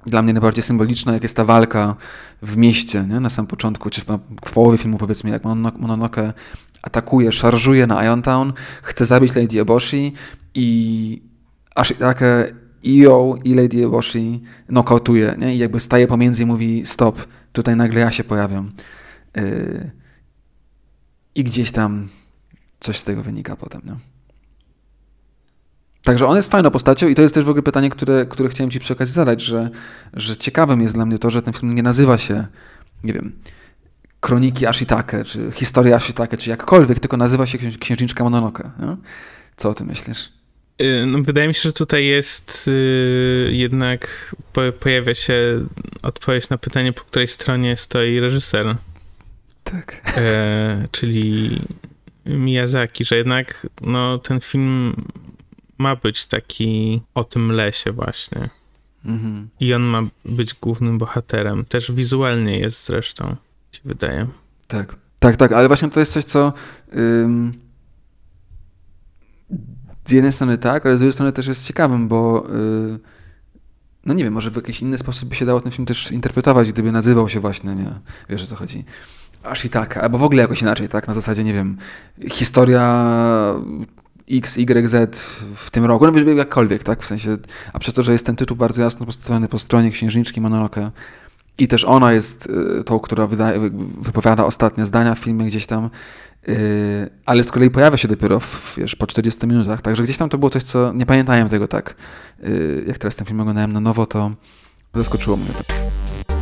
dla 0.06 0.22
mnie 0.22 0.32
najbardziej 0.32 0.62
symboliczna, 0.62 1.12
jak 1.12 1.22
jest 1.22 1.36
ta 1.36 1.44
walka 1.44 1.96
w 2.42 2.56
mieście, 2.56 3.06
nie? 3.08 3.20
na 3.20 3.30
samym 3.30 3.46
początku, 3.46 3.90
czy 3.90 4.00
w, 4.00 4.52
połowie 4.52 4.78
filmu 4.78 4.98
powiedzmy, 4.98 5.30
jak 5.30 5.44
Mononoke 5.78 6.32
atakuje, 6.82 7.32
szarżuje 7.32 7.86
na 7.86 8.04
Iontown, 8.04 8.52
chce 8.82 9.06
zabić 9.06 9.34
Lady 9.34 9.60
Eboshi 9.60 10.12
i 10.54 11.22
Ashitake 11.74 12.54
i 12.82 12.96
ją 12.96 13.34
i 13.44 13.54
Lady 13.54 13.84
Eboshi 13.84 14.42
nokautuje, 14.68 15.34
nie? 15.38 15.54
I 15.54 15.58
jakby 15.58 15.80
staje 15.80 16.06
pomiędzy 16.06 16.42
i 16.42 16.46
mówi 16.46 16.86
stop, 16.86 17.26
tutaj 17.52 17.76
nagle 17.76 18.00
ja 18.00 18.12
się 18.12 18.24
pojawiam. 18.24 18.72
Yy... 19.36 19.90
I 21.34 21.44
gdzieś 21.44 21.70
tam 21.70 22.08
coś 22.80 22.98
z 22.98 23.04
tego 23.04 23.22
wynika 23.22 23.56
potem, 23.56 23.80
nie? 23.84 24.17
Także 26.08 26.26
on 26.26 26.36
jest 26.36 26.50
fajną 26.50 26.70
postacią 26.70 27.08
i 27.08 27.14
to 27.14 27.22
jest 27.22 27.34
też 27.34 27.44
w 27.44 27.48
ogóle 27.48 27.62
pytanie, 27.62 27.90
które, 27.90 28.26
które 28.26 28.48
chciałem 28.48 28.70
ci 28.70 28.80
przy 28.80 28.92
okazji 28.92 29.14
zadać, 29.14 29.42
że, 29.42 29.70
że 30.14 30.36
ciekawym 30.36 30.80
jest 30.80 30.94
dla 30.94 31.06
mnie 31.06 31.18
to, 31.18 31.30
że 31.30 31.42
ten 31.42 31.54
film 31.54 31.74
nie 31.74 31.82
nazywa 31.82 32.18
się, 32.18 32.46
nie 33.04 33.12
wiem, 33.12 33.32
Kroniki 34.20 34.66
Ashitake, 34.66 35.24
czy 35.24 35.50
Historia 35.52 35.96
Ashitake, 35.96 36.36
czy 36.36 36.50
jakkolwiek, 36.50 37.00
tylko 37.00 37.16
nazywa 37.16 37.46
się 37.46 37.58
Księżniczka 37.58 38.24
Mononoke. 38.24 38.70
Co 39.56 39.68
o 39.68 39.74
tym 39.74 39.86
myślisz? 39.86 40.32
Y, 40.82 41.06
no, 41.06 41.18
wydaje 41.22 41.48
mi 41.48 41.54
się, 41.54 41.60
że 41.62 41.72
tutaj 41.72 42.06
jest 42.06 42.66
yy, 42.66 43.52
jednak 43.52 44.34
po, 44.52 44.60
pojawia 44.80 45.14
się 45.14 45.34
odpowiedź 46.02 46.48
na 46.48 46.58
pytanie, 46.58 46.92
po 46.92 47.00
której 47.00 47.28
stronie 47.28 47.76
stoi 47.76 48.20
reżyser. 48.20 48.76
Tak. 49.64 50.12
E, 50.16 50.88
czyli 50.90 51.60
Miyazaki, 52.26 53.04
że 53.04 53.16
jednak 53.16 53.66
no, 53.80 54.18
ten 54.18 54.40
film 54.40 54.94
ma 55.78 55.96
być 55.96 56.26
taki 56.26 57.02
o 57.14 57.24
tym 57.24 57.52
lesie 57.52 57.92
właśnie. 57.92 58.48
Mhm. 59.04 59.48
I 59.60 59.74
on 59.74 59.82
ma 59.82 60.02
być 60.24 60.54
głównym 60.54 60.98
bohaterem. 60.98 61.64
Też 61.64 61.92
wizualnie 61.92 62.58
jest 62.58 62.84
zresztą, 62.84 63.36
się 63.72 63.80
wydaje. 63.84 64.26
Tak, 64.66 64.96
tak, 65.18 65.36
tak, 65.36 65.52
ale 65.52 65.68
właśnie 65.68 65.90
to 65.90 66.00
jest 66.00 66.12
coś, 66.12 66.24
co 66.24 66.52
ym, 66.96 67.52
z 70.04 70.10
jednej 70.10 70.32
strony 70.32 70.58
tak, 70.58 70.86
ale 70.86 70.96
z 70.96 70.98
drugiej 70.98 71.12
strony 71.12 71.32
też 71.32 71.46
jest 71.46 71.66
ciekawym, 71.66 72.08
bo 72.08 72.46
yy, 72.48 72.98
no 74.04 74.14
nie 74.14 74.24
wiem, 74.24 74.32
może 74.32 74.50
w 74.50 74.56
jakiś 74.56 74.80
inny 74.80 74.98
sposób 74.98 75.28
by 75.28 75.34
się 75.34 75.46
dało 75.46 75.60
ten 75.60 75.72
film 75.72 75.86
też 75.86 76.10
interpretować, 76.10 76.72
gdyby 76.72 76.92
nazywał 76.92 77.28
się 77.28 77.40
właśnie, 77.40 77.74
nie, 77.74 77.90
wiesz 78.28 78.42
o 78.42 78.46
co 78.46 78.56
chodzi, 78.56 78.84
aż 79.42 79.64
i 79.64 79.70
tak, 79.70 79.96
albo 79.96 80.18
w 80.18 80.22
ogóle 80.22 80.42
jakoś 80.42 80.62
inaczej, 80.62 80.88
tak, 80.88 81.08
na 81.08 81.14
zasadzie, 81.14 81.44
nie 81.44 81.54
wiem, 81.54 81.76
historia 82.30 83.14
X, 84.30 84.58
Y, 84.58 84.88
Z 84.88 85.20
w 85.54 85.70
tym 85.70 85.84
roku, 85.84 86.06
no 86.06 86.32
jakkolwiek, 86.32 86.82
tak, 86.82 87.02
w 87.02 87.06
sensie, 87.06 87.36
a 87.72 87.78
przez 87.78 87.94
to, 87.94 88.02
że 88.02 88.12
jest 88.12 88.26
ten 88.26 88.36
tytuł 88.36 88.56
bardzo 88.56 88.82
jasno 88.82 89.06
postawiony 89.06 89.48
po 89.48 89.58
stronie 89.58 89.90
księżniczki 89.90 90.40
Mononoke 90.40 90.90
i 91.58 91.68
też 91.68 91.84
ona 91.84 92.12
jest 92.12 92.48
y, 92.80 92.84
tą, 92.84 93.00
która 93.00 93.26
wydaje, 93.26 93.70
wypowiada 94.00 94.44
ostatnie 94.44 94.86
zdania 94.86 95.14
w 95.14 95.18
filmie 95.18 95.46
gdzieś 95.46 95.66
tam, 95.66 95.90
yy, 96.46 96.56
ale 97.26 97.44
z 97.44 97.52
kolei 97.52 97.70
pojawia 97.70 97.96
się 97.96 98.08
dopiero 98.08 98.40
w, 98.40 98.74
wiesz, 98.76 98.96
po 98.96 99.06
40 99.06 99.46
minutach, 99.46 99.82
także 99.82 100.02
gdzieś 100.02 100.16
tam 100.16 100.28
to 100.28 100.38
było 100.38 100.50
coś, 100.50 100.62
co 100.62 100.92
nie 100.92 101.06
pamiętałem 101.06 101.48
tego 101.48 101.68
tak, 101.68 101.94
yy, 102.42 102.84
jak 102.86 102.98
teraz 102.98 103.16
ten 103.16 103.26
film 103.26 103.40
oglądałem 103.40 103.72
na 103.72 103.80
nowo, 103.80 104.06
to 104.06 104.30
zaskoczyło 104.94 105.36
mnie 105.36 105.48
to. 105.58 106.37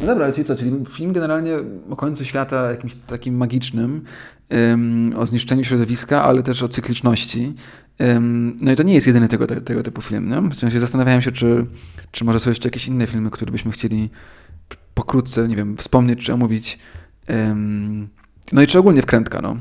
No 0.00 0.06
dobra, 0.06 0.32
czyli 0.32 0.44
co, 0.44 0.56
czyli 0.56 0.72
film 0.88 1.12
generalnie 1.12 1.52
o 1.90 1.96
końcu 1.96 2.24
świata 2.24 2.70
jakimś 2.70 2.94
takim 3.06 3.36
magicznym, 3.36 4.04
um, 4.50 5.12
o 5.16 5.26
zniszczeniu 5.26 5.64
środowiska, 5.64 6.22
ale 6.22 6.42
też 6.42 6.62
o 6.62 6.68
cykliczności. 6.68 7.54
Um, 8.00 8.56
no 8.60 8.72
i 8.72 8.76
to 8.76 8.82
nie 8.82 8.94
jest 8.94 9.06
jedyny 9.06 9.28
tego, 9.28 9.46
tego, 9.46 9.60
tego 9.60 9.82
typu 9.82 10.02
film. 10.02 10.28
Nie? 10.28 10.50
W 10.50 10.54
sensie 10.54 10.80
zastanawiałem 10.80 11.22
się, 11.22 11.32
czy, 11.32 11.66
czy 12.10 12.24
może 12.24 12.40
są 12.40 12.50
jeszcze 12.50 12.68
jakieś 12.68 12.86
inne 12.86 13.06
filmy, 13.06 13.30
które 13.30 13.52
byśmy 13.52 13.72
chcieli 13.72 14.10
pokrótce, 14.94 15.48
nie 15.48 15.56
wiem, 15.56 15.76
wspomnieć 15.76 16.24
czy 16.24 16.32
omówić. 16.32 16.78
Um, 17.28 18.08
no 18.52 18.62
i 18.62 18.66
czy 18.66 18.78
ogólnie 18.78 19.02
wkrętka, 19.02 19.40
no. 19.42 19.56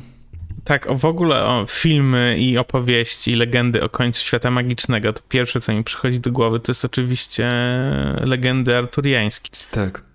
Tak, 0.63 0.87
w 0.97 1.05
ogóle 1.05 1.45
o 1.45 1.65
filmy 1.69 2.35
i 2.39 2.57
opowieści, 2.57 3.35
legendy 3.35 3.83
o 3.83 3.89
końcu 3.89 4.21
świata 4.21 4.51
magicznego, 4.51 5.13
to 5.13 5.21
pierwsze, 5.29 5.59
co 5.59 5.73
mi 5.73 5.83
przychodzi 5.83 6.19
do 6.19 6.31
głowy, 6.31 6.59
to 6.59 6.71
jest 6.71 6.85
oczywiście 6.85 7.51
legendy 8.21 8.77
arturiańskie. 8.77 9.49
Tak 9.71 10.08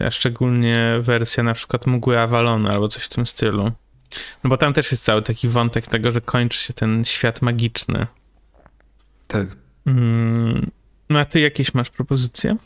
a 0.00 0.10
szczególnie 0.10 0.98
wersja 1.00 1.42
na 1.42 1.54
przykład 1.54 1.86
Mgły 1.86 2.20
Avalonu 2.20 2.68
albo 2.68 2.88
coś 2.88 3.04
w 3.04 3.08
tym 3.08 3.26
stylu. 3.26 3.72
No 4.44 4.50
bo 4.50 4.56
tam 4.56 4.74
też 4.74 4.90
jest 4.90 5.04
cały 5.04 5.22
taki 5.22 5.48
wątek 5.48 5.86
tego, 5.86 6.12
że 6.12 6.20
kończy 6.20 6.58
się 6.58 6.72
ten 6.72 7.04
świat 7.04 7.42
magiczny. 7.42 8.06
Tak. 9.26 9.46
Mm, 9.86 10.70
no 11.10 11.18
a 11.18 11.24
ty 11.24 11.40
jakieś 11.40 11.74
masz 11.74 11.90
propozycje? 11.90 12.56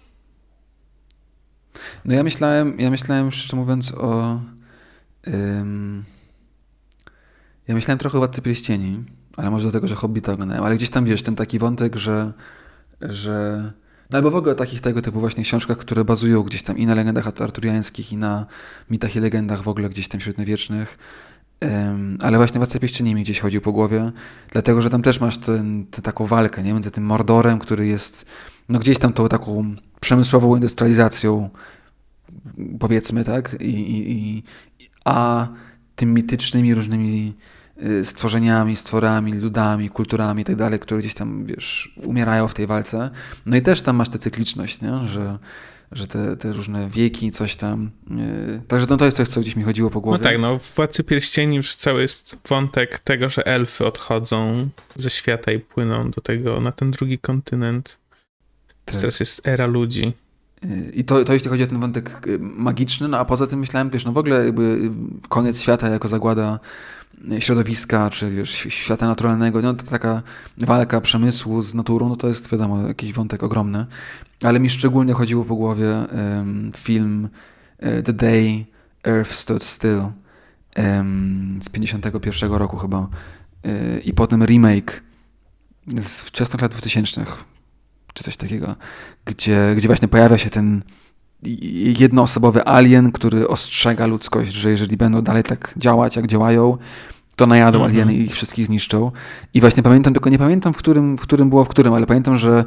No 2.05 2.15
ja 2.15 2.23
myślałem, 2.23 2.81
ja 2.81 2.91
myślałem 2.91 3.33
szczerze 3.33 3.57
mówiąc 3.57 3.93
o... 3.93 4.41
Um, 5.27 6.05
ja 7.69 7.75
myślałem 7.75 7.99
trochę 7.99 8.19
o 8.19 8.21
Władcy 8.21 8.43
Pierścieni, 8.43 9.05
ale 9.37 9.51
może 9.51 9.67
do 9.67 9.73
tego, 9.73 9.89
że 9.89 9.95
Hobbita 9.95 10.33
oglądałem, 10.33 10.65
ale 10.65 10.77
gdzieś 10.77 10.91
tam, 10.91 11.05
wiesz, 11.05 11.23
ten 11.23 11.37
taki 11.37 11.59
wątek, 11.59 11.97
że... 11.97 12.33
że 13.01 13.73
albo 14.13 14.31
w 14.31 14.35
ogóle 14.35 14.53
o 14.53 14.55
takich 14.55 14.81
tego 14.81 15.03
typu 15.03 15.21
właśnie 15.21 15.45
książkach, 15.45 15.79
które 15.79 16.05
bazują 16.05 16.43
gdzieś 16.43 16.63
tam 16.63 16.79
i 16.79 16.87
na 16.87 16.95
legendach 16.95 17.27
arturiańskich, 17.27 18.13
i 18.13 18.17
na 18.17 18.47
mitach 18.91 19.17
i 19.17 19.21
legendach 19.21 19.63
w 19.63 19.69
ogóle 19.69 19.89
gdzieś 19.89 20.09
tam 20.09 20.21
średniowiecznych. 20.21 20.99
Um, 21.63 22.19
ale 22.23 22.37
właśnie 22.39 22.59
Władca 22.59 22.79
Pierścieni 22.79 23.15
mi 23.15 23.23
gdzieś 23.23 23.41
chodził 23.41 23.61
po 23.61 23.73
głowie, 23.73 24.13
dlatego, 24.51 24.83
że 24.83 24.91
tam 24.91 25.03
też 25.03 25.21
masz 25.21 25.39
tę 25.91 26.03
taką 26.03 26.27
walkę 26.27 26.63
nie? 26.63 26.73
między 26.73 26.91
tym 26.91 27.05
Mordorem, 27.05 27.59
który 27.59 27.87
jest 27.87 28.27
no 28.69 28.79
gdzieś 28.79 28.99
tam 28.99 29.13
tą 29.13 29.29
taką 29.29 29.75
przemysłową 30.01 30.55
industrializacją, 30.55 31.51
powiedzmy, 32.79 33.25
tak, 33.25 33.57
I, 33.61 33.65
i, 33.65 34.13
i 34.13 34.43
a 35.05 35.49
tymi 35.97 36.13
mitycznymi 36.13 36.75
różnymi 36.75 37.35
stworzeniami, 38.05 38.77
stworami, 38.77 39.33
ludami, 39.33 39.91
kulturami 39.91 40.43
i 40.43 40.45
tak 40.45 40.57
dalej, 40.57 40.79
które 40.79 41.01
gdzieś 41.01 41.15
tam, 41.15 41.45
wiesz, 41.45 41.95
umierają 41.97 42.49
w 42.49 42.55
tej 42.55 42.67
walce. 42.67 43.11
No 43.47 43.57
i 43.57 43.63
też 43.63 43.83
tam 43.83 43.97
masz 43.97 44.09
tę 44.09 44.19
cykliczność, 44.19 44.81
nie? 44.81 45.09
że 45.09 45.39
że 45.93 46.07
te, 46.07 46.37
te 46.37 46.53
różne 46.53 46.91
wieki, 46.91 47.31
coś 47.31 47.57
tam. 47.57 47.91
Yy, 48.11 48.63
także 48.69 48.87
no 48.91 48.97
to 48.97 49.05
jest 49.05 49.17
coś, 49.17 49.29
co 49.29 49.41
gdzieś 49.41 49.57
mi 49.57 49.63
chodziło 49.63 49.91
po 49.91 50.01
głowie. 50.01 50.19
No 50.19 50.25
tak, 50.25 50.39
no 50.39 50.59
w 50.59 50.75
Władcy 50.75 51.05
Pierścieni 51.05 51.57
już 51.57 51.75
cały 51.75 52.03
jest 52.03 52.37
wątek 52.49 52.99
tego, 52.99 53.29
że 53.29 53.47
elfy 53.47 53.87
odchodzą 53.87 54.69
ze 54.97 55.11
świata 55.11 55.53
i 55.53 55.59
płyną 55.59 56.11
do 56.11 56.21
tego, 56.21 56.61
na 56.61 56.73
ten 56.73 56.91
drugi 56.91 57.19
kontynent. 57.19 57.99
Tak. 58.85 58.97
Teraz 58.97 59.21
jest 59.21 59.49
era 59.49 59.67
ludzi. 59.67 60.13
Yy, 60.65 60.91
I 60.95 61.05
to, 61.05 61.25
to 61.25 61.33
jeśli 61.33 61.51
chodzi 61.51 61.63
o 61.63 61.67
ten 61.67 61.81
wątek 61.81 62.23
yy, 62.27 62.39
magiczny, 62.41 63.09
no 63.09 63.19
a 63.19 63.25
poza 63.25 63.47
tym 63.47 63.59
myślałem, 63.59 63.91
wiesz, 63.91 64.05
no 64.05 64.13
w 64.13 64.19
ogóle 64.19 64.45
jakby 64.45 64.91
koniec 65.29 65.61
świata 65.61 65.89
jako 65.89 66.09
zagłada 66.09 66.59
środowiska, 67.39 68.11
czy 68.11 68.31
wiesz, 68.31 68.51
świata 68.51 69.07
naturalnego, 69.07 69.63
no 69.63 69.75
to 69.75 69.87
taka 69.87 70.23
walka 70.59 71.01
przemysłu 71.01 71.63
z 71.63 71.75
naturą, 71.75 72.09
no 72.09 72.17
to 72.17 72.29
jest 72.29 72.51
wiadomo 72.51 72.89
jakiś 72.89 73.13
wątek 73.13 73.43
ogromny. 73.43 73.87
Ale 74.43 74.61
mi 74.61 74.71
szczególnie 74.71 75.13
chodziło 75.13 75.45
po 75.45 75.57
głowie 75.57 75.87
um, 75.87 76.73
film 76.77 77.29
The 78.05 78.13
Day 78.13 78.65
Earth 79.07 79.33
Stood 79.33 79.65
Still 79.65 80.03
um, 80.77 81.59
z 81.63 81.69
51 81.69 82.53
roku 82.53 82.77
chyba 82.77 83.09
i 84.05 84.15
potem 84.15 84.45
remake 84.45 85.03
z 85.87 86.21
wczesnych 86.21 86.63
lat 86.63 86.73
2000 86.73 87.25
czy 88.15 88.25
coś 88.25 88.37
takiego, 88.37 88.75
gdzie, 89.25 89.75
gdzie 89.77 89.89
właśnie 89.89 90.09
pojawia 90.09 90.39
się 90.39 90.51
ten 90.51 90.83
jednoosobowy 91.99 92.65
alien, 92.65 93.13
który 93.13 93.49
ostrzega 93.49 94.07
ludzkość, 94.07 94.53
że 94.53 94.71
jeżeli 94.71 94.97
będą 94.97 95.23
dalej 95.23 95.43
tak 95.43 95.75
działać, 95.77 96.17
jak 96.17 96.27
działają, 96.27 96.79
to 97.37 97.47
najadą 97.47 97.79
-hmm. 97.79 97.85
alieny 97.85 98.15
i 98.15 98.21
ich 98.21 98.33
wszystkich 98.33 98.67
zniszczą. 98.67 99.13
I 99.55 99.61
właśnie 99.61 99.83
pamiętam, 99.83 100.13
tylko 100.13 100.31
nie 100.31 100.39
pamiętam, 100.39 100.73
w 100.73 100.77
którym, 100.77 101.19
w 101.19 101.21
którym 101.21 101.51
było 101.51 101.65
w 101.65 101.69
którym, 101.69 101.95
ale 101.95 102.07
pamiętam, 102.07 102.37
że 102.37 102.65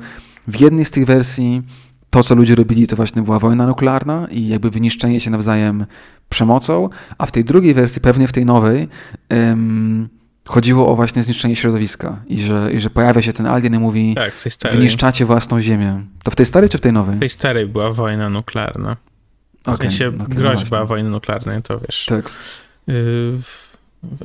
w 0.48 0.60
jednej 0.60 0.86
z 0.86 0.92
tych 0.92 1.06
wersji 1.06 1.62
to, 2.10 2.24
co 2.24 2.36
ludzie 2.36 2.56
robili, 2.56 2.88
to 2.88 2.96
właśnie 2.96 3.22
była 3.22 3.40
wojna 3.40 3.68
nuklearna 3.68 4.28
i 4.32 4.48
jakby 4.48 4.70
wyniszczenie 4.70 5.20
się 5.20 5.32
nawzajem 5.32 5.86
przemocą, 6.30 6.90
a 7.18 7.26
w 7.26 7.32
tej 7.32 7.44
drugiej 7.44 7.74
wersji, 7.74 8.02
pewnie 8.02 8.28
w 8.28 8.32
tej 8.32 8.46
nowej, 8.46 8.88
um, 9.32 10.10
chodziło 10.46 10.88
o 10.92 10.96
właśnie 10.96 11.24
zniszczenie 11.24 11.56
środowiska 11.56 12.24
i 12.28 12.42
że, 12.42 12.70
i 12.74 12.80
że 12.80 12.90
pojawia 12.90 13.22
się 13.22 13.34
ten 13.34 13.46
alien 13.46 13.76
i 13.76 13.80
mówi 13.80 14.16
tak, 14.16 14.34
w 14.34 14.44
tej 14.44 14.52
starej. 14.52 14.78
wyniszczacie 14.78 15.26
własną 15.26 15.62
ziemię. 15.62 16.02
To 16.24 16.32
w 16.32 16.36
tej 16.36 16.46
starej 16.46 16.70
czy 16.70 16.78
w 16.78 16.82
tej 16.82 16.94
nowej? 16.94 17.16
W 17.16 17.20
tej 17.20 17.30
starej 17.30 17.66
była 17.66 17.92
wojna 17.92 18.30
nuklearna. 18.30 18.98
W 19.64 19.68
okay, 19.68 19.78
sensie 19.78 20.08
okay, 20.08 20.20
no 20.20 20.26
groźba 20.26 20.80
no 20.80 20.86
wojny 20.86 21.10
nuklearnej, 21.10 21.62
to 21.62 21.80
wiesz. 21.80 22.06
Tak. 22.06 22.30
Y, 22.30 22.32
w, 23.42 23.78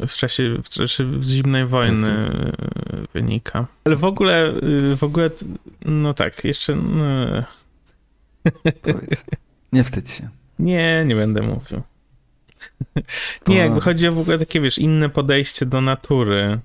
w 0.09 0.13
czasie 0.17 0.57
w 0.65 0.69
czasie 0.69 1.23
zimnej 1.23 1.67
wojny 1.67 2.31
tak, 2.33 2.57
tak. 2.57 3.11
wynika. 3.15 3.67
Ale 3.85 3.97
w 3.97 4.05
ogóle, 4.05 4.53
y, 4.93 4.97
w 4.97 5.05
ogóle, 5.05 5.31
no 5.85 6.15
tak, 6.15 6.45
jeszcze... 6.45 6.77
No... 6.77 7.05
Powiedz. 8.83 9.25
Nie 9.73 9.85
wstydź 9.85 10.11
się. 10.11 10.29
Nie, 10.59 11.05
nie 11.07 11.15
będę 11.15 11.43
mówił. 11.43 11.83
Nie, 13.49 13.57
jakby 13.57 13.81
chodzi 13.81 14.09
o 14.09 14.13
w 14.13 14.19
ogóle 14.19 14.39
takie, 14.39 14.61
wiesz, 14.61 14.79
inne 14.79 15.09
podejście 15.09 15.67
do 15.67 15.81
natury. 15.81 16.59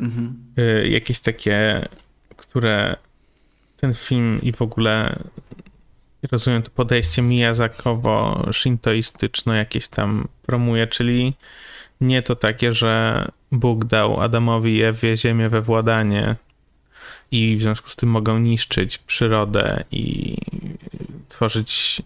Mhm. 0.00 0.44
Y, 0.58 0.88
jakieś 0.88 1.20
takie, 1.20 1.88
które 2.36 2.96
ten 3.76 3.94
film 3.94 4.38
i 4.42 4.52
w 4.52 4.62
ogóle 4.62 5.18
rozumiem 6.32 6.62
to 6.62 6.70
podejście 6.70 7.22
miyazakowo-shintoistyczne 7.22 9.54
jakieś 9.54 9.88
tam 9.88 10.28
promuje, 10.46 10.86
czyli 10.86 11.34
nie 12.00 12.22
to 12.22 12.36
takie, 12.36 12.72
że 12.72 13.24
Bóg 13.52 13.84
dał 13.84 14.20
Adamowi 14.20 14.76
i 14.76 14.82
Ewie 14.82 15.16
ziemię 15.16 15.48
we 15.48 15.62
władanie 15.62 16.36
i 17.30 17.56
w 17.56 17.62
związku 17.62 17.88
z 17.88 17.96
tym 17.96 18.08
mogą 18.08 18.38
niszczyć 18.38 18.98
przyrodę 18.98 19.84
i 19.90 20.36
tworzyć 21.28 22.02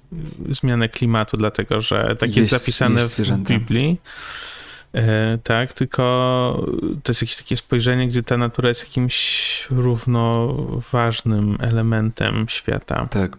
zmianę 0.49 0.89
klimatu, 0.89 1.37
dlatego 1.37 1.83
że 1.83 2.16
tak 2.18 2.37
jest, 2.37 2.37
jest 2.37 2.51
zapisane 2.51 3.01
jest 3.01 3.20
w 3.20 3.39
Biblii. 3.39 4.01
E, 4.93 5.39
tak, 5.39 5.73
tylko 5.73 6.03
to 7.03 7.11
jest 7.11 7.23
jakieś 7.23 7.37
takie 7.37 7.57
spojrzenie, 7.57 8.09
gdzie 8.09 8.23
ta 8.23 8.37
natura 8.37 8.68
jest 8.68 8.83
jakimś 8.83 9.66
równoważnym 9.70 11.57
elementem 11.61 12.47
świata. 12.49 13.07
Tak, 13.07 13.37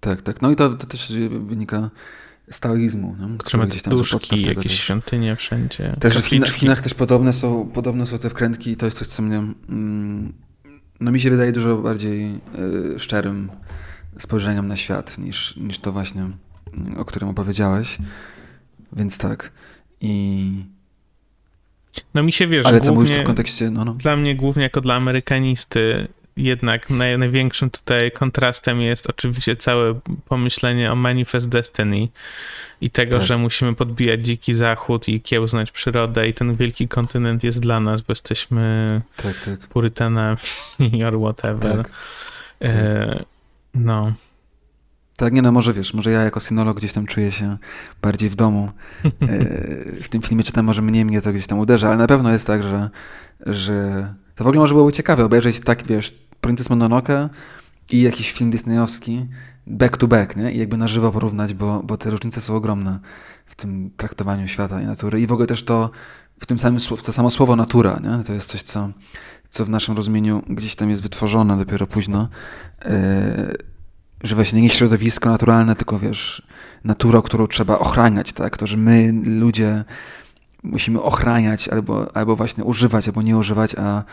tak, 0.00 0.22
tak. 0.22 0.42
No 0.42 0.50
i 0.50 0.56
to, 0.56 0.68
to 0.70 0.86
też 0.86 1.12
wynika 1.28 1.90
z 2.50 2.60
taoizmu, 2.60 3.16
no, 3.18 3.28
który 3.38 3.66
gdzieś 3.66 3.82
tam 3.82 3.96
duszki, 3.96 4.42
jakieś 4.42 4.64
też. 4.64 4.80
świątynie 4.80 5.36
wszędzie. 5.36 5.96
Też 6.00 6.18
w, 6.18 6.26
Chinach, 6.26 6.50
w 6.50 6.54
Chinach 6.54 6.82
też 6.82 6.94
podobne 6.94 7.32
są, 7.32 7.70
podobne 7.74 8.06
są 8.06 8.18
te 8.18 8.30
wkrętki 8.30 8.70
i 8.70 8.76
to 8.76 8.86
jest 8.86 8.98
coś, 8.98 9.08
co 9.08 9.22
mnie, 9.22 9.36
mm, 9.68 10.32
no 11.00 11.12
mi 11.12 11.20
się 11.20 11.30
wydaje 11.30 11.52
dużo 11.52 11.76
bardziej 11.76 12.40
y, 12.94 13.00
szczerym 13.00 13.50
spojrzeniem 14.18 14.68
na 14.68 14.76
świat 14.76 15.18
niż, 15.18 15.56
niż 15.56 15.78
to 15.78 15.92
właśnie, 15.92 16.30
o 16.96 17.04
którym 17.04 17.28
opowiedziałeś. 17.28 17.98
Więc 18.92 19.18
tak. 19.18 19.52
I... 20.00 20.64
No 22.14 22.22
mi 22.22 22.32
się 22.32 22.46
wiesz, 22.46 22.66
Ale 22.66 22.80
co 22.80 22.94
mówisz 22.94 23.18
w 23.18 23.22
kontekście... 23.22 23.70
No, 23.70 23.84
no. 23.84 23.94
Dla 23.94 24.16
mnie 24.16 24.36
głównie 24.36 24.62
jako 24.62 24.80
dla 24.80 24.94
amerykanisty 24.94 26.08
jednak 26.38 26.90
naj, 26.90 27.18
największym 27.18 27.70
tutaj 27.70 28.12
kontrastem 28.12 28.80
jest 28.80 29.10
oczywiście 29.10 29.56
całe 29.56 30.00
pomyślenie 30.24 30.92
o 30.92 30.96
Manifest 30.96 31.48
Destiny 31.48 32.08
i 32.80 32.90
tego, 32.90 33.18
tak. 33.18 33.26
że 33.26 33.38
musimy 33.38 33.74
podbijać 33.74 34.26
dziki 34.26 34.54
zachód 34.54 35.08
i 35.08 35.20
kiełznać 35.20 35.70
przyrodę 35.70 36.28
i 36.28 36.34
ten 36.34 36.54
wielki 36.54 36.88
kontynent 36.88 37.44
jest 37.44 37.60
dla 37.60 37.80
nas, 37.80 38.00
bo 38.00 38.10
jesteśmy 38.10 39.02
tak, 39.16 39.40
tak. 39.40 39.68
purytanami 39.68 40.36
or 41.08 41.18
whatever. 41.20 41.76
Tak. 41.76 41.90
E, 42.62 43.24
no. 43.74 44.12
Tak, 45.16 45.32
nie 45.32 45.42
no, 45.42 45.52
może 45.52 45.72
wiesz, 45.72 45.94
może 45.94 46.10
ja 46.10 46.22
jako 46.22 46.40
synolog 46.40 46.76
gdzieś 46.76 46.92
tam 46.92 47.06
czuję 47.06 47.32
się 47.32 47.56
bardziej 48.02 48.30
w 48.30 48.34
domu. 48.34 48.70
E, 49.04 49.10
w 50.04 50.08
tym 50.08 50.22
filmie 50.22 50.44
czytam, 50.44 50.64
może 50.64 50.82
mniej 50.82 51.04
mnie 51.04 51.22
to 51.22 51.32
gdzieś 51.32 51.46
tam 51.46 51.58
uderza, 51.58 51.88
ale 51.88 51.96
na 51.96 52.06
pewno 52.06 52.32
jest 52.32 52.46
tak, 52.46 52.62
że, 52.62 52.90
że 53.46 54.08
to 54.34 54.44
w 54.44 54.46
ogóle 54.46 54.60
może 54.60 54.74
byłoby 54.74 54.92
ciekawe 54.92 55.24
obejrzeć 55.24 55.60
tak, 55.60 55.86
wiesz, 55.86 56.14
Princess 56.40 56.70
Mononoke 56.70 57.28
i 57.90 58.02
jakiś 58.02 58.32
film 58.32 58.50
disneyowski 58.50 59.26
back 59.66 59.96
to 59.96 60.08
back, 60.08 60.36
nie? 60.36 60.52
I 60.52 60.58
jakby 60.58 60.76
na 60.76 60.88
żywo 60.88 61.12
porównać, 61.12 61.54
bo, 61.54 61.82
bo 61.82 61.96
te 61.96 62.10
różnice 62.10 62.40
są 62.40 62.56
ogromne 62.56 62.98
w 63.46 63.54
tym 63.54 63.90
traktowaniu 63.96 64.48
świata 64.48 64.80
i 64.82 64.86
natury. 64.86 65.20
I 65.20 65.26
w 65.26 65.32
ogóle 65.32 65.46
też 65.46 65.64
to, 65.64 65.90
w 66.40 66.46
tym 66.46 66.58
samym, 66.58 66.80
to 67.04 67.12
samo 67.12 67.30
słowo 67.30 67.56
natura, 67.56 68.00
nie? 68.02 68.24
To 68.24 68.32
jest 68.32 68.50
coś, 68.50 68.62
co, 68.62 68.90
co 69.50 69.64
w 69.64 69.68
naszym 69.68 69.96
rozumieniu 69.96 70.42
gdzieś 70.48 70.74
tam 70.74 70.90
jest 70.90 71.02
wytworzone 71.02 71.56
dopiero 71.56 71.86
późno. 71.86 72.28
Yy, 72.84 72.90
że 74.22 74.34
właśnie 74.34 74.62
nie 74.62 74.70
środowisko 74.70 75.30
naturalne, 75.30 75.74
tylko 75.74 75.98
wiesz, 75.98 76.42
natura, 76.84 77.22
którą 77.22 77.46
trzeba 77.46 77.78
ochraniać, 77.78 78.32
tak? 78.32 78.56
To, 78.56 78.66
że 78.66 78.76
my, 78.76 79.12
ludzie, 79.24 79.84
musimy 80.62 81.02
ochraniać 81.02 81.68
albo, 81.68 82.16
albo 82.16 82.36
właśnie 82.36 82.64
używać, 82.64 83.08
albo 83.08 83.22
nie 83.22 83.36
używać, 83.36 83.74
a, 83.74 84.04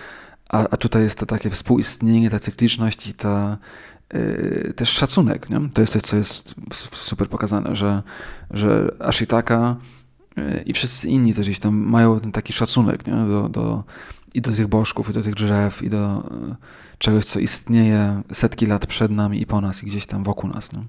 a, 0.50 0.68
a 0.70 0.78
tutaj 0.78 1.04
jest 1.04 1.20
to 1.20 1.26
takie 1.26 1.50
współistnienie, 1.50 2.30
ta 2.30 2.40
cykliczność 2.40 3.08
i 3.08 3.14
ta 3.14 3.58
yy, 4.14 4.74
też 4.76 4.90
szacunek, 4.90 5.50
nie? 5.50 5.70
To 5.74 5.82
jest 5.82 5.94
coś, 5.94 6.02
co 6.02 6.16
jest 6.16 6.56
super 6.92 7.30
pokazane, 7.30 7.76
że, 7.76 8.04
że 8.52 8.96
Ashitaka 9.00 9.76
yy, 10.38 10.64
i 10.66 10.74
wszyscy 10.74 11.08
inni 11.08 11.34
też 11.34 11.46
gdzieś 11.46 11.60
tam 11.60 11.76
mają 11.76 12.20
ten 12.20 12.32
taki 12.32 12.54
szacunek, 12.54 13.08
nie? 13.08 13.14
Do, 13.14 13.50
do, 13.50 13.84
i 14.34 14.42
do 14.42 14.52
tych 14.52 14.68
bożków, 14.68 15.10
i 15.10 15.14
do 15.14 15.22
tych 15.22 15.36
drzew, 15.36 15.84
i 15.84 15.90
do 15.90 16.30
yy, 16.48 16.56
czegoś, 16.98 17.26
co 17.26 17.40
istnieje 17.40 18.22
setki 18.32 18.66
lat 18.66 18.86
przed 18.86 19.12
nami 19.12 19.42
i 19.42 19.46
po 19.46 19.62
nas, 19.62 19.84
i 19.84 19.86
gdzieś 19.86 20.06
tam 20.06 20.24
wokół 20.24 20.50
nas, 20.50 20.74
nie? 20.74 20.84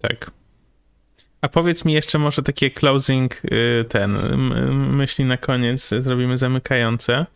Tak. 0.00 0.30
A 1.40 1.48
powiedz 1.48 1.84
mi 1.84 1.92
jeszcze 1.92 2.18
może 2.18 2.42
takie 2.42 2.70
closing, 2.70 3.42
y, 3.44 3.84
ten, 3.88 4.18
myśli 4.96 5.24
na 5.24 5.36
koniec 5.36 5.90
zrobimy 5.98 6.38
zamykające. 6.38 7.26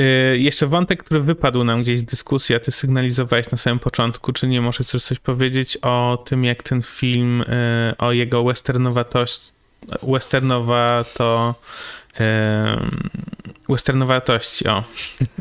Yy, 0.00 0.38
jeszcze 0.38 0.66
wątek, 0.66 1.04
który 1.04 1.20
wypadł 1.20 1.64
nam 1.64 1.82
gdzieś 1.82 1.98
z 1.98 2.04
dyskusji, 2.04 2.54
a 2.54 2.60
ty 2.60 2.70
sygnalizowałeś 2.72 3.50
na 3.50 3.58
samym 3.58 3.78
początku, 3.78 4.32
czy 4.32 4.46
nie 4.46 4.60
możesz 4.60 4.86
coś 4.86 5.18
powiedzieć 5.18 5.78
o 5.82 6.22
tym, 6.26 6.44
jak 6.44 6.62
ten 6.62 6.82
film, 6.82 7.38
yy, 7.38 7.96
o 7.98 8.12
jego 8.12 8.44
westernowatość, 8.44 9.52
westernowa 10.02 11.04
to 11.14 11.54
westernowatości, 13.68 14.68
o. 14.68 14.84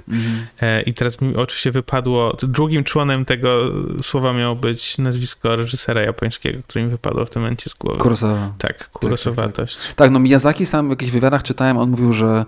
Mhm. 0.08 0.86
I 0.86 0.94
teraz 0.94 1.22
mi 1.22 1.36
oczywiście 1.36 1.72
wypadło, 1.72 2.38
drugim 2.44 2.84
członem 2.84 3.26
tego 3.26 3.72
słowa 4.02 4.34
miało 4.34 4.56
być 4.56 4.98
nazwisko 4.98 5.56
reżysera 5.56 6.02
japońskiego, 6.02 6.60
który 6.64 6.86
mi 6.86 6.92
wypadło 6.92 7.26
w 7.26 7.30
tym 7.30 7.42
momencie 7.42 7.70
z 7.70 7.74
głowy. 7.74 8.00
Kurosawa. 8.00 8.54
Tak, 8.58 8.90
kurosowatość. 8.90 9.76
Tak, 9.76 9.84
tak, 9.84 9.96
tak. 9.96 9.98
tak, 9.98 10.12
no 10.12 10.20
Miyazaki 10.20 10.66
sam 10.66 10.88
w 10.88 10.90
jakichś 10.90 11.12
wywiadach 11.12 11.44
czytałem, 11.44 11.78
on 11.78 11.90
mówił, 11.90 12.14
że 12.14 12.46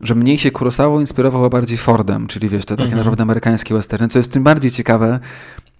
że 0.00 0.14
mniej 0.14 0.38
się 0.38 0.50
Kurosawa 0.50 1.00
inspirował, 1.00 1.44
a 1.44 1.48
bardziej 1.48 1.78
Fordem, 1.78 2.26
czyli 2.26 2.48
wiesz, 2.48 2.64
to 2.64 2.76
takie 2.76 2.84
mhm. 2.84 2.98
naprawdę 2.98 3.22
amerykańskie 3.22 3.74
westerny, 3.74 4.08
co 4.08 4.18
jest 4.18 4.32
tym 4.32 4.42
bardziej 4.42 4.70
ciekawe 4.70 5.20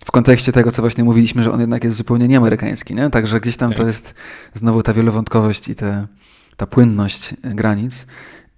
w 0.04 0.10
kontekście 0.10 0.52
tego, 0.52 0.72
co 0.72 0.82
właśnie 0.82 1.04
mówiliśmy, 1.04 1.42
że 1.42 1.52
on 1.52 1.60
jednak 1.60 1.84
jest 1.84 1.96
zupełnie 1.96 2.28
nieamerykański, 2.28 2.94
nie? 2.94 3.10
Także 3.10 3.40
gdzieś 3.40 3.56
tam 3.56 3.70
tak. 3.70 3.78
to 3.78 3.86
jest 3.86 4.14
znowu 4.54 4.82
ta 4.82 4.94
wielowątkowość 4.94 5.68
i 5.68 5.74
te, 5.74 6.06
ta 6.56 6.66
płynność 6.66 7.34
granic. 7.42 8.06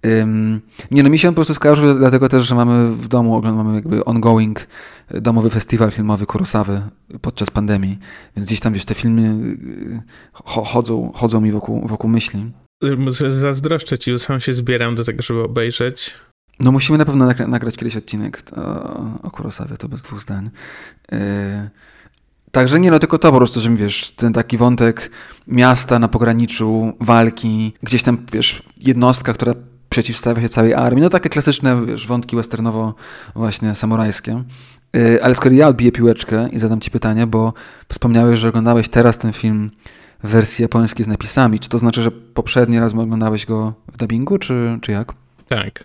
Um, 0.03 0.61
nie 0.91 1.03
no, 1.03 1.09
mi 1.09 1.19
się 1.19 1.27
on 1.27 1.33
po 1.33 1.35
prostu 1.35 1.53
skojarzył, 1.53 1.97
dlatego 1.97 2.29
też, 2.29 2.47
że 2.47 2.55
mamy 2.55 2.87
w 2.87 3.07
domu, 3.07 3.41
mamy 3.41 3.75
jakby 3.75 4.05
ongoing 4.05 4.67
e, 5.07 5.21
domowy 5.21 5.49
festiwal 5.49 5.91
filmowy 5.91 6.25
Kurosawy 6.25 6.81
podczas 7.21 7.49
pandemii, 7.49 7.99
więc 8.35 8.47
gdzieś 8.47 8.59
tam, 8.59 8.73
wiesz, 8.73 8.85
te 8.85 8.93
filmy 8.93 9.55
e, 9.95 10.01
chodzą, 10.43 11.11
chodzą 11.15 11.41
mi 11.41 11.51
wokół, 11.51 11.87
wokół 11.87 12.09
myśli. 12.09 12.51
Zazdroszczę 13.29 13.99
ci, 13.99 14.19
sam 14.19 14.39
się 14.39 14.53
zbieram 14.53 14.95
do 14.95 15.03
tego, 15.03 15.23
żeby 15.23 15.43
obejrzeć. 15.43 16.13
No 16.59 16.71
musimy 16.71 16.97
na 16.97 17.05
pewno 17.05 17.25
nagra 17.25 17.47
nagrać 17.47 17.75
kiedyś 17.75 17.95
odcinek 17.95 18.41
o, 18.57 19.27
o 19.27 19.31
Kurosawie, 19.31 19.77
to 19.77 19.89
bez 19.89 20.01
dwóch 20.01 20.21
zdań. 20.21 20.49
Yy, 21.11 21.17
także 22.51 22.79
nie 22.79 22.91
no, 22.91 22.99
tylko 22.99 23.17
to 23.17 23.31
po 23.31 23.37
prostu, 23.37 23.59
że 23.59 23.69
wiesz, 23.69 24.11
ten 24.11 24.33
taki 24.33 24.57
wątek 24.57 25.11
miasta 25.47 25.99
na 25.99 26.07
pograniczu, 26.07 26.93
walki, 26.99 27.73
gdzieś 27.83 28.03
tam, 28.03 28.25
wiesz, 28.31 28.63
jednostka, 28.77 29.33
która 29.33 29.53
przeciwstawia 29.89 30.41
się 30.41 30.49
całej 30.49 30.73
armii. 30.73 31.03
No 31.03 31.09
takie 31.09 31.29
klasyczne 31.29 31.85
wiesz, 31.85 32.07
wątki 32.07 32.35
westernowo 32.35 32.95
właśnie 33.35 33.75
samurajskie. 33.75 34.43
Yy, 34.93 35.23
ale 35.23 35.35
skoro 35.35 35.55
ja 35.55 35.67
odbiję 35.67 35.91
piłeczkę 35.91 36.49
i 36.51 36.59
zadam 36.59 36.79
ci 36.79 36.91
pytanie, 36.91 37.27
bo 37.27 37.53
wspomniałeś, 37.89 38.39
że 38.39 38.49
oglądałeś 38.49 38.89
teraz 38.89 39.17
ten 39.17 39.33
film 39.33 39.71
wersji 40.23 40.61
japońskiej 40.61 41.05
z 41.05 41.07
napisami. 41.07 41.59
Czy 41.59 41.69
to 41.69 41.79
znaczy, 41.79 42.03
że 42.03 42.11
poprzedni 42.11 42.79
raz 42.79 42.93
oglądałeś 42.93 43.45
go 43.45 43.73
w 43.93 43.97
dubbingu, 43.97 44.37
czy, 44.37 44.79
czy 44.81 44.91
jak? 44.91 45.13
Tak. 45.47 45.83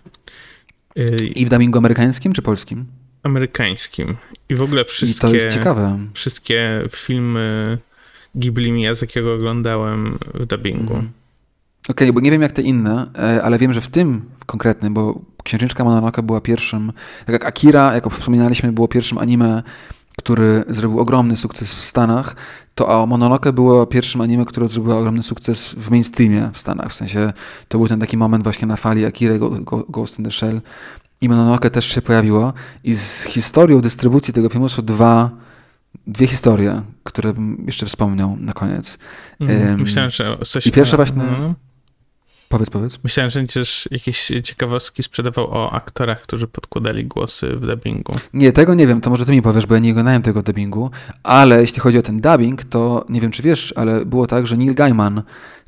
I 1.35 1.45
w 1.45 1.49
dubbingu 1.49 1.77
amerykańskim, 1.77 2.33
czy 2.33 2.41
polskim? 2.41 2.85
Amerykańskim. 3.23 4.15
I 4.49 4.55
w 4.55 4.61
ogóle 4.61 4.85
wszystkie... 4.85 5.27
I 5.27 5.31
to 5.31 5.35
jest 5.35 5.55
ciekawe. 5.57 5.99
Wszystkie 6.13 6.81
filmy 6.91 7.77
Ghibli 8.35 8.71
Miyazakiego 8.71 9.33
oglądałem 9.33 10.17
w 10.33 10.45
dubbingu. 10.45 10.93
Mm. 10.93 11.11
Okej, 11.89 12.07
okay, 12.07 12.13
bo 12.13 12.19
nie 12.19 12.31
wiem 12.31 12.41
jak 12.41 12.51
te 12.51 12.61
inne, 12.61 13.07
e, 13.17 13.43
ale 13.43 13.59
wiem, 13.59 13.73
że 13.73 13.81
w 13.81 13.87
tym 13.87 14.21
konkretnym, 14.45 14.93
bo 14.93 15.21
Księżniczka 15.43 15.83
Mononoke 15.83 16.23
była 16.23 16.41
pierwszym, 16.41 16.93
tak 17.25 17.33
jak 17.33 17.45
Akira, 17.45 17.93
jak 17.93 18.09
wspominaliśmy, 18.09 18.71
było 18.71 18.87
pierwszym 18.87 19.17
anime, 19.17 19.63
który 20.17 20.63
zrobił 20.67 20.99
ogromny 20.99 21.35
sukces 21.35 21.73
w 21.73 21.81
Stanach, 21.81 22.35
to 22.75 23.07
Mononoke 23.07 23.53
było 23.53 23.85
pierwszym 23.85 24.21
anime, 24.21 24.45
które 24.45 24.67
zrobiło 24.67 24.97
ogromny 24.97 25.23
sukces 25.23 25.67
w 25.77 25.91
mainstreamie 25.91 26.49
w 26.53 26.59
Stanach. 26.59 26.91
W 26.91 26.93
sensie 26.93 27.33
to 27.67 27.77
był 27.77 27.87
ten 27.87 27.99
taki 27.99 28.17
moment 28.17 28.43
właśnie 28.43 28.67
na 28.67 28.75
fali 28.75 29.05
Akira, 29.05 29.35
Ghost 29.89 30.19
in 30.19 30.25
the 30.25 30.31
Shell 30.31 30.61
i 31.21 31.29
Mononoke 31.29 31.69
też 31.69 31.85
się 31.85 32.01
pojawiło 32.01 32.53
i 32.83 32.93
z 32.95 33.23
historią 33.23 33.81
dystrybucji 33.81 34.33
tego 34.33 34.49
filmu 34.49 34.69
są 34.69 34.81
dwa 34.81 35.29
dwie 36.07 36.27
historie, 36.27 36.81
które 37.03 37.33
bym 37.33 37.63
jeszcze 37.65 37.85
wspomniał 37.85 38.37
na 38.39 38.53
koniec. 38.53 38.97
Mm, 39.39 39.79
myślałem, 39.79 40.11
że 40.11 40.37
coś... 40.45 40.67
I 40.67 40.71
pierwsza 40.71 40.97
właśnie... 40.97 41.23
Mm. 41.23 41.53
Powiedz, 42.53 42.69
powiedz. 42.69 42.99
Myślałem, 43.03 43.29
że 43.29 43.39
będziesz 43.39 43.87
jakieś 43.91 44.31
ciekawostki 44.43 45.03
sprzedawał 45.03 45.51
o 45.51 45.71
aktorach, 45.71 46.21
którzy 46.21 46.47
podkładali 46.47 47.05
głosy 47.05 47.47
w 47.47 47.67
dubbingu. 47.67 48.15
Nie, 48.33 48.51
tego 48.51 48.73
nie 48.73 48.87
wiem, 48.87 49.01
to 49.01 49.09
może 49.09 49.25
ty 49.25 49.31
mi 49.31 49.41
powiesz, 49.41 49.65
bo 49.65 49.73
ja 49.73 49.79
nie 49.79 49.91
oglądałem 49.91 50.21
tego 50.21 50.43
dubbingu, 50.43 50.91
ale 51.23 51.61
jeśli 51.61 51.79
chodzi 51.79 51.97
o 51.97 52.01
ten 52.01 52.21
dubbing, 52.21 52.63
to 52.63 53.05
nie 53.09 53.21
wiem, 53.21 53.31
czy 53.31 53.43
wiesz, 53.43 53.73
ale 53.77 54.05
było 54.05 54.27
tak, 54.27 54.47
że 54.47 54.57
Neil 54.57 54.75
Gaiman, 54.75 55.21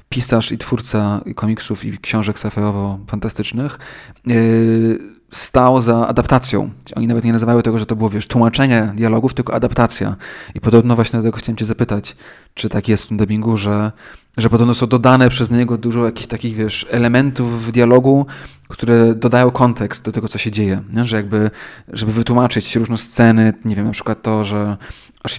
pisarz 0.10 0.52
i 0.52 0.58
twórca 0.58 1.22
komiksów 1.36 1.86
i 1.86 1.98
książek 1.98 2.38
sci-fiowo 2.38 2.98
fantastycznych, 3.08 3.80
yy, 4.26 5.00
stał 5.38 5.82
za 5.82 6.08
adaptacją. 6.08 6.70
Oni 6.96 7.08
nawet 7.08 7.24
nie 7.24 7.34
nazywały 7.34 7.64
tego, 7.64 7.80
że 7.80 7.86
to 7.86 7.96
było, 7.96 8.10
wiesz, 8.10 8.28
tłumaczenie 8.28 8.94
dialogów, 8.96 9.34
tylko 9.34 9.54
adaptacja. 9.54 10.16
I 10.56 10.62
podobno 10.62 10.96
właśnie 10.96 11.20
dlatego 11.20 11.38
chciałem 11.38 11.58
cię 11.58 11.66
zapytać, 11.66 12.16
czy 12.54 12.70
tak 12.70 12.88
jest 12.88 13.04
w 13.04 13.08
tym 13.08 13.18
dubbingu, 13.18 13.58
że 13.58 13.92
że 14.38 14.50
podobno 14.50 14.74
są 14.74 14.88
dodane 14.88 15.30
przez 15.30 15.52
niego 15.52 15.78
dużo 15.78 16.06
jakichś 16.06 16.28
takich, 16.28 16.56
wiesz, 16.56 16.86
elementów 16.92 17.66
w 17.68 17.72
dialogu, 17.72 18.26
które 18.68 19.16
dodają 19.16 19.52
kontekst 19.52 20.06
do 20.06 20.12
tego, 20.12 20.28
co 20.28 20.38
się 20.38 20.52
dzieje, 20.52 20.82
nie? 20.94 21.06
że 21.06 21.16
jakby, 21.16 21.50
żeby 21.94 22.12
wytłumaczyć 22.12 22.76
różne 22.76 22.98
sceny, 22.98 23.54
nie 23.66 23.76
wiem, 23.76 23.86
na 23.86 23.92
przykład 23.92 24.22
to, 24.22 24.46
że 24.46 24.78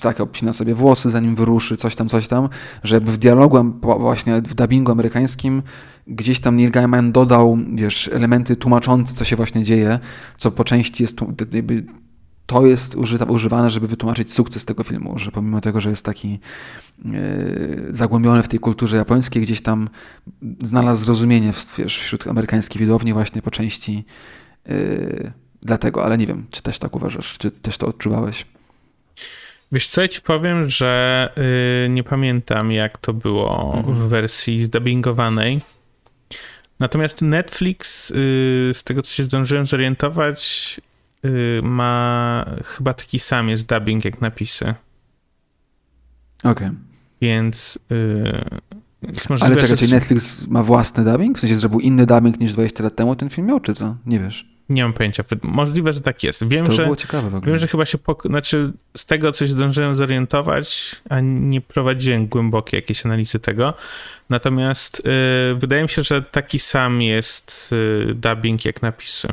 tak 0.01 0.21
obcina 0.21 0.53
sobie 0.53 0.75
włosy, 0.75 1.11
zanim 1.11 1.35
wyruszy, 1.35 1.77
coś 1.77 1.95
tam, 1.95 2.09
coś 2.09 2.29
tam, 2.29 2.49
że 2.85 2.97
jakby 2.97 3.13
w 3.13 3.17
dialogu, 3.17 3.65
właśnie 3.83 4.43
w 4.43 4.55
dubbingu 4.55 4.93
amerykańskim 4.93 5.63
gdzieś 6.07 6.41
tam 6.41 6.57
Neil 6.57 6.71
Gaiman 6.71 7.13
dodał, 7.13 7.59
wiesz, 7.75 8.11
elementy 8.13 8.57
tłumaczące, 8.57 9.15
co 9.15 9.25
się 9.25 9.37
właśnie 9.37 9.65
dzieje, 9.65 9.99
co 10.37 10.51
po 10.51 10.65
części 10.65 11.03
jest 11.03 11.17
to 12.47 12.67
jest 12.67 12.95
używane, 13.29 13.71
żeby 13.71 13.87
wytłumaczyć 13.87 14.33
sukces 14.33 14.65
tego 14.65 14.83
filmu, 14.83 15.19
że 15.19 15.31
pomimo 15.31 15.61
tego, 15.61 15.81
że 15.81 15.91
jest 15.91 16.05
taki 16.05 16.39
e, 17.05 17.09
zagłębiony 17.91 18.43
w 18.43 18.49
tej 18.49 18.61
kulturze 18.61 18.97
japońskiej, 18.97 19.43
gdzieś 19.43 19.61
tam 19.61 19.89
znalazł 20.63 21.05
zrozumienie 21.05 21.53
w, 21.53 21.77
wiesz, 21.79 21.99
wśród 21.99 22.27
amerykańskiej 22.27 22.81
widowni 22.81 23.13
właśnie 23.13 23.43
po 23.43 23.51
części 23.51 24.05
e, 24.69 24.73
dlatego, 25.63 26.05
ale 26.05 26.19
nie 26.19 26.27
wiem, 26.27 26.47
czy 26.51 26.63
też 26.63 26.79
tak 26.79 26.97
uważasz, 26.97 27.39
czy 27.39 27.51
też 27.51 27.79
to 27.79 27.87
odczuwałeś? 27.87 28.47
Wiesz 29.73 29.87
co, 29.87 30.03
ja 30.03 30.09
ci 30.09 30.21
powiem, 30.21 30.69
że 30.69 31.31
yy, 31.83 31.89
nie 31.89 32.05
pamiętam 32.05 32.73
jak 32.73 32.99
to 32.99 33.13
było 33.13 33.75
mhm. 33.77 33.99
w 33.99 34.09
wersji 34.09 34.65
zdubbingowanej. 34.65 35.61
Natomiast 36.79 37.23
Netflix, 37.23 38.11
yy, 38.11 38.17
z 38.75 38.85
tego 38.85 39.03
co 39.03 39.11
się 39.11 39.25
zdążyłem 39.25 39.67
zorientować, 39.67 40.81
Y, 41.27 41.61
ma 41.63 42.45
chyba 42.65 42.95
taki 42.95 43.19
sam 43.19 43.49
jest 43.49 43.67
dubbing 43.67 44.05
jak 44.05 44.21
napisy. 44.21 44.75
Okej. 46.39 46.53
Okay. 46.53 46.75
Więc. 47.21 47.79
Yy, 47.91 49.37
Ale 49.41 49.57
czekaj, 49.57 49.77
czy 49.77 49.89
Netflix 49.89 50.47
ma 50.47 50.63
własny 50.63 51.05
dubbing? 51.05 51.39
W 51.39 51.41
sensie 51.41 51.57
zrobił 51.57 51.81
inny 51.81 52.07
dubbing 52.07 52.41
niż 52.41 52.53
20 52.53 52.85
lat 52.85 52.97
temu 52.97 53.17
ten 53.17 53.31
film 53.31 53.47
miał, 53.47 53.61
czy 53.61 53.75
co? 53.75 53.97
Nie 54.07 54.21
wiesz. 54.21 54.56
Nie 54.69 54.83
mam 54.83 54.93
pojęcia. 54.93 55.25
Możliwe, 55.43 55.93
że 55.93 56.01
tak 56.01 56.23
jest. 56.23 56.49
Wiem, 56.49 56.67
to 56.67 56.73
że, 56.73 56.83
było 56.83 56.97
ciekawe 56.97 57.31
w 57.31 57.35
ogóle. 57.35 57.53
Wiem, 57.53 57.59
że 57.59 57.69
chyba 57.69 57.87
się, 57.87 57.99
pok- 57.99 58.29
znaczy 58.29 58.73
z 58.97 59.07
tego 59.07 59.33
coś 59.33 59.51
zdążyłem 59.51 59.97
zorientować, 59.97 60.97
a 61.09 61.21
nie 61.21 61.61
prowadziłem 61.61 62.27
głębokiej 62.27 62.79
jakiejś 62.79 63.07
analizy 63.07 63.39
tego. 63.39 63.75
Natomiast 64.31 65.03
yy, 65.05 65.55
wydaje 65.55 65.83
mi 65.83 65.89
się, 65.89 66.03
że 66.03 66.23
taki 66.23 66.59
sam 66.59 67.03
jest 67.03 67.73
yy, 68.07 68.15
dubbing 68.15 68.65
jak 68.65 68.83
napisy. 68.83 69.29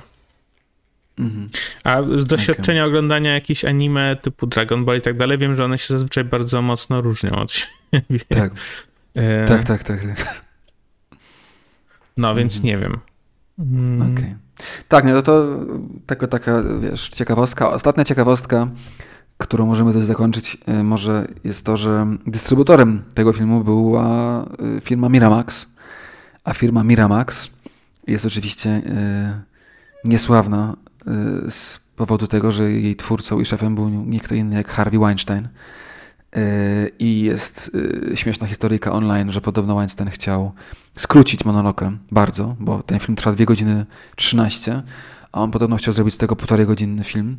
Mhm. 1.20 1.50
A 1.84 2.04
z 2.04 2.26
doświadczenia 2.26 2.82
okay. 2.82 2.90
oglądania 2.90 3.34
jakichś 3.34 3.66
anime 3.66 4.16
typu 4.16 4.48
Dragon 4.48 4.86
Ball 4.86 4.98
i 4.98 5.02
tak 5.02 5.18
dalej, 5.18 5.38
wiem, 5.38 5.56
że 5.56 5.66
one 5.66 5.78
się 5.78 5.94
zazwyczaj 5.94 6.24
bardzo 6.24 6.62
mocno 6.62 7.02
różnią 7.02 7.32
od 7.32 7.52
siebie. 7.52 8.20
Tak. 8.30 8.52
E... 9.16 9.46
Tak, 9.54 9.64
tak, 9.64 9.84
tak, 9.84 10.02
tak. 10.02 10.42
No, 12.18 12.36
więc 12.36 12.56
mhm. 12.56 12.68
nie 12.68 12.78
wiem. 12.78 13.13
Mm. 13.60 14.14
Okay. 14.14 14.36
Tak, 14.88 15.06
no 15.06 15.22
to 15.22 15.60
taka, 16.06 16.28
taka, 16.28 16.64
wiesz, 16.80 17.10
ciekawostka. 17.10 17.70
Ostatnia 17.70 18.04
ciekawostka, 18.04 18.68
którą 19.38 19.66
możemy 19.66 19.94
też 19.94 20.06
zakończyć, 20.06 20.58
e, 20.66 20.84
może 20.84 21.28
jest 21.44 21.66
to, 21.66 21.78
że 21.78 22.08
dystrybutorem 22.28 23.04
tego 23.14 23.34
filmu 23.34 23.64
była 23.64 24.06
e, 24.78 24.82
firma 24.82 25.10
Miramax, 25.10 25.68
a 26.44 26.54
firma 26.54 26.84
Miramax 26.84 27.50
jest 28.08 28.26
oczywiście 28.26 28.70
e, 28.70 29.42
niesławna 30.06 30.76
Y, 31.08 31.52
z 31.52 31.80
powodu 31.96 32.28
tego, 32.28 32.52
że 32.52 32.72
jej 32.72 32.96
twórcą 32.96 33.40
i 33.40 33.46
szefem 33.46 33.76
był 33.76 33.90
nie 33.90 34.20
kto 34.20 34.36
inny 34.36 34.56
jak 34.56 34.68
Harvey 34.68 35.00
Weinstein. 35.00 35.48
Y, 36.38 36.92
I 37.00 37.22
jest 37.22 37.72
y, 38.12 38.18
śmieszna 38.18 38.48
historyjka 38.48 38.92
online, 38.92 39.32
że 39.32 39.42
podobno 39.42 39.76
Weinstein 39.76 40.10
chciał 40.10 40.52
skrócić 40.98 41.46
monologę 41.46 41.98
bardzo, 42.12 42.56
bo 42.60 42.84
ten 42.84 43.00
film 43.00 43.16
trwa 43.16 43.32
2 43.32 43.46
godziny 43.46 43.86
13, 44.16 44.84
a 45.32 45.42
on 45.42 45.52
podobno 45.52 45.76
chciał 45.76 45.94
zrobić 45.94 46.14
z 46.14 46.18
tego 46.18 46.36
półtorej 46.36 46.66
godzinny 46.66 47.04
film. 47.04 47.38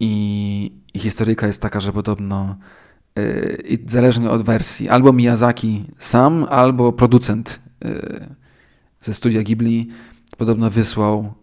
I, 0.00 0.72
historyjka 0.96 1.46
jest 1.46 1.62
taka, 1.62 1.80
że 1.80 1.92
podobno 1.92 2.56
i 3.68 3.78
zależnie 3.86 4.30
od 4.30 4.42
wersji, 4.42 4.88
albo 4.88 5.12
Miyazaki 5.12 5.84
sam, 5.98 6.46
albo 6.50 6.92
producent 6.92 7.60
ze 9.00 9.14
studia 9.14 9.42
Ghibli 9.42 9.88
podobno 10.36 10.70
wysłał 10.70 11.34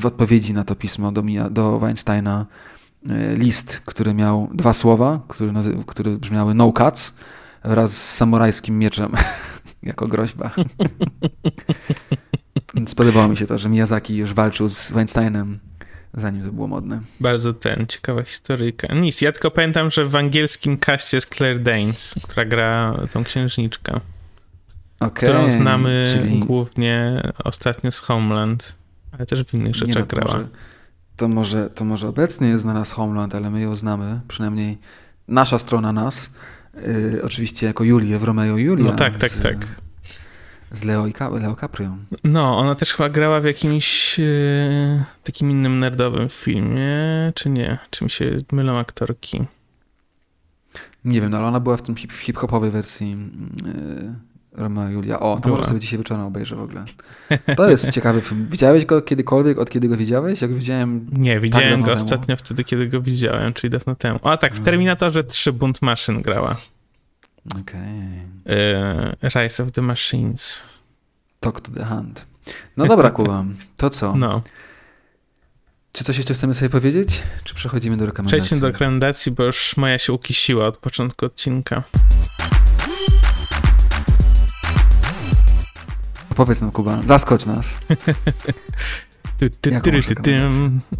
w 0.00 0.06
odpowiedzi 0.06 0.54
na 0.54 0.64
to 0.64 0.74
pismo 0.74 1.12
do, 1.12 1.22
do 1.50 1.78
Weinsteina 1.78 2.46
list, 3.36 3.82
który 3.84 4.14
miał 4.14 4.50
dwa 4.54 4.72
słowa, 4.72 5.20
które, 5.28 5.52
które 5.86 6.10
brzmiały 6.10 6.54
no 6.54 6.72
cuts 6.72 7.14
wraz 7.64 7.96
z 7.96 8.16
samurajskim 8.16 8.78
mieczem 8.78 9.12
jako 9.82 10.08
groźba. 10.08 10.50
Więc 12.74 12.94
podobało 12.94 13.28
mi 13.28 13.36
się 13.36 13.46
to, 13.46 13.58
że 13.58 13.68
Miyazaki 13.68 14.16
już 14.16 14.34
walczył 14.34 14.68
z 14.68 14.92
Weinsteinem 14.92 15.58
zanim 16.14 16.44
to 16.44 16.52
było 16.52 16.66
modne. 16.66 17.00
Bardzo 17.20 17.52
ten, 17.52 17.86
ciekawa 17.86 18.22
historyjka. 18.22 18.94
Nic, 18.94 19.20
ja 19.20 19.32
tylko 19.32 19.50
pamiętam, 19.50 19.90
że 19.90 20.08
w 20.08 20.16
angielskim 20.16 20.76
kaście 20.76 21.16
jest 21.16 21.34
Claire 21.34 21.58
Danes, 21.58 22.14
która 22.22 22.44
gra 22.44 23.00
tą 23.12 23.24
księżniczkę. 23.24 24.00
Okay, 25.00 25.10
którą 25.10 25.50
znamy 25.50 26.18
czyli... 26.20 26.38
głównie 26.38 27.22
ostatnio 27.44 27.90
z 27.90 27.98
Homeland, 27.98 28.76
ale 29.12 29.26
też 29.26 29.44
w 29.44 29.54
innych 29.54 29.74
rzeczach 29.74 29.94
Nie, 29.94 30.00
no, 30.00 30.06
grała. 30.06 30.32
Może, 30.32 30.48
to, 31.18 31.28
może, 31.28 31.70
to 31.70 31.84
może 31.84 32.08
obecnie 32.08 32.48
jest 32.48 32.62
znana 32.62 32.84
z 32.84 32.92
Homeland, 32.92 33.34
ale 33.34 33.50
my 33.50 33.60
ją 33.60 33.76
znamy, 33.76 34.20
przynajmniej 34.28 34.78
nasza 35.28 35.58
strona 35.58 35.92
nas, 35.92 36.32
yy, 36.74 37.22
oczywiście 37.24 37.66
jako 37.66 37.84
Julię 37.84 38.18
w 38.18 38.24
Romeo 38.24 38.56
Julia. 38.56 38.90
No 38.90 38.96
tak, 38.96 39.16
tak, 39.16 39.30
z, 39.30 39.42
tak 39.42 39.66
z 40.70 40.84
Leo, 40.84 41.06
i 41.06 41.12
Leo 41.40 41.56
Caprio. 41.56 41.96
No, 42.24 42.58
ona 42.58 42.74
też 42.74 42.92
chyba 42.92 43.08
grała 43.08 43.40
w 43.40 43.44
jakimś 43.44 44.20
e, 44.20 45.04
takim 45.24 45.50
innym 45.50 45.78
nerdowym 45.78 46.28
filmie, 46.28 46.88
czy 47.34 47.50
nie? 47.50 47.78
Czy 47.90 48.04
mi 48.04 48.10
się 48.10 48.38
mylą 48.52 48.78
aktorki? 48.78 49.44
Nie 51.04 51.20
wiem, 51.20 51.30
no 51.30 51.36
ale 51.38 51.46
ona 51.46 51.60
była 51.60 51.76
w 51.76 51.82
tym 51.82 51.96
hip-hopowej 51.96 52.70
wersji 52.70 53.16
e, 53.66 54.14
Romeo 54.58 54.88
i 54.88 54.92
Julia. 54.92 55.20
O, 55.20 55.34
to 55.34 55.40
była. 55.40 55.56
może 55.56 55.68
sobie 55.68 55.80
dzisiaj 55.80 55.98
wieczorem 55.98 56.24
obejrzę 56.24 56.56
w 56.56 56.60
ogóle. 56.60 56.84
To 57.56 57.70
jest 57.70 57.90
ciekawy 57.94 58.20
film. 58.20 58.46
Widziałeś 58.50 58.84
go 58.84 59.02
kiedykolwiek, 59.02 59.58
od 59.58 59.70
kiedy 59.70 59.88
go 59.88 59.96
widziałeś? 59.96 60.42
Jak 60.42 60.54
widziałem... 60.54 61.06
Nie, 61.12 61.32
tak 61.32 61.42
widziałem 61.42 61.82
tak 61.82 61.88
go 61.88 61.92
ostatnio 61.92 62.26
temu. 62.26 62.36
wtedy, 62.36 62.64
kiedy 62.64 62.88
go 62.88 63.00
widziałem, 63.00 63.54
czyli 63.54 63.70
dawno 63.70 63.94
temu. 63.94 64.20
A 64.22 64.36
tak, 64.36 64.54
w 64.54 64.58
no. 64.58 64.64
Terminatorze 64.64 65.24
3 65.24 65.52
Bunt 65.52 65.82
Maszyn 65.82 66.22
grała. 66.22 66.56
Okej. 67.60 67.80
Okay. 68.44 69.42
Rise 69.42 69.62
of 69.62 69.72
the 69.72 69.82
Machines. 69.82 70.60
Talk 71.40 71.60
to 71.60 71.72
the 71.72 71.84
hand. 71.84 72.26
No 72.76 72.86
dobra, 72.86 73.10
Kuba, 73.16 73.44
to 73.76 73.90
co? 73.90 74.16
No. 74.16 74.42
Czy 75.92 76.04
coś 76.04 76.16
jeszcze 76.16 76.34
chcemy 76.34 76.54
sobie 76.54 76.68
powiedzieć? 76.68 77.22
Czy 77.44 77.54
przechodzimy 77.54 77.96
do 77.96 78.06
rekomendacji? 78.06 78.38
Przejdźmy 78.38 78.60
do 78.60 78.72
rekomendacji, 78.72 79.32
bo 79.32 79.44
już 79.44 79.76
moja 79.76 79.98
się 79.98 80.12
ukisiła 80.12 80.66
od 80.66 80.78
początku 80.78 81.26
odcinka. 81.26 81.82
Powiedz 86.38 86.60
nam, 86.60 86.70
Kuba, 86.70 87.02
zaskocz 87.04 87.46
nas. 87.46 87.78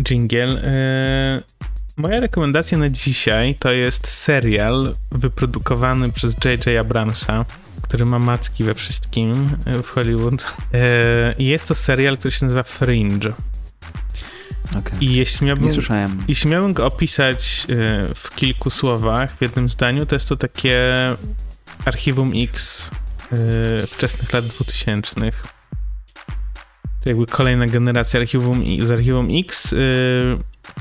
Jingle. 0.08 0.62
E, 0.64 1.42
Moja 1.96 2.20
rekomendacja 2.20 2.78
na 2.78 2.90
dzisiaj 2.90 3.54
to 3.54 3.72
jest 3.72 4.08
serial 4.08 4.94
wyprodukowany 5.12 6.12
przez 6.12 6.36
J.J. 6.44 6.80
Abramsa, 6.80 7.44
który 7.82 8.06
ma 8.06 8.18
macki 8.18 8.64
we 8.64 8.74
wszystkim 8.74 9.56
e, 9.64 9.82
w 9.82 9.88
Hollywood. 9.88 10.54
E, 10.74 11.34
jest 11.38 11.68
to 11.68 11.74
serial, 11.74 12.18
który 12.18 12.32
się 12.32 12.46
nazywa 12.46 12.62
Fringe. 12.62 13.32
Okay. 14.78 14.98
I 15.00 15.14
jeśli 15.14 15.46
miałbym, 15.46 15.64
Nie 15.64 15.72
słyszałem. 15.72 16.24
Jeśli 16.28 16.50
miałbym 16.50 16.72
go 16.72 16.86
opisać 16.86 17.66
e, 17.70 17.74
w 18.14 18.34
kilku 18.34 18.70
słowach, 18.70 19.36
w 19.36 19.42
jednym 19.42 19.68
zdaniu, 19.68 20.06
to 20.06 20.16
jest 20.16 20.28
to 20.28 20.36
takie 20.36 20.84
archiwum 21.84 22.32
X 22.36 22.90
wczesnych 23.90 24.32
lat 24.32 24.44
2000. 24.44 25.14
To 27.00 27.08
jakby 27.08 27.26
kolejna 27.26 27.66
generacja 27.66 28.20
archiwum, 28.20 28.64
z 28.82 28.90
archiwum 28.90 29.28
X 29.30 29.74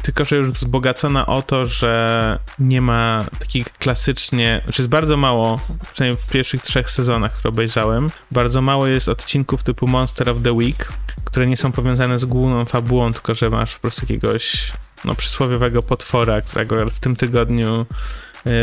tylko 0.02 0.24
że 0.24 0.36
już 0.36 0.52
wzbogacona 0.52 1.26
o 1.26 1.42
to, 1.42 1.66
że 1.66 2.40
nie 2.60 2.82
ma 2.82 3.26
takich 3.40 3.70
klasycznie, 3.70 4.62
czy 4.72 4.82
jest 4.82 4.90
bardzo 4.90 5.18
mało, 5.18 5.60
przynajmniej 5.94 6.24
w 6.24 6.30
pierwszych 6.30 6.62
trzech 6.62 6.90
sezonach, 6.90 7.34
które 7.34 7.50
obejrzałem, 7.50 8.10
bardzo 8.32 8.62
mało 8.62 8.88
jest 8.88 9.10
odcinków 9.10 9.64
typu 9.64 9.88
Monster 9.88 10.30
of 10.30 10.38
the 10.44 10.54
Week, 10.54 10.88
które 11.26 11.48
nie 11.48 11.58
są 11.58 11.72
powiązane 11.72 12.20
z 12.20 12.26
główną 12.26 12.66
fabułą, 12.66 13.14
tylko 13.14 13.36
że 13.36 13.50
masz 13.50 13.74
po 13.74 13.82
prostu 13.82 14.02
jakiegoś 14.04 14.72
no, 15.06 15.16
przysłowiowego 15.16 15.84
potwora, 15.84 16.42
którego 16.42 16.90
w 16.90 17.00
tym 17.00 17.16
tygodniu 17.16 17.86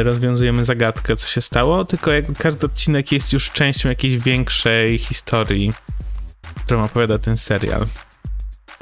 rozwiązujemy 0.03 0.65
zagadkę, 0.65 1.17
co 1.17 1.29
się 1.29 1.41
stało, 1.41 1.85
tylko 1.85 2.13
jakby 2.13 2.35
każdy 2.35 2.67
odcinek 2.67 3.13
jest 3.13 3.33
już 3.33 3.51
częścią 3.51 3.89
jakiejś 3.89 4.19
większej 4.19 4.99
historii, 4.99 5.73
którą 6.65 6.85
opowiada 6.85 7.19
ten 7.19 7.37
serial. 7.37 7.87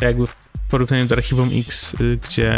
Jakby 0.00 0.24
porównaniu 0.70 1.06
do 1.06 1.14
Archiwum 1.14 1.50
X, 1.54 1.94
y, 2.00 2.18
gdzie 2.24 2.52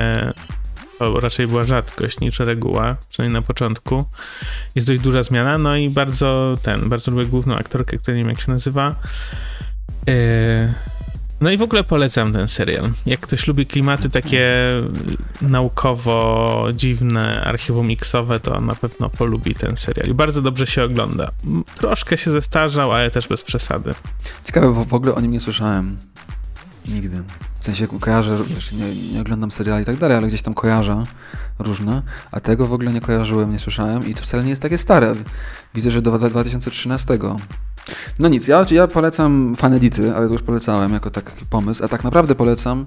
to 0.98 1.20
raczej 1.20 1.46
była 1.46 1.64
rzadkość 1.64 2.20
niż 2.20 2.38
reguła, 2.38 2.96
przynajmniej 3.10 3.40
na 3.40 3.46
początku. 3.46 4.04
Jest 4.74 4.86
dość 4.86 5.00
duża 5.00 5.22
zmiana, 5.22 5.58
no 5.58 5.76
i 5.76 5.90
bardzo 5.90 6.56
ten, 6.62 6.88
bardzo 6.88 7.10
lubię 7.10 7.26
główną 7.26 7.56
aktorkę, 7.56 7.96
która 7.96 8.16
nie 8.16 8.22
wiem 8.22 8.30
jak 8.30 8.40
się 8.40 8.52
nazywa. 8.52 8.94
Y, 10.08 10.72
no 11.44 11.50
i 11.50 11.56
w 11.56 11.62
ogóle 11.62 11.84
polecam 11.84 12.32
ten 12.32 12.48
serial. 12.48 12.92
Jak 13.06 13.20
ktoś 13.20 13.46
lubi 13.46 13.66
klimaty 13.66 14.10
takie 14.10 14.46
naukowo 15.42 16.68
dziwne, 16.74 17.44
archiwum 17.44 17.88
to 18.42 18.60
na 18.60 18.74
pewno 18.74 19.10
polubi 19.10 19.54
ten 19.54 19.76
serial. 19.76 20.08
I 20.08 20.14
bardzo 20.14 20.42
dobrze 20.42 20.66
się 20.66 20.84
ogląda. 20.84 21.30
Troszkę 21.76 22.18
się 22.18 22.30
zestarzał, 22.30 22.92
ale 22.92 23.10
też 23.10 23.28
bez 23.28 23.44
przesady. 23.44 23.94
Ciekawe, 24.46 24.72
bo 24.72 24.84
w 24.84 24.94
ogóle 24.94 25.14
o 25.14 25.20
nim 25.20 25.30
nie 25.30 25.40
słyszałem. 25.40 25.98
Nigdy. 26.88 27.22
W 27.60 27.64
sensie 27.64 27.86
kojarzę, 28.00 28.38
wiesz, 28.44 28.72
nie, 28.72 28.94
nie, 29.12 29.20
oglądam 29.20 29.50
seriali 29.50 29.82
i 29.82 29.86
tak 29.86 29.96
dalej, 29.96 30.16
ale 30.16 30.28
gdzieś 30.28 30.42
tam 30.42 30.54
kojarzę 30.54 31.04
różne, 31.58 32.02
a 32.30 32.40
tego 32.40 32.66
w 32.66 32.72
ogóle 32.72 32.92
nie 32.92 33.00
kojarzyłem, 33.00 33.52
nie 33.52 33.58
słyszałem 33.58 34.06
i 34.06 34.14
to 34.14 34.22
wcale 34.22 34.42
nie 34.42 34.50
jest 34.50 34.62
takie 34.62 34.78
stare. 34.78 35.14
Widzę, 35.74 35.90
że 35.90 36.02
do 36.02 36.18
2013. 36.18 37.18
No 38.18 38.28
nic, 38.28 38.48
ja, 38.48 38.66
ja 38.70 38.86
polecam 38.86 39.56
Fanedity, 39.56 40.14
ale 40.14 40.26
to 40.26 40.32
już 40.32 40.42
polecałem 40.42 40.92
jako 40.92 41.10
taki 41.10 41.46
pomysł, 41.46 41.84
a 41.84 41.88
tak 41.88 42.04
naprawdę 42.04 42.34
polecam 42.34 42.86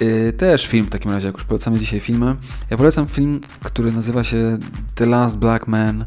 yy, 0.00 0.32
też 0.32 0.66
film 0.66 0.86
w 0.86 0.90
takim 0.90 1.10
razie, 1.10 1.26
jak 1.26 1.36
już 1.36 1.44
polecamy 1.44 1.78
dzisiaj 1.78 2.00
filmy. 2.00 2.36
Ja 2.70 2.76
polecam 2.76 3.06
film, 3.06 3.40
który 3.64 3.92
nazywa 3.92 4.24
się 4.24 4.58
The 4.94 5.06
Last 5.06 5.38
Black 5.38 5.66
Man 5.66 6.04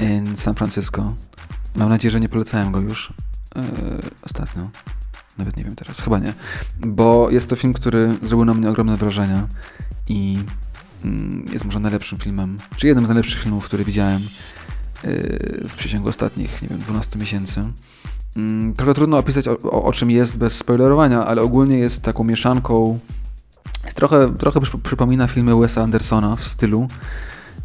in 0.00 0.36
San 0.36 0.54
Francisco. 0.54 1.14
Mam 1.76 1.88
nadzieję, 1.88 2.10
że 2.12 2.20
nie 2.20 2.28
polecałem 2.28 2.72
go 2.72 2.80
już 2.80 3.12
yy, 3.56 3.62
ostatnio. 4.22 4.70
Nawet 5.38 5.56
nie 5.56 5.64
wiem 5.64 5.76
teraz, 5.76 6.00
chyba 6.00 6.18
nie. 6.18 6.34
Bo 6.80 7.30
jest 7.30 7.48
to 7.48 7.56
film, 7.56 7.72
który 7.72 8.08
zrobił 8.22 8.44
na 8.44 8.54
mnie 8.54 8.70
ogromne 8.70 8.96
wrażenie 8.96 9.42
i 10.08 10.38
mm, 11.04 11.44
jest 11.52 11.64
może 11.64 11.80
najlepszym 11.80 12.18
filmem, 12.18 12.58
czy 12.76 12.86
jednym 12.86 13.06
z 13.06 13.08
najlepszych 13.08 13.42
filmów, 13.42 13.64
które 13.64 13.84
widziałem 13.84 14.22
yy, 14.22 14.28
w 15.68 15.74
przeciągu 15.76 16.08
ostatnich, 16.08 16.62
nie 16.62 16.68
wiem, 16.68 16.78
12 16.78 17.18
miesięcy. 17.18 17.62
Mm, 18.36 18.74
trochę 18.74 18.94
trudno 18.94 19.18
opisać 19.18 19.48
o, 19.48 19.58
o, 19.60 19.92
czym 19.92 20.10
jest 20.10 20.38
bez 20.38 20.56
spoilerowania, 20.56 21.26
ale 21.26 21.42
ogólnie 21.42 21.78
jest 21.78 22.02
taką 22.02 22.24
mieszanką, 22.24 22.98
jest 23.84 23.96
trochę, 23.96 24.34
trochę 24.38 24.60
przypomina 24.82 25.26
filmy 25.28 25.56
Wesa 25.56 25.82
Andersona 25.82 26.36
w 26.36 26.46
stylu, 26.46 26.88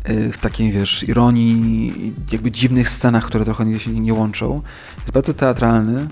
Y, 0.09 0.31
w 0.31 0.37
takiej, 0.37 0.71
wiesz, 0.71 1.03
ironii, 1.03 2.13
jakby 2.31 2.51
dziwnych 2.51 2.89
scenach, 2.89 3.25
które 3.25 3.45
trochę 3.45 3.79
się 3.79 3.91
nie 3.91 4.13
łączą. 4.13 4.61
Jest 4.97 5.11
bardzo 5.11 5.33
teatralny 5.33 6.07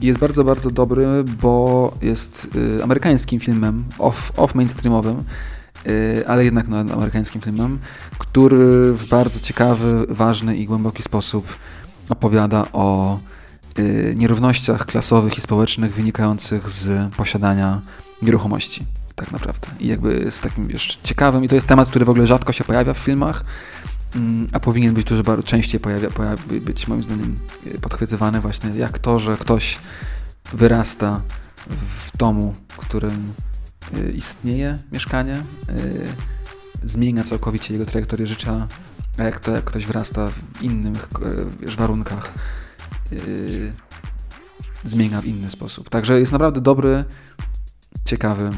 i 0.00 0.06
jest 0.06 0.20
bardzo, 0.20 0.44
bardzo 0.44 0.70
dobry, 0.70 1.06
bo 1.42 1.94
jest 2.02 2.48
y, 2.78 2.84
amerykańskim 2.84 3.40
filmem, 3.40 3.84
off, 3.98 4.32
off 4.36 4.54
mainstreamowym, 4.54 5.18
y, 5.18 5.22
ale 6.26 6.44
jednak 6.44 6.68
no, 6.68 6.78
amerykańskim 6.78 7.40
filmem, 7.40 7.78
który 8.18 8.92
w 8.92 9.06
bardzo 9.06 9.40
ciekawy, 9.40 10.06
ważny 10.08 10.56
i 10.56 10.66
głęboki 10.66 11.02
sposób 11.02 11.56
opowiada 12.08 12.66
o 12.72 13.18
nierównościach 14.16 14.86
klasowych 14.86 15.38
i 15.38 15.40
społecznych 15.40 15.94
wynikających 15.94 16.70
z 16.70 17.14
posiadania 17.14 17.80
nieruchomości 18.22 18.86
tak 19.14 19.32
naprawdę. 19.32 19.68
I 19.80 19.86
jakby 19.86 20.14
jest 20.14 20.42
takim, 20.42 20.66
wiesz, 20.66 20.98
ciekawym 21.02 21.44
i 21.44 21.48
to 21.48 21.54
jest 21.54 21.66
temat, 21.66 21.88
który 21.88 22.04
w 22.04 22.10
ogóle 22.10 22.26
rzadko 22.26 22.52
się 22.52 22.64
pojawia 22.64 22.94
w 22.94 22.98
filmach, 22.98 23.44
mm, 24.14 24.46
a 24.52 24.60
powinien 24.60 24.94
być 24.94 25.06
dużo 25.06 25.22
bardzo 25.22 25.42
częściej 25.42 25.80
pojawia, 25.80 26.10
pojawia, 26.10 26.42
być 26.60 26.88
moim 26.88 27.02
zdaniem 27.02 27.38
e, 27.66 27.78
podchwytywany 27.78 28.40
właśnie 28.40 28.70
jak 28.70 28.98
to, 28.98 29.18
że 29.18 29.36
ktoś 29.36 29.78
wyrasta 30.52 31.20
w 31.66 32.16
domu, 32.16 32.54
w 32.68 32.76
którym 32.76 33.32
istnieje 34.14 34.78
mieszkanie, 34.92 35.34
e, 35.34 35.42
zmienia 36.82 37.22
całkowicie 37.22 37.74
jego 37.74 37.86
trajektorię 37.86 38.26
życia, 38.26 38.66
a 39.18 39.22
jak 39.22 39.40
to 39.40 39.50
jak 39.50 39.64
ktoś 39.64 39.86
wyrasta 39.86 40.30
w 40.30 40.62
innych 40.62 41.08
wiesz, 41.60 41.76
warunkach, 41.76 42.32
zmienia 44.84 45.20
w 45.20 45.24
inny 45.24 45.50
sposób. 45.50 45.90
Także 45.90 46.20
jest 46.20 46.32
naprawdę 46.32 46.60
dobry, 46.60 47.04
ciekawy, 48.04 48.50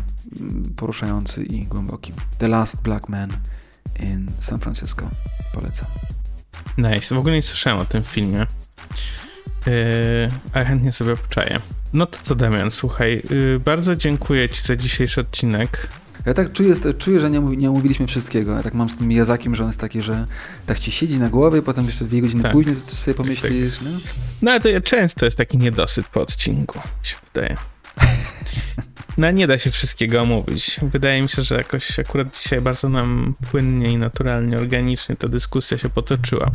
poruszający 0.76 1.44
i 1.44 1.66
głęboki. 1.66 2.12
The 2.38 2.48
Last 2.48 2.82
Black 2.82 3.08
Man 3.08 3.30
in 4.00 4.30
San 4.38 4.60
Francisco. 4.60 5.10
Polecam. 5.54 5.88
Nice. 6.78 7.14
W 7.14 7.18
ogóle 7.18 7.34
nie 7.34 7.42
słyszałem 7.42 7.78
o 7.78 7.84
tym 7.84 8.02
filmie. 8.02 8.46
Yy, 9.66 9.72
a 10.52 10.64
chętnie 10.64 10.92
sobie 10.92 11.16
poczaję. 11.16 11.60
No 11.94 12.06
to 12.06 12.18
co, 12.22 12.34
Damian, 12.34 12.70
słuchaj, 12.70 13.22
yy, 13.30 13.60
bardzo 13.60 13.96
dziękuję 13.96 14.48
Ci 14.48 14.62
za 14.62 14.76
dzisiejszy 14.76 15.20
odcinek. 15.20 15.88
Ja 16.26 16.34
tak 16.34 16.52
czuję, 16.52 16.74
czuję 16.98 17.20
że 17.20 17.30
nie, 17.30 17.40
nie 17.40 17.70
omówiliśmy 17.70 18.06
wszystkiego. 18.06 18.52
Ja 18.54 18.62
tak 18.62 18.74
mam 18.74 18.88
z 18.88 18.96
tym 18.96 19.12
Jazakiem, 19.12 19.56
że 19.56 19.62
on 19.62 19.68
jest 19.68 19.80
taki, 19.80 20.02
że 20.02 20.26
tak 20.66 20.80
ci 20.80 20.92
siedzi 20.92 21.18
na 21.18 21.28
głowie, 21.28 21.62
potem 21.62 21.86
jeszcze 21.86 22.04
dwie 22.04 22.20
godziny 22.20 22.42
tak. 22.42 22.52
później 22.52 22.76
to 22.76 22.96
sobie 22.96 23.14
pomyślisz, 23.14 23.78
tak. 23.78 23.84
no? 23.84 23.90
No 24.42 24.50
ale 24.50 24.60
to 24.60 24.68
ja 24.68 24.80
często 24.80 25.24
jest 25.24 25.38
taki 25.38 25.58
niedosyt 25.58 26.06
po 26.06 26.20
odcinku, 26.20 26.78
się 27.02 27.16
wydaje. 27.34 27.56
No 29.18 29.30
nie 29.30 29.46
da 29.46 29.58
się 29.58 29.70
wszystkiego 29.70 30.20
omówić. 30.20 30.80
Wydaje 30.82 31.22
mi 31.22 31.28
się, 31.28 31.42
że 31.42 31.54
jakoś 31.54 31.98
akurat 31.98 32.38
dzisiaj 32.42 32.60
bardzo 32.60 32.88
nam 32.88 33.34
płynnie 33.50 33.92
i 33.92 33.98
naturalnie, 33.98 34.56
organicznie 34.56 35.16
ta 35.16 35.28
dyskusja 35.28 35.78
się 35.78 35.88
potoczyła. 35.88 36.50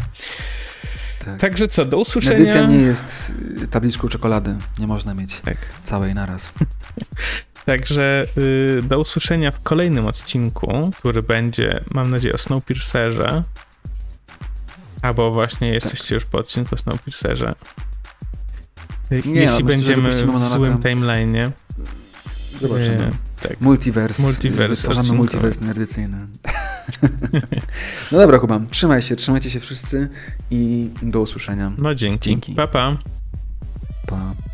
Tak. 1.32 1.40
Także 1.40 1.68
co, 1.68 1.86
do 1.86 1.98
usłyszenia. 1.98 2.36
Edycja 2.36 2.66
nie 2.66 2.78
jest 2.78 3.32
y, 3.64 3.68
tabliczką 3.68 4.10
czekolady. 4.10 4.56
Nie 4.80 4.88
można 4.88 5.14
mieć 5.14 5.42
tak. 5.42 5.58
całej 5.84 6.14
naraz. 6.14 6.54
Także 7.66 8.26
y, 8.38 8.82
do 8.84 9.00
usłyszenia 9.00 9.52
w 9.52 9.62
kolejnym 9.62 10.06
odcinku, 10.06 10.90
który 11.00 11.24
będzie, 11.24 11.84
mam 11.92 12.10
nadzieję, 12.10 12.34
o 12.34 12.38
Snowpiercerze. 12.38 13.44
Albo 15.02 15.32
właśnie 15.32 15.70
jesteście 15.70 16.08
tak. 16.08 16.12
już 16.12 16.26
po 16.26 16.38
odcinku 16.38 16.76
o 16.76 16.78
Snowpiercerze. 16.78 17.56
Nie, 19.12 19.42
Jeśli 19.42 19.64
no, 19.64 19.68
będziemy 19.68 20.12
w 20.12 20.48
złym 20.48 20.78
timeline'ie. 20.78 21.52
Zobaczymy. 22.62 23.12
Tak. 23.42 23.62
Multiverse. 23.62 24.24
Multiverse. 24.24 24.76
Stwarzamy 24.76 25.14
multiverse 25.14 25.66
nerdycyjny. 25.66 26.18
no 28.12 28.18
dobra, 28.20 28.40
Kuba, 28.40 28.60
trzymaj 28.72 29.02
się, 29.02 29.16
trzymajcie 29.16 29.50
się 29.50 29.60
wszyscy 29.60 30.10
i 30.52 30.90
do 31.02 31.20
usłyszenia. 31.22 31.72
No 31.78 31.96
dzięki. 31.96 32.30
dzięki. 32.30 32.54
Pa, 32.54 32.68
pa. 32.68 32.98
Pa. 34.08 34.49